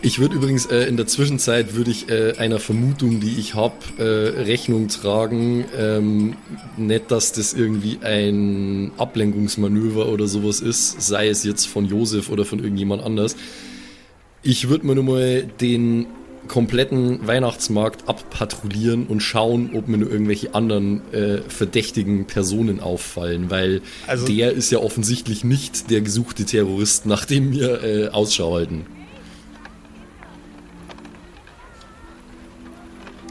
Ich 0.00 0.18
würde 0.18 0.36
übrigens 0.36 0.64
äh, 0.64 0.84
in 0.84 0.96
der 0.96 1.06
Zwischenzeit 1.06 1.74
würde 1.74 1.90
ich 1.90 2.08
äh, 2.08 2.32
einer 2.38 2.60
Vermutung, 2.60 3.20
die 3.20 3.38
ich 3.38 3.54
habe, 3.54 3.74
äh, 3.98 4.40
Rechnung 4.40 4.88
tragen. 4.88 5.66
Ähm, 5.76 6.36
nicht, 6.78 7.10
dass 7.10 7.32
das 7.32 7.52
irgendwie 7.52 7.98
ein 8.00 8.90
Ablenkungsmanöver 8.96 10.08
oder 10.08 10.28
sowas 10.28 10.62
ist, 10.62 11.02
sei 11.02 11.28
es 11.28 11.44
jetzt 11.44 11.66
von 11.66 11.84
Josef 11.84 12.30
oder 12.30 12.46
von 12.46 12.60
irgendjemand 12.60 13.02
anders. 13.02 13.36
Ich 14.42 14.70
würde 14.70 14.86
mir 14.86 14.94
nur 14.94 15.04
mal 15.04 15.42
den 15.60 16.06
kompletten 16.50 17.24
Weihnachtsmarkt 17.28 18.08
abpatrouillieren 18.08 19.06
und 19.06 19.20
schauen, 19.20 19.70
ob 19.74 19.86
mir 19.86 19.98
nur 19.98 20.10
irgendwelche 20.10 20.52
anderen 20.52 21.00
äh, 21.12 21.42
verdächtigen 21.48 22.26
Personen 22.26 22.80
auffallen, 22.80 23.50
weil 23.50 23.82
Also- 24.08 24.26
der 24.26 24.50
ist 24.52 24.70
ja 24.72 24.78
offensichtlich 24.80 25.44
nicht 25.44 25.90
der 25.90 26.00
gesuchte 26.00 26.44
Terrorist, 26.44 27.06
nach 27.06 27.24
dem 27.24 27.52
wir 27.52 27.84
äh, 27.84 28.08
Ausschau 28.08 28.54
halten. 28.54 28.84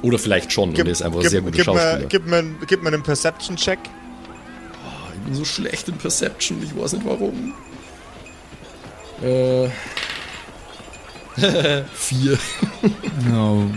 Oder 0.02 0.18
vielleicht 0.18 0.54
schon, 0.54 0.70
und 0.70 0.80
er 0.80 0.86
ist 0.88 1.02
einfach 1.02 1.20
ein 1.20 1.28
sehr 1.30 1.42
guter 1.42 1.58
gib, 1.58 1.66
Schauspieler. 1.66 2.00
mir, 2.00 2.06
gib, 2.08 2.26
mir, 2.26 2.44
gib 2.68 2.82
mir 2.84 2.88
einen 2.88 3.04
Perception-Check. 3.04 3.80
Ich 5.14 5.20
bin 5.26 5.36
so 5.36 5.44
schlecht 5.44 5.90
in 5.90 5.96
Perception, 5.98 6.64
ich 6.64 6.74
weiß 6.74 6.94
nicht 6.94 7.06
warum. 7.06 7.54
Äh. 9.22 9.68
Vier. 11.94 12.38
No. 13.30 13.70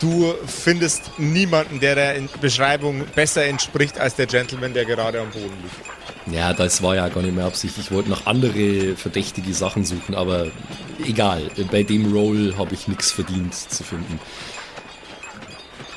Du 0.00 0.34
findest 0.46 1.18
niemanden, 1.18 1.78
der 1.80 1.94
der 1.94 2.14
Beschreibung 2.40 3.04
besser 3.14 3.44
entspricht 3.44 3.98
als 3.98 4.14
der 4.14 4.26
Gentleman, 4.26 4.72
der 4.72 4.86
gerade 4.86 5.20
am 5.20 5.28
Boden 5.30 5.52
liegt. 5.62 6.34
Ja, 6.34 6.52
das 6.54 6.82
war 6.82 6.96
ja 6.96 7.08
gar 7.08 7.22
nicht 7.22 7.34
mehr 7.34 7.44
Absicht. 7.46 7.76
Ich 7.78 7.90
wollte 7.90 8.08
noch 8.08 8.26
andere 8.26 8.96
verdächtige 8.96 9.52
Sachen 9.52 9.84
suchen, 9.84 10.14
aber 10.14 10.46
egal. 11.06 11.50
Bei 11.70 11.82
dem 11.82 12.12
Roll 12.12 12.54
habe 12.56 12.74
ich 12.74 12.88
nichts 12.88 13.12
verdient 13.12 13.54
zu 13.54 13.84
finden. 13.84 14.18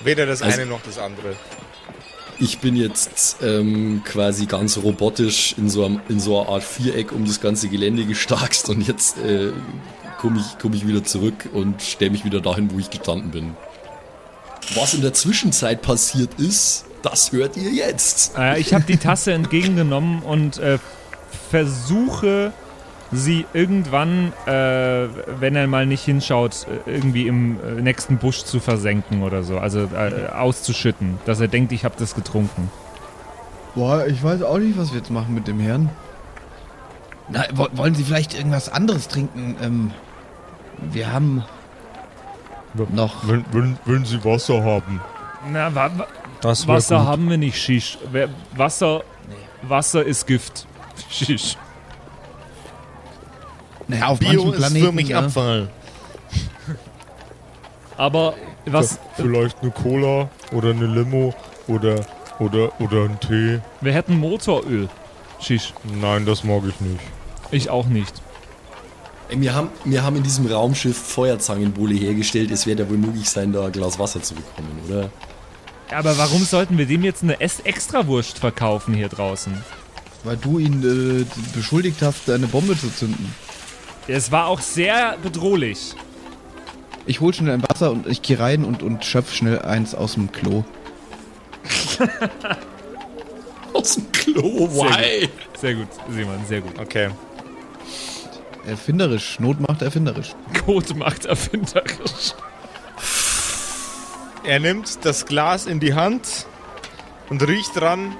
Weder 0.04 0.26
das 0.26 0.42
Also- 0.42 0.60
eine 0.62 0.70
noch 0.70 0.82
das 0.82 0.98
andere. 0.98 1.36
Ich 2.40 2.58
bin 2.60 2.76
jetzt 2.76 3.38
ähm, 3.42 4.02
quasi 4.04 4.48
ganz 4.48 4.78
robotisch 4.78 5.54
in 5.58 5.70
so, 5.70 5.86
einem, 5.86 6.02
in 6.10 6.20
so 6.20 6.42
einer 6.42 6.50
Art 6.50 6.64
Viereck 6.64 7.12
um 7.12 7.26
das 7.26 7.40
ganze 7.40 7.70
Gelände 7.70 8.06
gestarkst 8.06 8.70
und 8.70 8.86
jetzt 8.86 9.18
äh, 9.20 9.52
komme 10.24 10.40
ich, 10.40 10.58
komm 10.58 10.74
ich 10.74 10.88
wieder 10.88 11.04
zurück 11.04 11.50
und 11.52 11.82
stelle 11.82 12.12
mich 12.12 12.24
wieder 12.24 12.40
dahin, 12.40 12.72
wo 12.72 12.80
ich 12.80 12.90
gestanden 12.90 13.32
bin. 13.32 13.58
Was 14.74 14.94
in 14.94 15.02
der 15.02 15.12
Zwischenzeit 15.14 15.82
passiert 15.82 16.36
ist, 16.40 16.86
das 17.02 17.34
hört 17.34 17.58
ihr 17.58 17.70
jetzt. 17.72 18.38
Äh, 18.38 18.58
ich 18.62 18.74
habe 18.74 18.86
die 18.86 18.96
Tasse 18.96 19.34
entgegengenommen 19.34 20.24
und 20.24 20.60
äh, 20.60 20.80
versuche 21.52 22.54
sie 23.12 23.46
irgendwann, 23.54 24.32
äh, 24.46 25.10
wenn 25.42 25.58
er 25.58 25.68
mal 25.68 25.86
nicht 25.86 26.06
hinschaut, 26.06 26.68
irgendwie 26.86 27.28
im 27.28 27.60
äh, 27.60 27.82
nächsten 27.82 28.18
Busch 28.18 28.46
zu 28.46 28.62
versenken 28.62 29.24
oder 29.24 29.44
so. 29.44 29.58
Also 29.58 29.90
äh, 29.94 30.30
auszuschütten, 30.32 31.20
dass 31.26 31.42
er 31.42 31.50
denkt, 31.50 31.74
ich 31.74 31.84
habe 31.84 31.96
das 32.00 32.16
getrunken. 32.16 32.72
Boah, 33.76 34.08
ich 34.08 34.24
weiß 34.24 34.42
auch 34.44 34.58
nicht, 34.58 34.78
was 34.78 34.94
wir 34.94 35.00
jetzt 35.00 35.12
machen 35.12 35.36
mit 35.36 35.50
dem 35.50 35.60
Herrn. 35.60 35.90
Na, 37.28 37.44
wo, 37.54 37.68
wollen 37.74 37.94
Sie 37.94 38.06
vielleicht 38.06 38.34
irgendwas 38.34 38.70
anderes 38.70 39.10
trinken? 39.10 39.58
Ähm, 39.62 39.92
wir 40.92 41.12
haben 41.12 41.44
noch. 42.92 43.28
Wenn, 43.28 43.46
wenn, 43.52 43.78
wenn 43.86 44.06
Sie 44.06 44.24
Wasser 44.24 44.64
haben. 44.64 45.00
Na, 45.52 45.74
wa 45.74 45.90
wa 45.98 46.08
Das 46.42 46.68
Wasser 46.68 47.06
haben 47.06 47.30
wir 47.30 47.38
nicht, 47.38 47.58
Shish. 47.58 47.98
Wasser, 48.56 49.04
Wasser 49.62 50.04
ist 50.04 50.26
Gift. 50.26 50.66
Shish. 51.10 51.58
Naja, 53.88 54.08
auf 54.08 54.20
Bio 54.20 54.30
manchen 54.46 54.54
ist 54.54 54.58
Planeten. 54.60 54.86
für 54.86 54.92
mich 54.92 55.10
ne? 55.10 55.18
Abfall. 55.18 55.70
Aber 57.98 58.34
was, 58.66 59.00
Vielleicht 59.16 59.62
eine 59.62 59.72
Cola 59.72 60.30
oder 60.52 60.70
eine 60.72 60.88
Limo 60.88 61.34
oder, 61.68 62.00
oder, 62.40 62.72
oder 62.82 63.04
ein 63.04 63.20
Tee. 63.20 63.60
wir 63.82 63.94
hätten 63.94 64.18
Motoröl. 64.18 64.90
Shish. 65.40 65.74
Nein, 65.84 66.26
das 66.26 66.44
mag 66.44 66.64
ich 66.68 66.80
nicht. 66.82 67.00
Ich 67.52 67.70
auch 67.70 67.86
nicht. 67.86 68.22
Wir 69.36 69.56
haben, 69.56 69.70
wir 69.84 70.04
haben 70.04 70.16
in 70.18 70.24
diesem 70.24 70.46
Raumschiff 70.46 70.96
Feuerzangenbowle 70.96 71.96
hergestellt. 71.96 72.52
Es 72.52 72.68
wird 72.68 72.80
ja 72.80 72.90
wohl 72.90 72.98
möglich 72.98 73.30
sein, 73.30 73.52
da 73.52 73.66
ein 73.66 73.72
Glas 73.72 73.98
Wasser 73.98 74.22
zu 74.22 74.36
bekommen, 74.36 74.80
oder? 74.88 75.10
Aber 75.92 76.18
warum 76.18 76.44
sollten 76.44 76.78
wir 76.78 76.86
dem 76.86 77.04
jetzt 77.04 77.24
eine 77.24 77.42
Ess-Extrawurst 77.42 78.40
verkaufen 78.40 78.94
hier 78.94 79.10
draußen? 79.10 79.54
Weil 80.24 80.38
du 80.38 80.60
ihn 80.60 80.84
äh, 80.84 81.26
beschuldigt 81.56 82.02
hast, 82.02 82.30
eine 82.30 82.48
Bombe 82.48 82.78
zu 82.78 82.90
zünden. 82.90 83.34
Es 84.08 84.32
war 84.32 84.48
auch 84.48 84.62
sehr 84.62 85.18
bedrohlich. 85.22 85.96
Ich 87.06 87.20
hol 87.20 87.34
schnell 87.34 87.54
ein 87.54 87.64
Wasser 87.64 87.92
und 87.92 88.08
ich 88.08 88.22
gehe 88.22 88.40
rein 88.40 88.64
und, 88.64 88.84
und 88.84 89.04
schöpf 89.04 89.34
schnell 89.34 89.60
eins 89.60 89.94
aus 89.96 90.14
dem 90.14 90.32
Klo. 90.32 90.64
Aus 93.74 93.96
dem 93.96 94.12
Klo, 94.12 94.68
Sehr 94.68 94.84
why? 94.84 95.30
Sehr 95.60 95.74
gut, 95.74 95.88
Simon, 96.10 96.40
sehr 96.48 96.62
gut. 96.62 96.78
Okay. 96.80 97.10
Erfinderisch. 98.66 99.40
Not 99.40 99.60
macht 99.60 99.82
erfinderisch. 99.82 100.34
Code 100.66 100.94
macht 100.96 101.26
erfinderisch. 101.26 102.34
Er 104.46 104.60
nimmt 104.60 105.06
das 105.06 105.26
Glas 105.26 105.66
in 105.66 105.80
die 105.80 105.94
Hand 105.94 106.46
und 107.30 107.46
riecht 107.48 107.80
dran. 107.80 108.16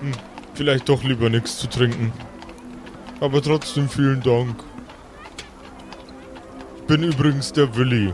Hm, 0.00 0.12
vielleicht 0.54 0.88
doch 0.88 1.02
lieber 1.02 1.28
nichts 1.30 1.58
zu 1.58 1.68
trinken. 1.68 2.12
Aber 3.20 3.42
trotzdem 3.42 3.88
vielen 3.88 4.22
Dank. 4.22 4.62
Ich 6.76 6.82
bin 6.86 7.02
übrigens 7.02 7.52
der 7.52 7.74
Willi. 7.76 8.12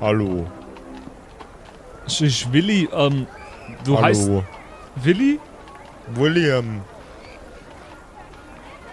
Hallo. 0.00 0.50
Ich, 2.06 2.52
Willi, 2.52 2.88
ähm, 2.92 3.26
du 3.84 3.96
Hallo. 3.96 4.04
heißt 4.04 4.30
Willi? 4.96 5.38
William. 6.14 6.80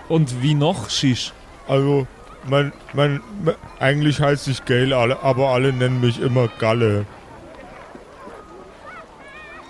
Und 0.10 0.42
wie 0.42 0.54
noch, 0.54 0.90
Shish? 0.90 1.34
Also, 1.68 2.08
mein, 2.48 2.72
mein, 2.94 3.22
mein 3.44 3.56
eigentlich 3.80 4.22
heiße 4.22 4.52
ich 4.52 4.66
Gail, 4.66 4.94
aber 4.94 5.50
alle 5.50 5.74
nennen 5.74 6.00
mich 6.00 6.20
immer 6.20 6.48
Galle. 6.60 7.06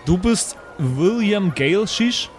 Du 0.05 0.17
bist 0.17 0.55
William 0.77 1.53
Gale, 1.53 1.87
Shish? 1.87 2.29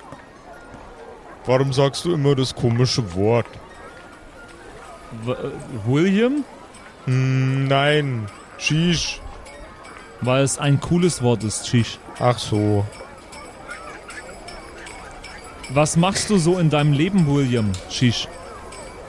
Warum 1.45 1.73
sagst 1.73 2.05
du 2.05 2.13
immer 2.13 2.35
das 2.35 2.55
komische 2.55 3.15
Wort? 3.15 3.47
W 5.25 5.35
William? 5.87 6.45
Hm, 7.07 7.67
nein. 7.67 8.27
Shish. 8.59 9.21
Weil 10.21 10.45
es 10.45 10.59
ein 10.59 10.81
cooles 10.81 11.23
Wort 11.23 11.45
ist, 11.45 11.67
Shish. 11.67 11.99
Ach 12.19 12.39
so. 12.39 12.85
Was 15.71 15.97
machst 15.97 16.31
du 16.31 16.39
so 16.39 16.59
in 16.59 16.71
deinem 16.71 16.93
Leben, 16.93 17.27
William, 17.27 17.73
Shish? 17.91 18.27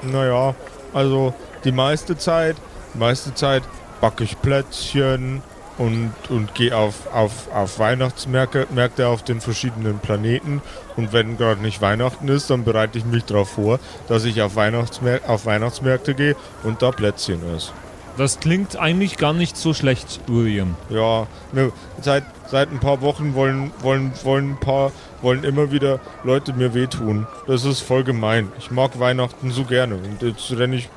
Naja, 0.02 0.56
also 0.94 1.34
die 1.64 1.72
meiste 1.72 2.18
Zeit, 2.18 2.58
meiste 2.94 3.34
Zeit 3.34 3.64
backe 4.02 4.26
ich 4.26 4.42
Plätzchen 4.42 5.42
und, 5.78 6.12
und 6.30 6.54
gehe 6.56 6.76
auf, 6.76 7.14
auf, 7.14 7.50
auf 7.54 7.80
Weihnachtsmärkte 7.80 8.68
Märkte 8.72 9.08
auf 9.08 9.24
den 9.24 9.40
verschiedenen 9.40 10.00
Planeten. 10.00 10.62
Und 10.98 11.14
wenn 11.14 11.38
gerade 11.38 11.62
nicht 11.62 11.82
Weihnachten 11.82 12.28
ist, 12.28 12.50
dann 12.50 12.66
bereite 12.66 12.98
ich 12.98 13.06
mich 13.06 13.24
darauf 13.24 13.52
vor, 13.52 13.80
dass 14.10 14.26
ich 14.26 14.42
auf, 14.42 14.58
Weihnachtsmär 14.58 15.22
auf 15.28 15.46
Weihnachtsmärkte 15.46 16.14
gehe 16.14 16.36
und 16.64 16.82
da 16.82 16.92
Plätzchen 16.92 17.42
esse. 17.56 17.72
Das 18.18 18.42
klingt 18.42 18.76
eigentlich 18.76 19.16
gar 19.16 19.32
nicht 19.32 19.56
so 19.56 19.74
schlecht, 19.74 20.20
William. 20.28 20.76
Ja, 20.90 21.28
ne, 21.54 21.72
seit, 22.02 22.26
seit 22.48 22.70
ein 22.70 22.82
paar 22.82 23.00
Wochen 23.00 23.34
wollen, 23.34 23.72
wollen, 23.80 24.12
wollen 24.24 24.52
ein 24.52 24.60
paar, 24.60 24.92
wollen 25.22 25.44
immer 25.44 25.72
wieder 25.72 26.00
Leute 26.24 26.54
mir 26.54 26.74
wehtun. 26.74 27.28
Das 27.48 27.66
ist 27.66 27.82
voll 27.82 28.04
gemein. 28.04 28.52
Ich 28.58 28.72
mag 28.72 29.00
Weihnachten 29.00 29.52
so 29.52 29.64
gerne. 29.64 29.96
Und 29.96 30.22
jetzt 30.22 30.52
renne 30.52 30.78
ich 30.78 30.90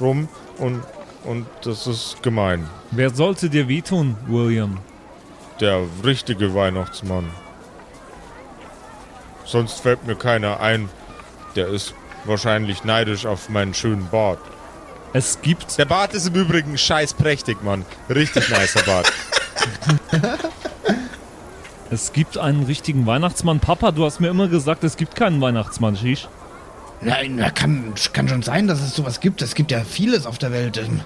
rum 0.00 0.28
und, 0.58 0.82
und 1.24 1.46
das 1.64 1.86
ist 1.86 2.22
gemein. 2.22 2.68
Wer 2.90 3.10
sollte 3.10 3.50
dir 3.50 3.68
wehtun, 3.68 4.16
William? 4.26 4.78
Der 5.60 5.82
richtige 6.04 6.54
Weihnachtsmann. 6.54 7.28
Sonst 9.44 9.80
fällt 9.80 10.06
mir 10.06 10.14
keiner 10.14 10.60
ein. 10.60 10.88
Der 11.56 11.68
ist 11.68 11.94
wahrscheinlich 12.24 12.84
neidisch 12.84 13.26
auf 13.26 13.48
meinen 13.48 13.74
schönen 13.74 14.08
Bart. 14.10 14.38
Es 15.12 15.40
gibt 15.42 15.76
Der 15.76 15.86
Bart 15.86 16.14
ist 16.14 16.28
im 16.28 16.34
Übrigen 16.34 16.78
scheiß 16.78 17.14
prächtig, 17.14 17.62
Mann. 17.62 17.84
Richtig 18.08 18.48
nicer 18.48 18.82
Bart. 18.82 19.12
Es 21.90 22.12
gibt 22.12 22.38
einen 22.38 22.64
richtigen 22.64 23.06
Weihnachtsmann. 23.06 23.58
Papa, 23.58 23.90
du 23.90 24.04
hast 24.04 24.20
mir 24.20 24.28
immer 24.28 24.46
gesagt, 24.46 24.84
es 24.84 24.96
gibt 24.96 25.16
keinen 25.16 25.40
Weihnachtsmann, 25.40 25.96
Shish. 25.96 26.28
Nein, 27.00 27.36
na, 27.36 27.50
kann, 27.50 27.94
kann 28.12 28.28
schon 28.28 28.42
sein, 28.42 28.68
dass 28.68 28.80
es 28.80 28.94
sowas 28.94 29.20
gibt. 29.20 29.42
Es 29.42 29.54
gibt 29.54 29.70
ja 29.72 29.80
vieles 29.80 30.26
auf 30.26 30.38
der 30.38 30.52
Welt. 30.52 30.78
Ähm, 30.78 31.00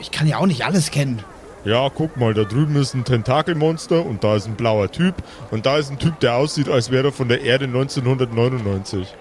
Ich 0.00 0.10
kann 0.10 0.26
ja 0.26 0.38
auch 0.38 0.46
nicht 0.46 0.64
alles 0.64 0.90
kennen. 0.90 1.22
Ja, 1.64 1.90
guck 1.92 2.16
mal, 2.16 2.32
da 2.32 2.44
drüben 2.44 2.76
ist 2.76 2.94
ein 2.94 3.04
Tentakelmonster 3.04 4.06
und 4.06 4.22
da 4.22 4.36
ist 4.36 4.46
ein 4.46 4.54
blauer 4.54 4.90
Typ 4.90 5.16
und 5.50 5.66
da 5.66 5.78
ist 5.78 5.90
ein 5.90 5.98
Typ, 5.98 6.20
der 6.20 6.36
aussieht, 6.36 6.68
als 6.68 6.92
wäre 6.92 7.08
er 7.08 7.12
von 7.12 7.28
der 7.28 7.42
Erde 7.42 7.64
1999. 7.64 9.12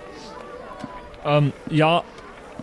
Ähm, 1.26 1.52
ja, 1.72 2.04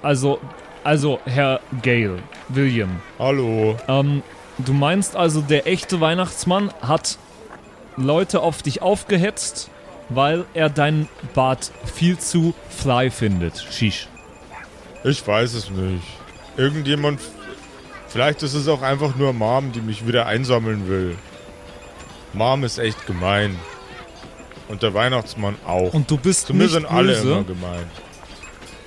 also, 0.02 0.38
also, 0.84 1.18
Herr 1.24 1.60
Gale, 1.82 2.20
William. 2.48 3.00
Hallo. 3.18 3.76
Ähm, 3.88 4.22
du 4.58 4.72
meinst 4.72 5.16
also, 5.16 5.40
der 5.40 5.66
echte 5.66 6.00
Weihnachtsmann 6.00 6.72
hat 6.80 7.18
Leute 7.96 8.40
auf 8.40 8.62
dich 8.62 8.82
aufgehetzt, 8.82 9.70
weil 10.08 10.44
er 10.54 10.68
deinen 10.70 11.08
Bart 11.34 11.70
viel 11.94 12.18
zu 12.18 12.54
fly 12.68 13.10
findet, 13.10 13.58
Shish. 13.70 14.08
Ich 15.04 15.26
weiß 15.26 15.54
es 15.54 15.70
nicht. 15.70 16.04
Irgendjemand. 16.56 17.20
Vielleicht 18.08 18.42
ist 18.42 18.54
es 18.54 18.68
auch 18.68 18.82
einfach 18.82 19.16
nur 19.16 19.32
Mom, 19.32 19.72
die 19.72 19.80
mich 19.80 20.06
wieder 20.06 20.26
einsammeln 20.26 20.88
will. 20.88 21.16
Mom 22.34 22.62
ist 22.64 22.78
echt 22.78 23.06
gemein. 23.06 23.56
Und 24.68 24.82
der 24.82 24.94
Weihnachtsmann 24.94 25.56
auch. 25.66 25.92
Und 25.92 26.10
du 26.10 26.16
bist 26.16 26.46
Zu 26.46 26.54
mir 26.54 26.64
nicht 26.64 26.72
sind 26.72 26.86
alle 26.86 27.14
böse. 27.14 27.32
immer 27.32 27.44
gemein. 27.44 27.84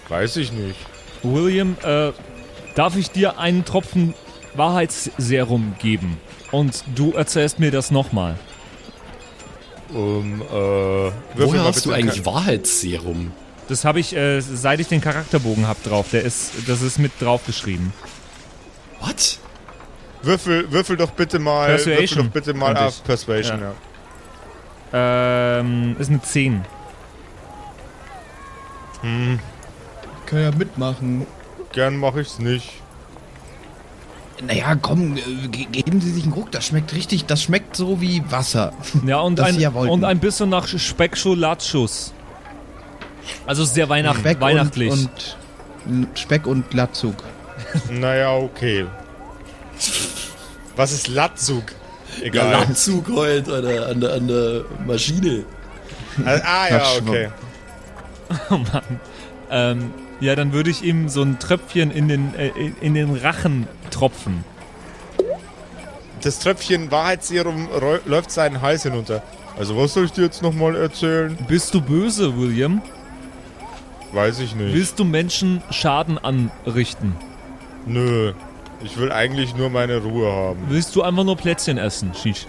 Weiß 0.10 0.38
ich 0.38 0.52
nicht. 0.52 0.78
William, 1.24 1.76
äh, 1.84 2.12
darf 2.76 2.96
ich 2.96 3.12
dir 3.12 3.40
einen 3.40 3.66
Tropfen 3.66 4.14
Wahrheitsserum 4.54 5.76
geben? 5.80 6.18
Und 6.52 6.84
du 6.96 7.12
erzählst 7.14 7.60
mir 7.60 7.72
das 7.72 7.92
nochmal. 7.92 8.36
Um, 9.94 10.42
äh. 10.42 10.46
würfel 10.46 11.14
Woher 11.36 11.64
hast 11.64 11.86
du 11.86 11.92
eigentlich 11.92 12.26
Wahrheitsserum? 12.26 13.32
Das 13.68 13.86
habe 13.86 14.00
ich, 14.00 14.16
äh, 14.16 14.42
seit 14.42 14.80
ich 14.80 14.88
den 14.88 15.02
Charakterbogen 15.02 15.68
hab 15.68 15.82
drauf. 15.84 16.08
Der 16.12 16.24
ist, 16.24 16.52
das 16.68 16.82
ist 16.82 17.00
mit 17.00 17.12
draufgeschrieben. 17.20 17.94
What? 19.02 19.40
Würfel, 20.22 20.72
würfel 20.72 20.98
doch 20.98 21.12
bitte 21.12 21.40
mal. 21.40 21.68
Persuasion 21.68 22.00
Würfel 22.00 22.24
doch 22.24 22.32
bitte 22.34 22.54
mal 22.54 22.78
auf 22.78 22.98
ich. 22.98 23.04
Persuasion, 23.04 23.60
Ja. 23.62 23.74
ja. 24.94 25.60
Ähm, 25.60 25.96
ist 26.00 26.10
eine 26.10 26.22
10. 26.22 26.66
Hm, 29.02 29.40
Kann 30.26 30.42
ja 30.42 30.52
mitmachen. 30.52 31.28
gern 31.74 31.98
mache 31.98 32.22
ich's 32.22 32.40
nicht. 32.40 32.82
Naja, 34.42 34.76
komm, 34.76 35.16
äh, 35.18 35.48
ge 35.48 35.66
geben 35.72 36.02
Sie 36.02 36.12
sich 36.12 36.24
einen 36.24 36.34
Ruck. 36.34 36.52
Das 36.52 36.68
schmeckt 36.68 36.94
richtig, 36.94 37.26
das 37.26 37.44
schmeckt 37.44 37.76
so 37.76 38.02
wie 38.02 38.22
Wasser. 38.30 38.74
Ja, 39.06 39.20
und, 39.20 39.40
ein, 39.40 39.60
ja 39.60 39.70
und 39.70 40.04
ein 40.04 40.20
bisschen 40.20 40.50
nach 40.50 40.68
Speckscholatschuss. 40.68 42.14
Also 43.46 43.64
sehr 43.64 43.90
Weihnacht 43.90 44.20
Speck 44.20 44.42
weihnachtlich. 44.42 44.92
Und, 44.92 45.38
und 45.86 46.20
Speck 46.20 46.48
und 46.48 46.74
Latzug. 46.74 47.16
Naja, 47.92 48.36
okay. 48.36 48.86
Was 50.76 50.92
ist 50.92 51.08
Latzug? 51.08 51.64
Egal. 52.22 52.52
Landzug 52.52 53.10
heult 53.10 53.50
an 53.50 53.64
der, 53.64 53.88
an 53.88 54.02
der, 54.02 54.14
an 54.14 54.28
der 54.28 54.62
Maschine. 54.86 55.46
Ah, 56.26 56.40
ah 56.44 56.68
ja, 56.70 56.84
okay. 57.02 57.30
oh 58.50 58.58
Mann. 58.58 59.00
Ähm, 59.50 59.94
ja, 60.20 60.36
dann 60.36 60.54
würde 60.54 60.70
ich 60.70 60.84
ihm 60.84 61.10
so 61.10 61.22
ein 61.22 61.40
Tröpfchen 61.40 61.92
in 61.92 62.08
den, 62.08 62.34
äh, 62.36 62.52
in 62.82 62.94
den 62.94 63.16
Rachen 63.16 63.68
tropfen. 63.92 64.44
Das 66.22 66.40
Tröpfchen 66.40 66.90
Wahrheitsserum 66.92 67.68
läuft 68.06 68.32
seinen 68.32 68.62
Hals 68.62 68.84
hinunter. 68.84 69.22
Also 69.58 69.78
was 69.78 69.94
soll 69.94 70.06
ich 70.06 70.12
dir 70.12 70.24
jetzt 70.24 70.42
nochmal 70.42 70.76
erzählen? 70.76 71.38
Bist 71.48 71.74
du 71.74 71.82
böse, 71.82 72.38
William? 72.38 72.82
Weiß 74.12 74.40
ich 74.40 74.56
nicht. 74.56 74.74
Willst 74.74 74.98
du 75.00 75.04
Menschen 75.04 75.62
Schaden 75.70 76.18
anrichten? 76.18 77.16
Nö. 77.86 78.34
Ich 78.84 78.98
will 78.98 79.12
eigentlich 79.12 79.56
nur 79.56 79.70
meine 79.70 79.98
Ruhe 79.98 80.32
haben. 80.32 80.60
Willst 80.70 80.96
du 80.96 81.04
einfach 81.04 81.24
nur 81.24 81.38
Plätzchen 81.38 81.78
essen, 81.78 82.14
Shish? 82.14 82.48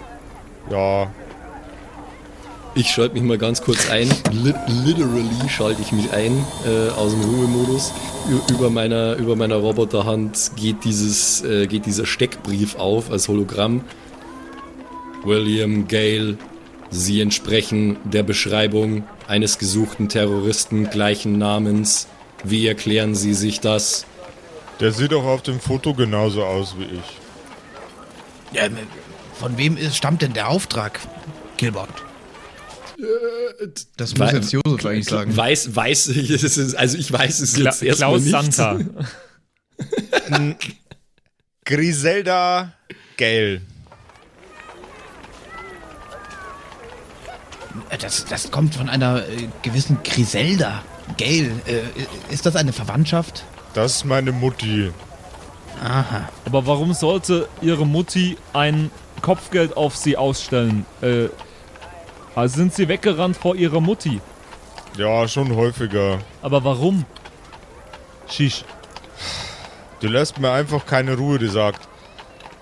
Ja. 0.70 1.08
Ich 2.76 2.90
schalte 2.90 3.14
mich 3.14 3.22
mal 3.22 3.38
ganz 3.38 3.62
kurz 3.62 3.88
ein. 3.88 4.06
Lit 4.32 4.54
literally 4.84 5.48
schalte 5.48 5.80
ich 5.80 5.92
mich 5.92 6.12
ein 6.12 6.44
äh, 6.66 6.90
aus 6.90 7.12
dem 7.12 7.22
Ruhemodus. 7.22 7.90
Über 8.50 8.68
meiner, 8.68 9.16
über 9.16 9.34
meiner 9.34 9.56
Roboterhand 9.56 10.50
geht, 10.56 10.84
dieses, 10.84 11.42
äh, 11.42 11.66
geht 11.68 11.86
dieser 11.86 12.04
Steckbrief 12.04 12.76
auf 12.76 13.10
als 13.10 13.28
Hologramm. 13.28 13.82
William 15.24 15.88
Gale, 15.88 16.36
Sie 16.90 17.22
entsprechen 17.22 17.96
der 18.04 18.22
Beschreibung 18.22 19.04
eines 19.26 19.56
gesuchten 19.56 20.10
Terroristen 20.10 20.90
gleichen 20.90 21.38
Namens. 21.38 22.08
Wie 22.44 22.66
erklären 22.66 23.14
Sie 23.14 23.32
sich 23.32 23.60
das? 23.60 24.04
Der 24.80 24.92
sieht 24.92 25.14
auch 25.14 25.24
auf 25.24 25.40
dem 25.40 25.60
Foto 25.60 25.94
genauso 25.94 26.44
aus 26.44 26.76
wie 26.78 26.84
ich. 26.84 28.60
Ähm, 28.60 28.76
von 29.32 29.56
wem 29.56 29.78
ist, 29.78 29.96
stammt 29.96 30.20
denn 30.20 30.34
der 30.34 30.48
Auftrag, 30.50 31.00
Killbot? 31.56 32.05
Das 33.96 34.16
muss 34.16 34.32
jetzt 34.32 34.52
Josef 34.52 34.86
eigentlich 34.86 35.06
sagen. 35.06 35.36
Weiß, 35.36 35.74
weiß 35.74 36.08
ich, 36.08 36.30
es 36.30 36.56
ist, 36.56 36.74
also 36.74 36.96
ich 36.96 37.12
weiß 37.12 37.40
es 37.40 37.54
Kla 37.54 37.70
jetzt 37.70 37.82
erstmal 37.82 38.20
Klaus 38.20 38.22
nicht. 38.22 38.54
Santa. 38.54 38.80
Griselda 41.64 42.72
Gale. 43.16 43.60
Das, 48.00 48.24
das 48.24 48.50
kommt 48.50 48.74
von 48.74 48.88
einer 48.88 49.28
äh, 49.28 49.48
gewissen 49.62 49.98
Griselda. 50.02 50.82
Gale, 51.18 51.50
äh, 51.66 52.32
ist 52.32 52.46
das 52.46 52.56
eine 52.56 52.72
Verwandtschaft? 52.72 53.44
Das 53.74 53.96
ist 53.96 54.04
meine 54.04 54.32
Mutti. 54.32 54.90
Aha. 55.82 56.28
Aber 56.46 56.66
warum 56.66 56.94
sollte 56.94 57.48
ihre 57.60 57.86
Mutti 57.86 58.38
ein 58.54 58.90
Kopfgeld 59.22 59.76
auf 59.76 59.96
sie 59.96 60.16
ausstellen. 60.16 60.86
Äh, 61.00 61.26
also 62.36 62.56
sind 62.58 62.74
sie 62.74 62.86
weggerannt 62.86 63.36
vor 63.36 63.56
ihrer 63.56 63.80
Mutti. 63.80 64.20
Ja, 64.96 65.26
schon 65.26 65.56
häufiger. 65.56 66.18
Aber 66.42 66.62
warum? 66.62 67.04
Shish. 68.28 68.64
Die 70.02 70.06
lässt 70.06 70.38
mir 70.38 70.52
einfach 70.52 70.86
keine 70.86 71.16
Ruhe, 71.16 71.38
die 71.38 71.48
sagt, 71.48 71.88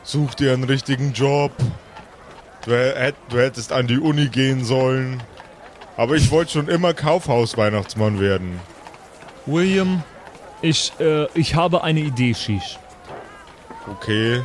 such 0.04 0.34
dir 0.34 0.52
einen 0.52 0.64
richtigen 0.64 1.12
Job. 1.12 1.52
Du, 2.64 2.70
du 3.28 3.38
hättest 3.38 3.72
an 3.72 3.86
die 3.86 3.98
Uni 3.98 4.28
gehen 4.28 4.64
sollen. 4.64 5.22
Aber 5.96 6.14
ich 6.14 6.30
wollte 6.30 6.52
schon 6.52 6.68
immer 6.68 6.94
Kaufhaus-Weihnachtsmann 6.94 8.20
werden. 8.20 8.60
William, 9.46 10.02
ich, 10.62 10.92
äh, 10.98 11.26
ich 11.34 11.54
habe 11.54 11.82
eine 11.84 12.00
Idee, 12.00 12.32
Shish. 12.34 12.78
Okay. 13.90 14.42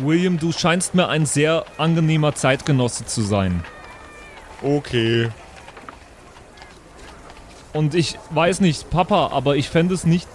William, 0.00 0.38
du 0.38 0.52
scheinst 0.52 0.94
mir 0.94 1.08
ein 1.08 1.26
sehr 1.26 1.64
angenehmer 1.78 2.34
Zeitgenosse 2.34 3.06
zu 3.06 3.22
sein. 3.22 3.64
Okay. 4.62 5.28
Und 7.72 7.94
ich 7.94 8.18
weiß 8.30 8.60
nicht, 8.60 8.90
Papa, 8.90 9.30
aber 9.32 9.56
ich 9.56 9.68
fände 9.68 9.94
es 9.94 10.04
nicht. 10.04 10.26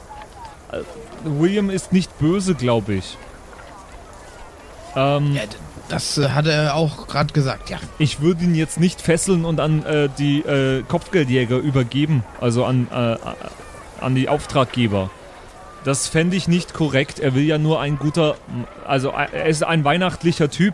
äh, 0.72 0.80
William 1.24 1.70
ist 1.70 1.91
nicht 1.91 2.18
böse, 2.20 2.55
glaube 2.55 2.93
ich. 2.95 3.18
Ähm, 4.95 5.34
Ja, 5.36 5.41
das 5.89 6.18
äh, 6.18 6.30
hat 6.30 6.47
er 6.47 6.76
auch 6.76 7.07
gerade 7.07 7.34
gesagt, 7.34 7.70
ja. 7.70 7.78
ich 7.99 8.22
würde 8.22 8.43
ihn 8.45 8.55
jetzt 8.55 8.80
nicht 8.80 9.01
fesseln 9.01 9.43
und 9.45 9.59
an 9.59 9.86
äh, 9.86 10.09
die 10.18 10.39
äh, 10.39 10.84
Kopfgeldjäger 10.84 11.57
übergeben, 11.57 12.24
also 12.39 12.66
an, 12.66 12.88
äh, 12.91 13.18
an 14.01 14.16
die 14.16 14.30
Auftraggeber. 14.30 15.09
Das 15.86 16.07
fände 16.07 16.36
ich 16.36 16.47
nicht 16.47 16.73
korrekt. 16.73 17.19
Er 17.19 17.36
will 17.36 17.43
ja 17.43 17.59
nur 17.59 17.79
ein 17.79 17.99
guter, 17.99 18.38
also 18.88 19.09
er 19.09 19.45
ist 19.45 19.63
ein 19.63 19.83
weihnachtlicher 19.86 20.49
Typ. 20.49 20.73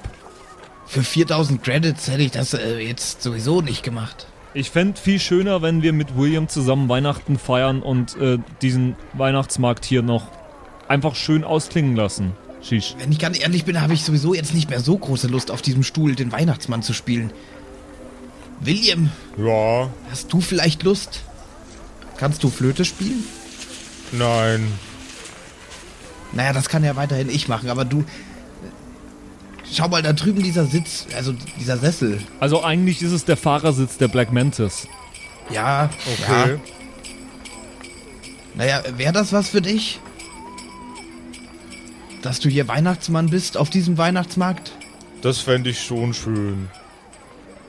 Für 0.88 1.04
4000 1.04 1.62
Credits 1.62 2.10
hätte 2.10 2.24
ich 2.24 2.32
das 2.32 2.54
äh, 2.54 2.80
jetzt 2.80 3.22
sowieso 3.22 3.62
nicht 3.62 3.84
gemacht. 3.84 4.28
Ich 4.54 4.72
fände 4.72 5.00
viel 5.00 5.20
schöner, 5.20 5.62
wenn 5.62 5.82
wir 5.82 5.92
mit 5.92 6.18
William 6.18 6.48
zusammen 6.48 6.88
Weihnachten 6.88 7.38
feiern 7.38 7.82
und 7.82 8.16
äh, 8.18 8.38
diesen 8.62 8.96
Weihnachtsmarkt 9.14 9.84
hier 9.84 10.02
noch 10.02 10.24
einfach 10.88 11.16
schön 11.16 11.44
ausklingen 11.44 11.96
lassen. 11.98 12.32
Shish. 12.62 12.96
Wenn 12.98 13.12
ich 13.12 13.20
ganz 13.20 13.38
ehrlich 13.38 13.66
bin, 13.66 13.82
habe 13.82 13.94
ich 13.94 14.04
sowieso 14.04 14.34
jetzt 14.34 14.54
nicht 14.54 14.70
mehr 14.70 14.80
so 14.80 14.98
große 14.98 15.28
Lust, 15.28 15.52
auf 15.52 15.62
diesem 15.62 15.84
Stuhl 15.84 16.16
den 16.16 16.32
Weihnachtsmann 16.32 16.84
zu 16.84 16.94
spielen. 16.94 17.34
William, 18.62 19.10
Ja, 19.38 19.90
hast 20.10 20.32
du 20.32 20.40
vielleicht 20.40 20.84
Lust? 20.84 21.22
Kannst 22.18 22.44
du 22.44 22.50
Flöte 22.50 22.86
spielen? 22.86 23.26
nein. 24.14 24.72
Naja, 26.34 26.54
das 26.54 26.70
kann 26.70 26.84
ja 26.84 26.96
weiterhin 26.96 27.30
ich 27.30 27.48
machen, 27.48 27.70
aber 27.70 27.86
du. 27.86 28.04
Schau 29.74 29.88
mal, 29.88 30.02
da 30.02 30.12
drüben 30.14 30.44
dieser 30.44 30.66
Sitz, 30.66 31.08
also 31.16 31.34
dieser 31.60 31.78
Sessel. 31.78 32.20
Also 32.40 32.64
eigentlich 32.64 33.02
ist 33.02 33.12
es 33.14 33.24
der 33.26 33.38
Fahrersitz 33.38 33.98
der 33.98 34.10
Black 34.10 34.32
Mantis. 34.34 34.88
Ja, 35.50 35.90
Okay. 36.06 36.52
ja. 36.54 36.60
Naja, 38.56 38.84
wäre 38.98 39.14
das 39.14 39.32
was 39.32 39.50
für 39.50 39.62
dich? 39.62 40.00
Dass 42.22 42.40
du 42.40 42.50
hier 42.50 42.68
Weihnachtsmann 42.68 43.30
bist 43.30 43.56
auf 43.58 43.70
diesem 43.70 43.98
Weihnachtsmarkt? 43.98 44.74
Das 45.22 45.40
fände 45.40 45.70
ich 45.70 45.82
schon 45.84 46.14
schön. 46.14 46.68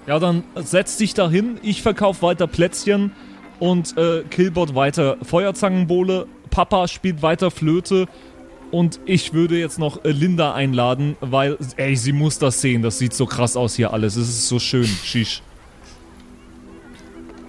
Ja, 0.07 0.19
dann 0.19 0.43
setz 0.57 0.97
dich 0.97 1.15
dahin, 1.15 1.59
ich 1.63 1.83
verkauf 1.83 2.23
weiter 2.23 2.47
Plätzchen 2.49 3.13
und 3.61 3.97
äh, 3.97 4.25
Killbot 4.29 4.75
weiter 4.75 5.17
Feuerzangenbowle, 5.23 6.27
Papa 6.51 6.89
spielt 6.89 7.23
weiter 7.23 7.51
Flöte 7.53 8.09
und 8.73 8.99
ich 9.05 9.33
würde 9.33 9.59
jetzt 9.59 9.79
noch 9.79 10.05
äh, 10.05 10.11
Linda 10.11 10.55
einladen, 10.55 11.17
weil, 11.21 11.57
ey, 11.77 11.95
sie 11.95 12.13
muss 12.13 12.39
das 12.39 12.61
sehen, 12.61 12.83
das 12.83 12.99
sieht 12.99 13.13
so 13.15 13.27
krass 13.27 13.57
aus 13.57 13.77
hier 13.77 13.93
alles, 13.93 14.17
es 14.17 14.29
ist 14.29 14.49
so 14.49 14.59
schön, 14.59 14.87
Shish. 14.87 15.43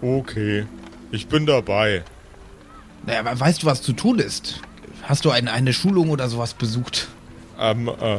Okay. 0.01 0.65
Ich 1.11 1.27
bin 1.27 1.45
dabei. 1.45 2.03
Naja, 3.05 3.21
aber 3.21 3.39
weißt 3.39 3.63
du, 3.63 3.67
was 3.67 3.81
zu 3.81 3.93
tun 3.93 4.19
ist? 4.19 4.59
Hast 5.03 5.25
du 5.25 5.31
ein, 5.31 5.47
eine 5.47 5.73
Schulung 5.73 6.09
oder 6.09 6.27
sowas 6.27 6.53
besucht? 6.53 7.07
Ähm, 7.59 7.87
äh, 7.87 8.15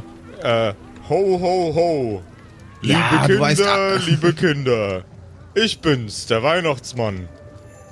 äh, 0.69 0.75
ho, 1.09 1.41
ho, 1.41 1.75
ho. 1.75 2.23
Liebe 2.81 2.99
Ja, 2.99 3.27
du 3.27 3.39
weißt, 3.39 3.63
Kinder, 3.63 3.75
ah. 3.75 3.97
liebe 4.07 4.33
Kinder. 4.33 5.05
Ich 5.55 5.81
bin's, 5.81 6.27
der 6.27 6.43
Weihnachtsmann. 6.43 7.29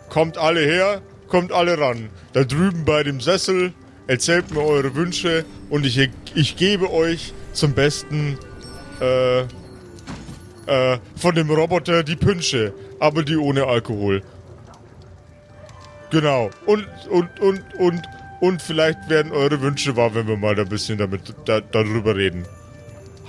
Kommt 0.08 0.38
alle 0.38 0.60
her, 0.60 1.02
kommt 1.28 1.52
alle 1.52 1.78
ran. 1.78 2.08
Da 2.32 2.44
drüben 2.44 2.84
bei 2.84 3.02
dem 3.02 3.20
Sessel, 3.20 3.72
erzählt 4.06 4.50
mir 4.52 4.60
eure 4.62 4.94
Wünsche 4.94 5.44
und 5.70 5.86
ich, 5.86 6.10
ich 6.34 6.56
gebe 6.56 6.92
euch 6.92 7.32
zum 7.52 7.72
Besten, 7.74 8.38
äh, 9.00 9.40
äh, 10.66 10.98
von 11.16 11.34
dem 11.34 11.50
Roboter 11.50 12.02
die 12.02 12.16
Pünsche, 12.16 12.72
aber 13.00 13.22
die 13.22 13.36
ohne 13.36 13.66
Alkohol. 13.66 14.22
Genau. 16.10 16.50
Und, 16.66 16.86
und, 17.10 17.40
und, 17.40 17.62
und, 17.78 18.02
und 18.40 18.62
vielleicht 18.62 19.08
werden 19.08 19.32
eure 19.32 19.60
Wünsche 19.60 19.96
wahr, 19.96 20.14
wenn 20.14 20.28
wir 20.28 20.36
mal 20.36 20.54
da 20.54 20.62
ein 20.62 20.68
bisschen 20.68 20.98
damit, 20.98 21.34
da, 21.46 21.60
darüber 21.60 22.14
reden. 22.14 22.44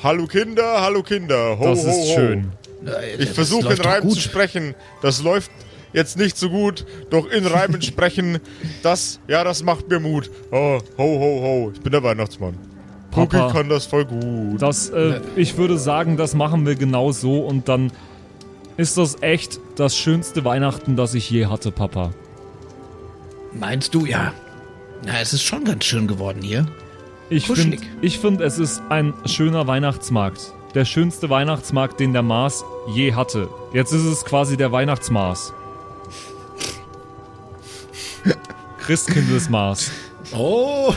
Hallo 0.03 0.27
Kinder, 0.27 0.81
hallo 0.81 1.01
Kinder. 1.01 1.57
Ho, 1.57 1.63
Das 1.69 1.85
ho, 1.85 1.89
ist 1.89 1.95
ho. 2.09 2.15
schön. 2.15 2.51
Ich 3.17 3.29
versuche 3.29 3.73
in 3.73 3.79
Reimen 3.79 4.09
zu 4.09 4.19
sprechen. 4.19 4.75
Das 5.01 5.23
läuft 5.23 5.49
jetzt 5.93 6.17
nicht 6.17 6.37
so 6.37 6.49
gut. 6.49 6.85
Doch 7.09 7.29
in 7.29 7.45
Reimen 7.45 7.81
sprechen, 7.83 8.39
das, 8.81 9.19
ja, 9.27 9.43
das 9.43 9.63
macht 9.63 9.87
mir 9.89 9.99
Mut. 9.99 10.29
Oh, 10.51 10.79
ho, 10.97 11.19
ho, 11.19 11.41
ho. 11.41 11.71
Ich 11.73 11.81
bin 11.81 11.91
der 11.91 12.03
Weihnachtsmann. 12.03 12.57
Cookie 13.15 13.37
Papa. 13.37 13.53
kann 13.53 13.69
das 13.69 13.85
voll 13.85 14.05
gut. 14.05 14.61
Das, 14.61 14.89
äh, 14.89 15.21
ich 15.35 15.57
würde 15.57 15.77
sagen, 15.77 16.17
das 16.17 16.33
machen 16.33 16.65
wir 16.65 16.75
genau 16.75 17.11
so 17.11 17.41
und 17.41 17.69
dann 17.69 17.91
ist 18.75 18.97
das 18.97 19.21
echt 19.21 19.59
das 19.75 19.95
schönste 19.95 20.43
Weihnachten, 20.45 20.95
das 20.95 21.13
ich 21.13 21.29
je 21.29 21.45
hatte, 21.45 21.71
Papa. 21.71 22.11
Meinst 23.53 23.93
du, 23.93 24.05
ja. 24.05 24.33
Na, 25.05 25.19
es 25.21 25.33
ist 25.33 25.43
schon 25.43 25.63
ganz 25.63 25.85
schön 25.85 26.07
geworden 26.07 26.41
hier. 26.41 26.65
Ich 27.29 27.45
finde, 27.47 27.77
find, 28.09 28.41
es 28.41 28.57
ist 28.57 28.81
ein 28.89 29.13
schöner 29.25 29.67
Weihnachtsmarkt. 29.67 30.53
Der 30.73 30.85
schönste 30.85 31.29
Weihnachtsmarkt, 31.29 31.99
den 31.99 32.13
der 32.13 32.23
Mars 32.23 32.63
je 32.93 33.13
hatte. 33.13 33.47
Jetzt 33.73 33.91
ist 33.91 34.05
es 34.05 34.25
quasi 34.25 34.57
der 34.57 34.71
Weihnachtsmars. 34.71 35.53
Christkindlesmars. 38.79 39.91
Oh, 40.35 40.93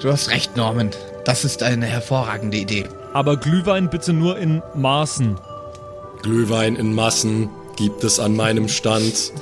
Du 0.00 0.10
hast 0.10 0.30
recht, 0.30 0.56
Norman. 0.56 0.90
Das 1.26 1.44
ist 1.44 1.62
eine 1.62 1.84
hervorragende 1.84 2.56
Idee. 2.56 2.84
Aber 3.12 3.36
Glühwein 3.36 3.90
bitte 3.90 4.14
nur 4.14 4.38
in 4.38 4.62
Maßen. 4.74 5.36
Glühwein 6.22 6.74
in 6.76 6.94
Massen 6.94 7.50
gibt 7.76 8.02
es 8.02 8.18
an 8.18 8.34
meinem 8.34 8.68
Stand. 8.68 9.32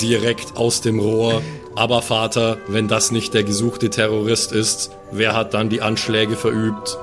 Direkt 0.00 0.56
aus 0.56 0.80
dem 0.80 0.98
Rohr. 0.98 1.42
Aber 1.76 2.02
Vater, 2.02 2.56
wenn 2.66 2.88
das 2.88 3.12
nicht 3.12 3.34
der 3.34 3.44
gesuchte 3.44 3.88
Terrorist 3.88 4.50
ist, 4.50 4.90
wer 5.12 5.36
hat 5.36 5.54
dann 5.54 5.68
die 5.68 5.80
Anschläge 5.80 6.34
verübt? 6.34 6.98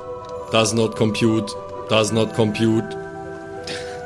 Does 0.52 0.74
not 0.74 0.98
compute. 0.98 1.54
Does 1.88 2.12
not 2.12 2.34
compute. 2.34 2.84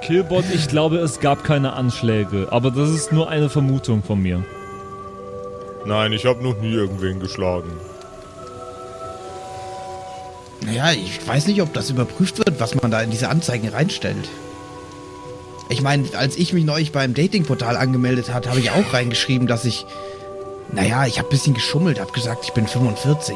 Killbot, 0.03 0.45
ich 0.53 0.67
glaube, 0.67 0.97
es 0.97 1.19
gab 1.19 1.43
keine 1.43 1.73
Anschläge. 1.73 2.47
Aber 2.51 2.69
das 2.69 2.91
ist 2.91 3.11
nur 3.11 3.29
eine 3.29 3.49
Vermutung 3.49 4.03
von 4.03 4.21
mir. 4.21 4.43
Nein, 5.85 6.11
ich 6.13 6.25
habe 6.25 6.43
noch 6.43 6.57
nie 6.59 6.71
irgendwen 6.73 7.19
geschlagen. 7.19 7.71
Naja, 10.61 10.91
ich 10.91 11.25
weiß 11.25 11.47
nicht, 11.47 11.61
ob 11.61 11.73
das 11.73 11.89
überprüft 11.89 12.37
wird, 12.37 12.59
was 12.59 12.75
man 12.75 12.91
da 12.91 13.01
in 13.01 13.09
diese 13.11 13.29
Anzeigen 13.29 13.69
reinstellt. 13.69 14.27
Ich 15.69 15.81
meine, 15.81 16.05
als 16.17 16.35
ich 16.35 16.51
mich 16.53 16.65
neulich 16.65 16.91
beim 16.91 17.13
Datingportal 17.13 17.77
angemeldet 17.77 18.33
hat, 18.33 18.47
habe 18.47 18.59
ich 18.59 18.71
auch 18.71 18.93
reingeschrieben, 18.93 19.47
dass 19.47 19.65
ich. 19.65 19.85
Naja, 20.71 21.05
ich 21.07 21.17
habe 21.17 21.27
ein 21.29 21.31
bisschen 21.31 21.53
geschummelt, 21.55 21.99
habe 21.99 22.11
gesagt, 22.11 22.43
ich 22.43 22.51
bin 22.53 22.67
45. 22.67 23.35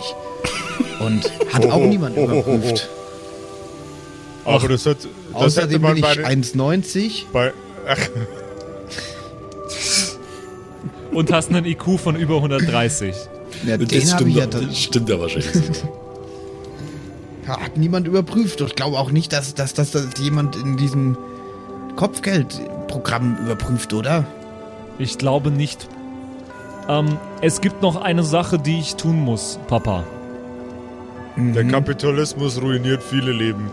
Und 0.99 1.31
hat 1.51 1.65
auch 1.65 1.77
niemand 1.85 2.17
oh, 2.17 2.21
oh, 2.21 2.43
oh, 2.45 2.55
überprüft. 2.55 2.89
Aber 4.45 4.67
das, 4.67 4.85
hat, 4.85 4.97
das 4.97 5.05
hätte 5.05 5.35
Außerdem 5.35 5.81
man 5.81 5.95
bin 5.95 6.03
ich 6.03 6.15
bei, 6.21 6.35
den- 6.35 6.43
1,90. 6.43 7.23
bei 7.31 7.53
ach, 7.87 7.97
Und 11.13 11.31
hast 11.31 11.49
einen 11.49 11.65
IQ 11.65 11.99
von 11.99 12.15
über 12.15 12.35
130. 12.37 13.15
Ja, 13.65 13.77
den 13.77 13.87
Das 13.87 13.97
ich 13.97 14.09
stimmt, 14.09 14.35
ja. 14.35 14.45
das 14.47 14.77
stimmt 14.77 15.09
ja 15.09 15.19
wahrscheinlich. 15.19 15.55
nicht. 15.55 15.85
Hat 17.47 17.77
niemand 17.77 18.07
überprüft. 18.07 18.61
Und 18.61 18.67
ich 18.67 18.75
glaube 18.75 18.97
auch 18.97 19.11
nicht, 19.11 19.33
dass, 19.33 19.53
dass, 19.53 19.73
dass 19.73 19.91
das 19.91 20.07
jemand 20.19 20.55
in 20.55 20.77
diesem 20.77 21.17
Kopfgeldprogramm 21.95 23.37
überprüft, 23.43 23.93
oder? 23.93 24.25
Ich 24.97 25.17
glaube 25.17 25.51
nicht. 25.51 25.87
Ähm, 26.89 27.17
es 27.41 27.61
gibt 27.61 27.81
noch 27.81 27.95
eine 28.01 28.23
Sache, 28.23 28.59
die 28.59 28.79
ich 28.79 28.95
tun 28.95 29.19
muss, 29.19 29.59
Papa. 29.67 30.03
der 31.37 31.65
Kapitalismus 31.65 32.61
ruiniert 32.61 33.03
viele 33.03 33.31
Leben. 33.31 33.69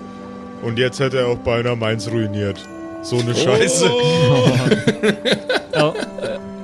Und 0.63 0.79
jetzt 0.79 1.01
hätte 1.01 1.19
er 1.21 1.29
auch 1.29 1.39
beinahe 1.39 1.77
meins 1.77 2.11
ruiniert. 2.11 2.67
So 3.03 3.19
eine 3.19 3.35
Scheiße. 3.35 3.91
Äh, 5.73 5.87
äh, 5.87 5.93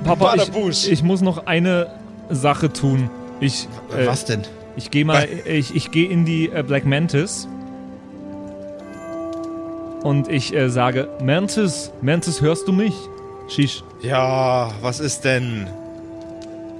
Papa, 0.07 0.35
ich, 0.69 0.91
ich 0.91 1.03
muss 1.03 1.21
noch 1.21 1.45
eine 1.45 1.87
Sache 2.29 2.71
tun. 2.71 3.09
Ich, 3.39 3.67
äh, 3.95 4.07
Was 4.07 4.25
denn? 4.25 4.43
Ich 4.75 4.89
gehe 4.91 5.05
mal, 5.05 5.27
ich, 5.45 5.75
ich 5.75 5.91
gehe 5.91 6.09
in 6.09 6.25
die 6.25 6.49
äh, 6.49 6.63
Black 6.63 6.85
Mantis. 6.85 7.47
Und 10.03 10.29
ich 10.29 10.55
äh, 10.55 10.69
sage, 10.69 11.09
Mantis, 11.21 11.91
Mantis, 12.01 12.41
hörst 12.41 12.67
du 12.67 12.71
mich? 12.71 12.93
Shish. 13.49 13.83
Ja, 14.01 14.71
was 14.81 14.99
ist 14.99 15.21
denn? 15.21 15.67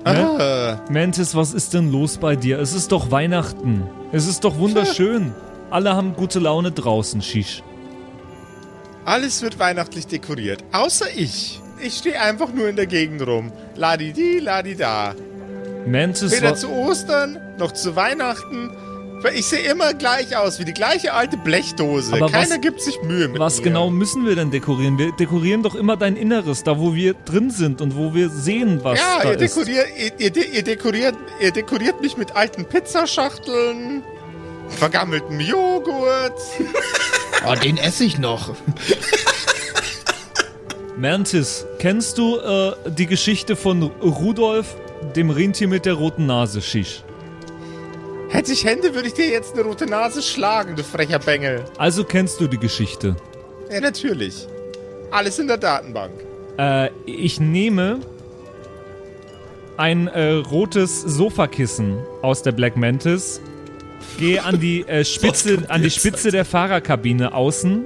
Ne? 0.06 0.80
Mantis, 0.90 1.36
was 1.36 1.54
ist 1.54 1.74
denn 1.74 1.92
los 1.92 2.18
bei 2.18 2.36
dir? 2.36 2.60
Es 2.60 2.74
ist 2.74 2.92
doch 2.92 3.12
Weihnachten. 3.12 3.84
Es 4.12 4.28
ist 4.28 4.44
doch 4.44 4.58
wunderschön. 4.58 5.34
Alle 5.70 5.94
haben 5.96 6.14
gute 6.16 6.40
Laune 6.40 6.72
draußen, 6.72 7.22
Shish. 7.22 7.62
Alles 9.04 9.42
wird 9.42 9.60
weihnachtlich 9.60 10.08
dekoriert, 10.08 10.64
außer 10.72 11.08
ich. 11.16 11.62
Ich 11.82 11.98
stehe 11.98 12.20
einfach 12.20 12.52
nur 12.52 12.68
in 12.70 12.76
der 12.76 12.88
Gegend 12.88 13.26
rum. 13.26 13.52
Ladidi, 13.76 14.40
ladida. 14.40 15.16
Mantis, 15.86 16.32
Weder 16.32 16.56
zu 16.56 16.70
Ostern 16.70 17.40
noch 17.58 17.72
zu 17.72 17.96
Weihnachten. 17.96 18.72
Weil 19.22 19.36
Ich 19.36 19.48
sehe 19.48 19.60
immer 19.72 19.94
gleich 19.96 20.36
aus, 20.38 20.60
wie 20.60 20.66
die 20.66 20.74
gleiche 20.74 21.14
alte 21.14 21.38
Blechdose. 21.38 22.14
Aber 22.14 22.30
Keiner 22.30 22.56
was- 22.56 22.62
gibt 22.62 22.82
sich 22.82 23.02
Mühe 23.04 23.28
mit 23.28 23.40
was 23.40 23.58
mir. 23.58 23.64
genau 23.64 23.90
müssen 23.90 24.26
wir 24.26 24.36
denn 24.36 24.52
dekorieren? 24.52 24.98
Wir 25.00 25.12
dekorieren 25.12 25.64
doch 25.64 25.74
immer 25.76 25.98
dein 25.98 26.16
Inneres, 26.16 26.64
da 26.64 26.78
wo 26.80 26.94
wir 26.94 27.14
drin 27.26 27.50
sind 27.50 27.82
und 27.82 27.96
wo 27.96 28.14
wir 28.14 28.30
sehen, 28.30 28.80
was 28.84 29.00
Ja, 29.00 29.20
da 29.24 29.32
ihr 29.32 29.40
ist. 29.42 29.56
dekoriert, 29.58 29.88
ihr, 30.20 30.36
ihr, 30.38 30.54
ihr, 30.54 30.64
dekoriert, 30.64 31.16
ihr 31.42 31.52
dekoriert 31.52 32.00
mich 32.02 32.16
mit 32.18 32.36
alten 32.36 32.66
Pizzaschachteln, 32.66 34.04
vergammeltem 34.70 35.40
Joghurt. 35.40 36.34
Oh, 37.48 37.56
den 37.64 37.78
esse 37.78 38.04
ich 38.04 38.20
noch. 38.20 38.54
Mantis, 40.98 41.68
kennst 41.78 42.18
du 42.18 42.38
äh, 42.38 42.72
die 42.90 43.06
Geschichte 43.06 43.56
von 43.56 43.84
Rudolf, 43.84 44.76
dem 45.16 45.30
Rentier 45.30 45.68
mit 45.68 45.86
der 45.86 45.94
roten 45.94 46.26
Nase, 46.26 46.60
Shish? 46.60 47.04
Hätte 48.30 48.52
ich 48.52 48.66
Hände, 48.66 48.96
würde 48.96 49.08
ich 49.08 49.14
dir 49.14 49.30
jetzt 49.30 49.54
eine 49.54 49.62
rote 49.62 49.86
Nase 49.86 50.24
schlagen, 50.24 50.76
du 50.76 50.84
frecher 50.84 51.20
Bengel. 51.20 51.64
Also 51.78 52.04
kennst 52.04 52.42
du 52.42 52.48
die 52.48 52.58
Geschichte. 52.58 53.16
Ja, 53.72 53.80
natürlich. 53.80 54.48
Alles 55.12 55.38
in 55.38 55.48
der 55.48 55.58
Datenbank. 55.58 56.14
Äh, 56.58 56.90
ich 57.06 57.40
nehme 57.40 58.00
ein 59.78 60.08
äh, 60.08 60.32
rotes 60.32 61.04
Sofakissen 61.04 62.00
aus 62.24 62.42
der 62.42 62.54
Black 62.54 62.76
Mantis, 62.76 63.40
gehe 64.18 64.44
an 64.44 64.60
die 64.60 64.82
äh, 64.88 65.06
Spitze, 65.06 65.64
an 65.68 65.84
die 65.84 65.92
Spitze 65.92 66.32
der 66.32 66.44
Fahrerkabine 66.44 67.36
außen 67.36 67.86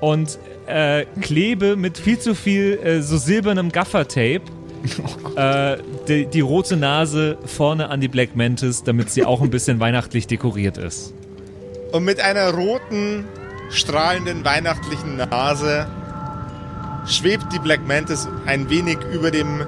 und 0.00 0.38
äh, 0.66 1.06
klebe 1.20 1.76
mit 1.76 1.98
viel 1.98 2.18
zu 2.18 2.34
viel 2.34 2.78
äh, 2.82 3.02
so 3.02 3.16
silbernem 3.16 3.70
Gaffertape 3.70 4.42
äh, 5.36 5.78
die, 6.08 6.26
die 6.26 6.40
rote 6.40 6.76
Nase 6.76 7.38
vorne 7.46 7.88
an 7.88 8.00
die 8.00 8.08
Black 8.08 8.36
Mantis, 8.36 8.82
damit 8.82 9.10
sie 9.10 9.24
auch 9.24 9.40
ein 9.40 9.50
bisschen 9.50 9.80
weihnachtlich 9.80 10.26
dekoriert 10.26 10.76
ist. 10.76 11.14
Und 11.92 12.04
mit 12.04 12.20
einer 12.20 12.50
roten, 12.50 13.24
strahlenden 13.70 14.44
weihnachtlichen 14.44 15.16
Nase 15.16 15.86
schwebt 17.06 17.52
die 17.52 17.58
Black 17.58 17.86
Mantis 17.86 18.28
ein 18.46 18.68
wenig 18.68 18.98
über 19.12 19.30
dem 19.30 19.64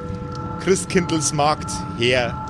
Christkindlesmarkt 0.61 1.71
her. 1.99 2.47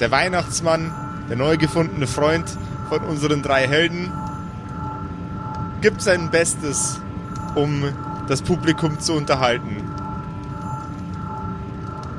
Der 0.00 0.10
Weihnachtsmann, 0.10 0.92
der 1.28 1.36
neu 1.36 1.56
gefundene 1.56 2.06
Freund 2.06 2.46
von 2.88 3.00
unseren 3.02 3.42
drei 3.42 3.66
Helden, 3.68 4.10
gibt 5.80 6.02
sein 6.02 6.30
Bestes, 6.30 7.00
um 7.54 7.84
das 8.28 8.42
Publikum 8.42 8.98
zu 9.00 9.14
unterhalten. 9.14 9.84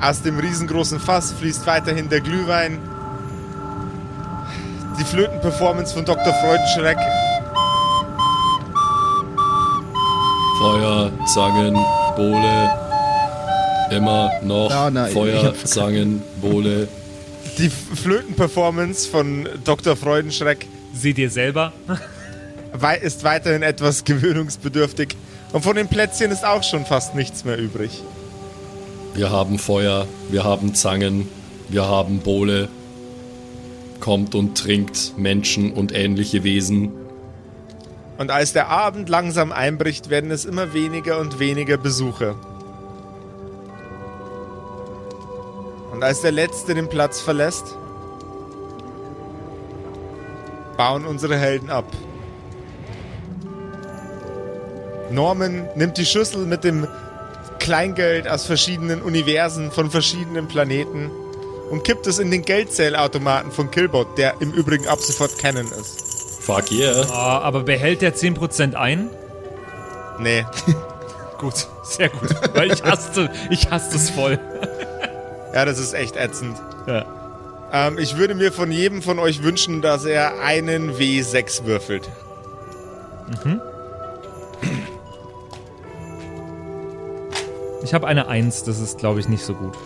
Aus 0.00 0.22
dem 0.22 0.38
riesengroßen 0.38 0.98
Fass 1.00 1.32
fließt 1.32 1.66
weiterhin 1.66 2.08
der 2.08 2.20
Glühwein. 2.20 2.78
Die 4.98 5.04
Flötenperformance 5.04 5.94
von 5.94 6.04
Dr. 6.04 6.32
Freudenschreck 6.34 6.98
Feuer, 10.58 11.10
Zangen, 11.26 11.74
Bohle. 12.16 12.70
Immer 13.90 14.30
noch 14.42 14.90
na, 14.90 15.06
ich 15.08 15.12
Feuer. 15.12 15.54
Zangen, 15.64 16.22
Bohle. 16.40 16.88
Die 17.58 17.68
Flötenperformance 17.70 19.08
von 19.08 19.48
Dr. 19.64 19.96
Freudenschreck 19.96 20.66
Seht 20.94 21.18
ihr 21.18 21.30
selber? 21.30 21.72
Ist 23.02 23.24
weiterhin 23.24 23.62
etwas 23.62 24.04
gewöhnungsbedürftig. 24.04 25.16
Und 25.52 25.62
von 25.62 25.76
den 25.76 25.88
Plätzchen 25.88 26.30
ist 26.30 26.44
auch 26.44 26.62
schon 26.62 26.86
fast 26.86 27.14
nichts 27.14 27.44
mehr 27.44 27.58
übrig. 27.58 28.02
Wir 29.14 29.30
haben 29.30 29.58
Feuer, 29.58 30.06
wir 30.30 30.44
haben 30.44 30.74
Zangen, 30.74 31.28
wir 31.68 31.86
haben 31.86 32.20
Bohle. 32.20 32.68
Kommt 34.00 34.34
und 34.34 34.56
trinkt 34.56 35.16
Menschen 35.16 35.72
und 35.72 35.94
ähnliche 35.94 36.42
Wesen. 36.44 36.92
Und 38.18 38.30
als 38.30 38.52
der 38.52 38.68
Abend 38.68 39.08
langsam 39.08 39.52
einbricht, 39.52 40.10
werden 40.10 40.30
es 40.30 40.44
immer 40.44 40.72
weniger 40.72 41.18
und 41.18 41.38
weniger 41.38 41.76
Besucher. 41.76 42.34
Und 45.92 46.02
als 46.02 46.22
der 46.22 46.32
Letzte 46.32 46.74
den 46.74 46.88
Platz 46.88 47.20
verlässt, 47.20 47.76
bauen 50.76 51.04
unsere 51.04 51.36
Helden 51.36 51.70
ab. 51.70 51.84
Norman 55.12 55.68
nimmt 55.76 55.98
die 55.98 56.06
Schüssel 56.06 56.46
mit 56.46 56.64
dem 56.64 56.86
Kleingeld 57.58 58.28
aus 58.28 58.46
verschiedenen 58.46 59.02
Universen 59.02 59.70
von 59.70 59.90
verschiedenen 59.90 60.48
Planeten 60.48 61.10
und 61.70 61.84
kippt 61.84 62.06
es 62.06 62.18
in 62.18 62.30
den 62.30 62.42
Geldzählautomaten 62.42 63.52
von 63.52 63.70
Killbot, 63.70 64.18
der 64.18 64.34
im 64.40 64.52
Übrigen 64.52 64.88
ab 64.88 64.98
sofort 65.00 65.38
kennen 65.38 65.66
ist. 65.80 66.40
Fuck 66.40 66.72
yeah. 66.72 67.06
Ah, 67.10 67.38
aber 67.38 67.62
behält 67.62 68.02
der 68.02 68.14
10% 68.14 68.74
ein? 68.74 69.10
Nee. 70.18 70.44
Gut, 71.38 71.66
sehr 71.82 72.08
gut. 72.08 72.30
Weil 72.54 72.72
ich 72.72 72.84
hasste, 72.84 73.28
ich 73.50 73.70
hasste 73.70 73.96
es 73.96 74.10
voll. 74.10 74.38
Ja, 75.54 75.66
das 75.66 75.78
ist 75.78 75.92
echt 75.92 76.16
ätzend. 76.16 76.56
Ja. 76.86 77.04
Ähm, 77.72 77.98
ich 77.98 78.16
würde 78.16 78.34
mir 78.34 78.52
von 78.52 78.72
jedem 78.72 79.02
von 79.02 79.18
euch 79.18 79.42
wünschen, 79.42 79.82
dass 79.82 80.06
er 80.06 80.40
einen 80.40 80.92
W6 80.96 81.66
würfelt. 81.66 82.08
Ich 87.82 87.94
habe 87.94 88.06
eine 88.06 88.28
1, 88.28 88.64
das 88.64 88.80
ist, 88.80 88.98
glaube 88.98 89.20
ich, 89.20 89.28
nicht 89.28 89.44
so 89.44 89.54
gut. 89.54 89.76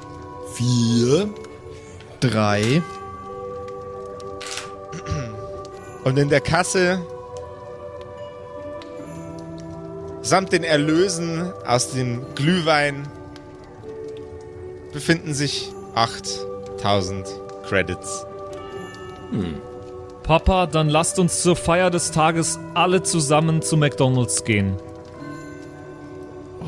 Vier. 0.54 1.28
Drei. 2.20 2.82
Und 6.04 6.18
in 6.18 6.28
der 6.28 6.40
Kasse 6.40 7.00
samt 10.22 10.52
den 10.52 10.64
Erlösen 10.64 11.52
aus 11.66 11.90
dem 11.90 12.22
Glühwein 12.34 13.08
befinden 14.92 15.34
sich 15.34 15.72
8000 15.94 17.26
Credits. 17.68 18.26
Papa, 20.22 20.66
dann 20.66 20.88
lasst 20.88 21.18
uns 21.18 21.42
zur 21.42 21.56
Feier 21.56 21.90
des 21.90 22.12
Tages 22.12 22.58
alle 22.74 23.02
zusammen 23.02 23.62
zu 23.62 23.76
McDonald's 23.76 24.44
gehen. 24.44 24.76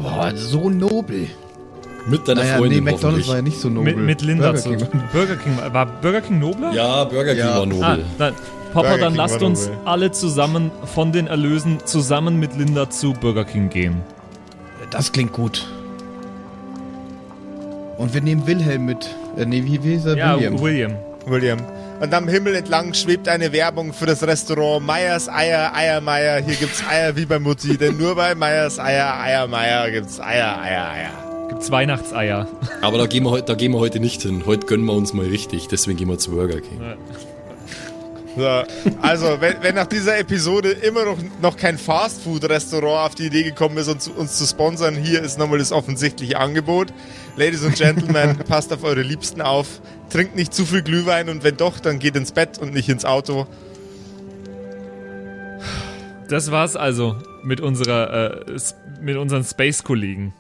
Boah, 0.03 0.32
so 0.36 0.70
nobel. 0.70 1.28
Mit 2.07 2.26
deiner 2.26 2.40
Naja, 2.40 2.53
nee, 2.55 2.59
Freundin 2.59 2.84
McDonalds 2.84 3.05
hoffentlich. 3.05 3.28
war 3.28 3.36
ja 3.36 3.42
nicht 3.42 3.59
so 3.61 3.68
nobel. 3.68 3.94
Mit, 3.96 4.05
mit 4.05 4.22
Linda 4.22 4.53
Burger 4.53 4.59
zu. 4.62 4.68
King. 4.70 4.88
Burger 5.12 5.36
King. 5.36 5.59
War 5.72 5.86
Burger 5.86 6.20
King 6.22 6.38
nobler? 6.38 6.72
Ja, 6.72 7.05
Burger 7.05 7.34
King 7.34 7.38
Ja. 7.44 7.55
war 7.57 7.62
Ah, 7.62 7.66
nobel. 7.66 8.05
dann, 8.18 8.34
Papa, 8.72 8.88
Burger 8.88 8.99
dann 8.99 9.09
King 9.12 9.16
lasst 9.16 9.42
uns 9.42 9.66
nobel. 9.66 9.78
alle 9.84 10.11
zusammen 10.12 10.70
von 10.84 11.12
den 11.12 11.26
Erlösen 11.26 11.78
zusammen 11.84 12.38
mit 12.38 12.57
Linda 12.57 12.88
zu 12.88 13.12
Burger 13.12 13.44
King 13.44 13.68
gehen. 13.68 14.01
Das 14.90 15.12
klingt 15.12 15.32
gut. 15.32 15.66
Und 17.99 18.14
wir 18.14 18.20
nehmen 18.22 18.46
Wilhelm 18.46 18.86
mit. 18.86 19.14
Äh, 19.36 19.44
nee, 19.44 19.62
wie, 19.64 19.82
wie 19.82 19.94
ist 19.94 20.07
er? 20.07 20.16
Ja, 20.16 20.36
William. 20.36 20.61
William. 20.61 20.92
William. 21.26 21.59
Und 22.01 22.14
am 22.14 22.28
Himmel 22.28 22.55
entlang 22.55 22.94
schwebt 22.94 23.28
eine 23.28 23.53
Werbung 23.53 23.92
für 23.92 24.07
das 24.07 24.22
Restaurant 24.22 24.86
Meyers 24.86 25.28
Eier, 25.28 25.74
Eiermeier. 25.74 26.40
Hier 26.40 26.55
gibt's 26.55 26.82
Eier 26.88 27.16
wie 27.16 27.26
bei 27.26 27.40
Mutti, 27.40 27.76
denn 27.76 27.96
nur 27.96 28.14
bei 28.14 28.36
Meyers 28.36 28.78
Eier, 28.78 29.18
Eiermeier 29.20 29.90
gibt's 29.90 30.20
Eier, 30.20 30.61
Eier, 30.61 30.90
Eier. 30.90 31.49
Gibt's 31.49 31.70
Weihnachtseier. 31.72 32.46
Aber 32.82 32.99
da 32.99 33.07
gehen, 33.07 33.24
wir, 33.24 33.42
da 33.42 33.55
gehen 33.55 33.72
wir 33.72 33.80
heute 33.80 33.99
nicht 33.99 34.22
hin. 34.22 34.44
Heute 34.46 34.66
gönnen 34.66 34.84
wir 34.84 34.92
uns 34.92 35.12
mal 35.12 35.26
richtig. 35.26 35.66
Deswegen 35.68 35.96
gehen 35.99 36.09
wir 36.09 36.18
zu 36.18 36.30
Burger 36.30 36.61
King. 36.61 36.80
So, 38.37 38.62
also, 39.03 39.41
wenn, 39.41 39.62
wenn 39.62 39.74
nach 39.74 39.87
dieser 39.87 40.18
Episode 40.18 40.70
immer 40.70 41.05
noch, 41.05 41.18
noch 41.41 41.57
kein 41.57 41.79
Fastfood-Restaurant 41.79 43.07
auf 43.07 43.14
die 43.14 43.26
Idee 43.26 43.43
gekommen 43.43 43.76
ist, 43.79 43.89
uns, 43.89 44.09
uns 44.09 44.37
zu 44.37 44.47
sponsern, 44.47 44.95
hier 44.95 45.22
ist 45.22 45.39
nochmal 45.39 45.59
das 45.59 45.72
offensichtliche 45.72 46.39
Angebot. 46.39 46.93
Ladies 47.37 47.64
and 47.64 47.74
Gentlemen, 47.74 48.39
passt 48.49 48.72
auf 48.72 48.85
eure 48.85 49.03
Liebsten 49.03 49.41
auf. 49.41 49.81
Trinkt 50.11 50.37
nicht 50.37 50.55
zu 50.55 50.64
viel 50.64 50.83
Glühwein 50.83 51.29
und 51.29 51.43
wenn 51.43 51.57
doch, 51.57 51.81
dann 51.81 51.99
geht 51.99 52.16
ins 52.16 52.33
Bett 52.33 52.59
und 52.59 52.72
nicht 52.72 52.89
ins 52.89 53.05
Auto. 53.05 53.47
Das 56.29 56.51
war's 56.51 56.76
also 56.76 57.16
mit 57.43 57.61
unserer, 57.61 58.41
äh, 58.41 58.59
mit 59.01 59.16
unseren 59.16 59.45
Space-Kollegen. 59.45 60.35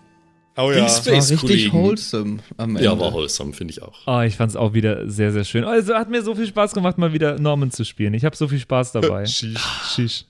Oh 0.60 0.72
ja. 0.72 0.80
Das 0.80 1.06
war 1.06 1.14
richtig 1.14 1.72
wholesome 1.72 2.40
am 2.56 2.70
Ende. 2.70 2.82
Ja, 2.84 2.98
war 2.98 3.12
wholesome, 3.12 3.52
finde 3.52 3.70
ich 3.72 3.80
auch. 3.82 3.96
Oh, 4.08 4.20
ich 4.22 4.34
fand 4.34 4.50
es 4.50 4.56
auch 4.56 4.74
wieder 4.74 5.08
sehr, 5.08 5.30
sehr 5.30 5.44
schön. 5.44 5.62
Also 5.64 5.94
hat 5.94 6.10
mir 6.10 6.20
so 6.22 6.34
viel 6.34 6.48
Spaß 6.48 6.72
gemacht, 6.74 6.98
mal 6.98 7.12
wieder 7.12 7.38
Norman 7.38 7.70
zu 7.70 7.84
spielen. 7.84 8.12
Ich 8.14 8.24
habe 8.24 8.34
so 8.34 8.48
viel 8.48 8.58
Spaß 8.58 8.90
dabei. 8.92 9.24
Sheesh. 9.26 9.56
Shish. 9.94 10.24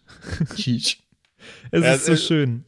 Sheesh. 0.57 0.99
Es 1.71 1.83
Ja, 1.85 1.95
ist 1.95 2.07
so 2.07 2.13
äh, 2.13 2.17
schön. 2.17 2.65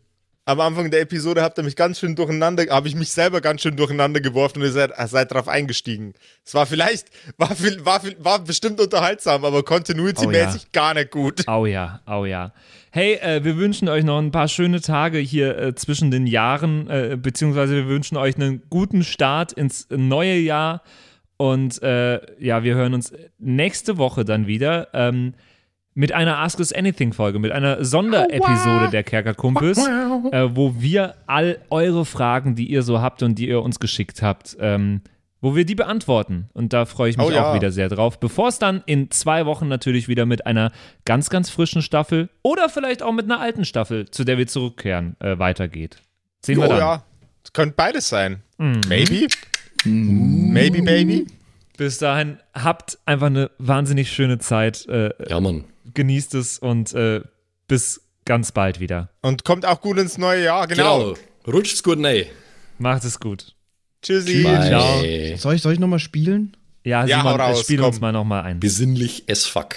Am 0.47 0.59
Anfang 0.61 0.91
der 0.91 1.03
Episode 1.03 1.43
habt 1.43 1.59
ihr 1.59 1.63
mich 1.65 1.77
ganz 1.77 2.01
schön 2.01 2.17
durcheinander, 2.17 2.65
habe 2.71 2.89
ich 2.89 2.95
mich 2.95 3.11
selber 3.11 3.41
ganz 3.43 3.61
schön 3.61 3.77
durcheinander 3.77 4.21
geworfen 4.21 4.59
und 4.59 4.65
ihr 4.65 4.73
seid, 4.73 4.91
seid 5.09 5.31
drauf 5.33 5.49
eingestiegen. 5.49 6.15
Es 6.45 6.55
war 6.55 6.65
vielleicht, 6.67 7.09
war, 7.37 7.55
viel- 7.55 7.85
war, 7.85 8.01
viel- 8.01 8.17
war 8.19 8.39
bestimmt 8.39 8.81
unterhaltsam, 8.81 9.45
aber 9.45 9.61
continuity-mäßig 9.63 10.63
Oh 10.65 10.69
gar 10.73 10.95
nicht 10.95 11.11
gut. 11.11 11.47
Au 11.47 11.67
ja, 11.67 12.01
au 12.07 12.25
ja. 12.25 12.53
Hey, 12.93 13.15
äh, 13.15 13.45
wir 13.45 13.57
wünschen 13.57 13.89
euch 13.89 14.03
noch 14.03 14.19
ein 14.19 14.33
paar 14.33 14.49
schöne 14.49 14.81
Tage 14.81 15.19
hier 15.19 15.57
äh, 15.57 15.75
zwischen 15.77 16.11
den 16.11 16.27
Jahren, 16.27 16.91
äh, 16.91 17.17
beziehungsweise 17.21 17.77
wir 17.77 17.87
wünschen 17.87 18.17
euch 18.17 18.35
einen 18.35 18.63
guten 18.69 19.05
Start 19.05 19.53
ins 19.53 19.87
neue 19.91 20.37
Jahr. 20.39 20.83
Und 21.37 21.81
äh, 21.85 22.21
ja, 22.43 22.65
wir 22.65 22.75
hören 22.75 22.93
uns 22.95 23.13
nächste 23.39 23.97
Woche 23.97 24.25
dann 24.25 24.49
wieder 24.49 24.89
ähm, 24.93 25.35
mit 25.95 26.11
einer 26.11 26.39
Ask 26.39 26.59
Us 26.59 26.73
Anything 26.73 27.13
Folge, 27.13 27.39
mit 27.39 27.53
einer 27.53 27.85
Sonderepisode 27.85 28.91
der 28.91 29.05
Kerkerkumpels, 29.05 29.79
äh, 29.79 30.49
wo 30.57 30.75
wir 30.81 31.15
all 31.29 31.59
eure 31.71 32.05
Fragen, 32.05 32.57
die 32.57 32.67
ihr 32.67 32.83
so 32.83 33.01
habt 33.01 33.23
und 33.23 33.37
die 33.39 33.49
ihr 33.49 33.63
uns 33.63 33.79
geschickt 33.79 34.21
habt, 34.21 34.57
ähm, 34.59 35.01
wo 35.41 35.57
wir 35.57 35.65
die 35.65 35.75
beantworten. 35.75 36.49
Und 36.53 36.73
da 36.73 36.85
freue 36.87 37.11
ich 37.11 37.17
mich 37.17 37.27
Oh 37.27 37.31
ja. 37.31 37.51
auch 37.51 37.55
wieder 37.55 37.71
sehr 37.73 37.89
drauf. 37.89 38.21
Bevor 38.21 38.49
es 38.49 38.59
dann 38.59 38.83
in 38.87 39.11
zwei 39.11 39.47
Wochen 39.47 39.69
natürlich 39.69 40.09
wieder 40.09 40.27
mit 40.27 40.47
einer 40.47 40.73
ganz, 41.05 41.31
ganz 41.31 41.51
frischen 41.51 41.83
Staffel 41.83 42.29
oder 42.43 42.69
vielleicht 42.69 43.03
auch 43.03 43.13
mit 43.13 43.25
einer 43.25 43.41
alten 43.41 43.65
Staffel, 43.65 44.11
zu 44.11 44.25
der 44.25 44.39
wir 44.39 44.47
zurückkehren, 44.47 45.17
äh, 45.21 45.39
weitergeht. 45.39 45.97
Sehen 46.45 46.59
wir 46.59 46.67
Oh 46.67 46.69
dann. 46.69 46.79
ja, 46.79 47.05
es 47.45 47.53
könnte 47.53 47.75
beides 47.77 48.09
sein. 48.09 48.43
Mhm. 48.59 48.81
Maybe. 48.89 49.27
Maybe, 49.85 50.83
baby. 50.83 51.27
Bis 51.77 51.99
dahin, 51.99 52.39
habt 52.53 52.99
einfach 53.07 53.29
eine 53.29 53.51
wahnsinnig 53.59 54.13
schöne 54.13 54.39
Zeit. 54.39 54.87
Äh, 54.87 55.11
Ja, 55.29 55.41
Mann. 55.41 55.65
genießt 55.95 56.35
es 56.35 56.59
und 56.59 56.93
äh, 56.93 57.23
bis 57.67 58.03
ganz 58.27 58.53
bald 58.53 58.81
wieder. 58.81 59.09
Und 59.23 59.45
kommt 59.45 59.65
auch 59.65 59.81
gut 59.81 59.97
ins 59.99 60.19
neue 60.19 60.45
Jahr, 60.45 60.67
genau. 60.67 61.15
Genau. 61.15 61.19
Rutscht's 61.47 61.83
gut, 61.83 61.99
nee. 61.99 62.27
Macht 62.79 63.05
es 63.05 63.19
gut. 63.19 63.55
Tschüssi. 64.03 64.43
Ciao. 64.43 65.03
Soll 65.37 65.55
ich, 65.57 65.63
soll 65.63 65.73
ich 65.73 65.79
nochmal 65.81 65.99
spielen? 65.99 66.57
Ja, 66.85 67.05
Ja, 67.05 67.19
Simon, 67.19 67.41
raus, 67.41 67.61
spiel 67.61 67.79
komm. 67.79 67.89
uns 67.89 68.01
mal 68.01 68.13
nochmal 68.13 68.43
ein. 68.45 68.59
Besinnlich 68.61 69.25
as 69.29 69.45
fuck. 69.47 69.77